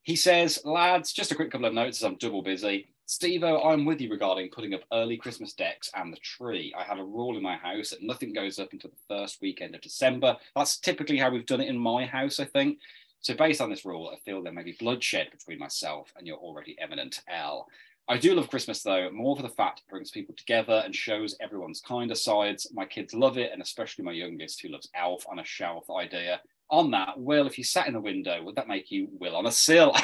[0.03, 2.92] He says, lads, just a quick couple of notes as I'm double busy.
[3.05, 6.73] Steve I'm with you regarding putting up early Christmas decks and the tree.
[6.77, 9.75] I have a rule in my house that nothing goes up until the first weekend
[9.75, 10.37] of December.
[10.55, 12.79] That's typically how we've done it in my house, I think.
[13.19, 16.37] So, based on this rule, I feel there may be bloodshed between myself and your
[16.37, 17.67] already eminent L.
[18.07, 21.35] I do love Christmas though, more for the fact it brings people together and shows
[21.41, 22.67] everyone's kinder sides.
[22.73, 26.41] My kids love it, and especially my youngest, who loves Elf on a Shelf idea.
[26.73, 29.45] On that, Will, if you sat in the window, would that make you Will on
[29.45, 29.95] a sill?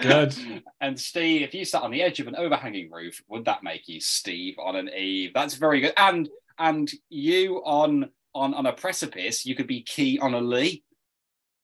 [0.00, 0.34] good.
[0.80, 3.86] And Steve, if you sat on the edge of an overhanging roof, would that make
[3.86, 5.32] you Steve on an Eve?
[5.34, 5.92] That's very good.
[5.98, 6.26] And
[6.58, 10.84] and you on on on a precipice, you could be Key on a Lee.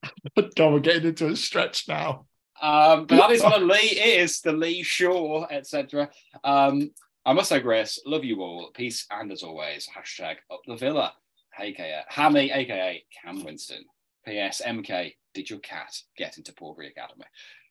[0.36, 2.26] God, we're getting into a stretch now.
[2.60, 3.78] Um, but that is what a Lee
[4.20, 6.10] is, the Lee Shore, etc.
[6.44, 6.90] Um,
[7.24, 8.70] I must say, Grace, love you all.
[8.74, 11.14] Peace and as always, hashtag up the villa.
[11.58, 13.84] aka Hammy, aka Cam Winston.
[14.26, 14.62] P.S.
[14.66, 17.24] MK, did your cat get into Porbury Academy?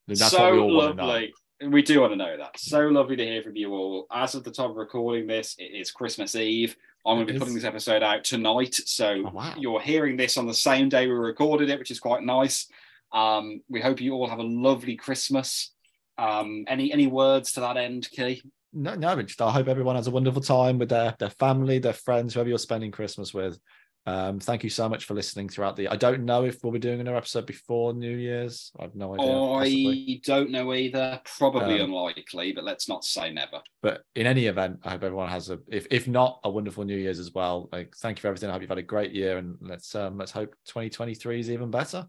[0.07, 1.07] That's so what we all want to know.
[1.07, 1.33] lovely.
[1.69, 2.59] We do want to know that.
[2.59, 4.07] So lovely to hear from you all.
[4.11, 6.75] As of the time of recording this, it is Christmas Eve.
[7.05, 8.73] I'm going to be putting this episode out tonight.
[8.73, 9.53] So Oh, wow.
[9.57, 12.67] you're hearing this on the same day we recorded it, which is quite nice.
[13.13, 15.71] Um, we hope you all have a lovely Christmas.
[16.17, 18.41] Um, any any words to that end, Key?
[18.73, 21.93] No, no, just I hope everyone has a wonderful time with their their family, their
[21.93, 23.59] friends, whoever you're spending Christmas with.
[24.07, 25.87] Um, thank you so much for listening throughout the.
[25.87, 28.71] I don't know if we'll be doing another episode before New Year's.
[28.79, 29.27] I have no idea.
[29.27, 30.21] possibly.
[30.25, 31.21] I don't know either.
[31.37, 33.61] Probably Um, unlikely, but let's not say never.
[33.83, 36.97] But in any event, I hope everyone has a, if if not, a wonderful New
[36.97, 37.69] Year's as well.
[37.71, 38.49] Like, thank you for everything.
[38.49, 41.69] I hope you've had a great year, and let's um let's hope 2023 is even
[41.69, 42.07] better.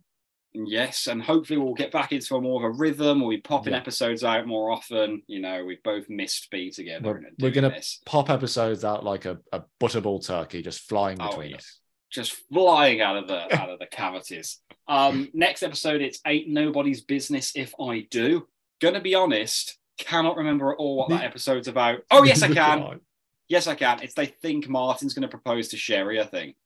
[0.54, 3.20] Yes, and hopefully we'll get back into a more of a rhythm.
[3.20, 3.78] We'll be popping Yeah.
[3.80, 5.22] episodes out more often.
[5.26, 7.06] You know, we've both missed be together.
[7.06, 11.54] We're- we're gonna- Pop episodes out like a, a butterball turkey, just flying Oh, between
[11.54, 11.80] us.
[12.12, 14.58] Just flying out of the out of the cavities.
[14.86, 18.46] Um, next episode, it's ain't nobody's business if I do.
[18.80, 22.00] Gonna be honest, cannot remember at all what that episode's about.
[22.10, 23.00] Oh yes, I can.
[23.48, 24.00] Yes, I can.
[24.02, 26.20] It's they think Martin's going to propose to Sherry.
[26.20, 26.56] I think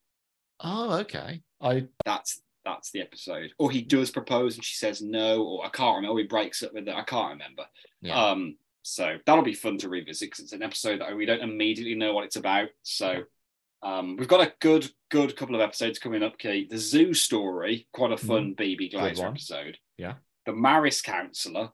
[0.60, 1.42] Oh, okay.
[1.60, 3.50] I that's that's the episode.
[3.58, 6.18] Or he does propose and she says no, or I can't remember.
[6.20, 6.94] He breaks up with her.
[6.94, 7.64] I can't remember.
[8.00, 8.30] yeah.
[8.30, 11.94] Um, so that'll be fun to revisit because it's an episode that we don't immediately
[11.96, 12.68] know what it's about.
[12.82, 13.22] So
[13.82, 16.68] um, we've got a good, good couple of episodes coming up, Kate.
[16.70, 19.26] The zoo story, quite a fun BB Glazer Mm-hmm.
[19.26, 19.78] episode.
[19.98, 20.14] Yeah.
[20.46, 21.70] The Maris Counselor,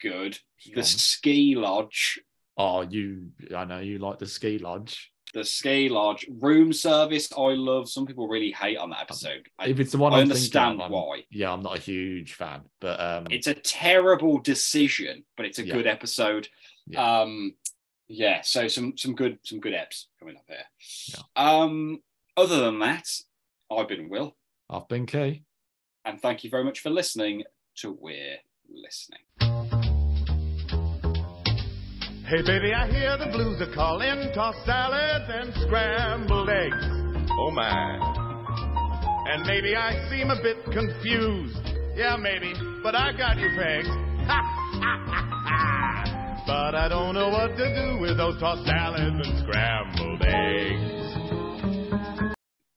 [0.00, 0.38] good.
[0.74, 2.18] The Ski Lodge,
[2.56, 3.28] oh, you.
[3.54, 5.10] I know you like the ski lodge.
[5.34, 7.30] the Ski Lodge room service.
[7.36, 7.88] I love.
[7.90, 9.46] Some people really hate on that episode.
[9.58, 11.24] I, If it's the one I I'm understand thinking of, I'm- why.
[11.30, 15.66] Yeah, I'm not a huge fan, but um, It's a terrible decision, but it's a
[15.66, 15.74] Yeah.
[15.74, 16.48] good episode.
[16.86, 17.20] Yeah.
[17.22, 17.54] Um,
[18.08, 18.40] yeah.
[18.42, 20.66] So some some good some good eps coming up here.
[21.08, 21.22] Yeah.
[21.36, 22.02] Um,
[22.36, 23.08] other than that,
[23.70, 24.34] I've been Will,
[24.70, 25.44] I've been key.
[26.04, 27.44] and thank you very much for listening
[27.78, 28.38] to We're
[28.72, 29.20] Listening.
[32.26, 36.86] Hey baby, I hear the blues are calling, tossed salads and scrambled eggs.
[37.38, 38.22] Oh my.
[39.26, 41.58] And maybe I seem a bit confused.
[41.94, 43.88] Yeah, maybe, but I got you pegged.
[46.46, 51.03] but I don't know what to do with those tossed salads and scrambled eggs.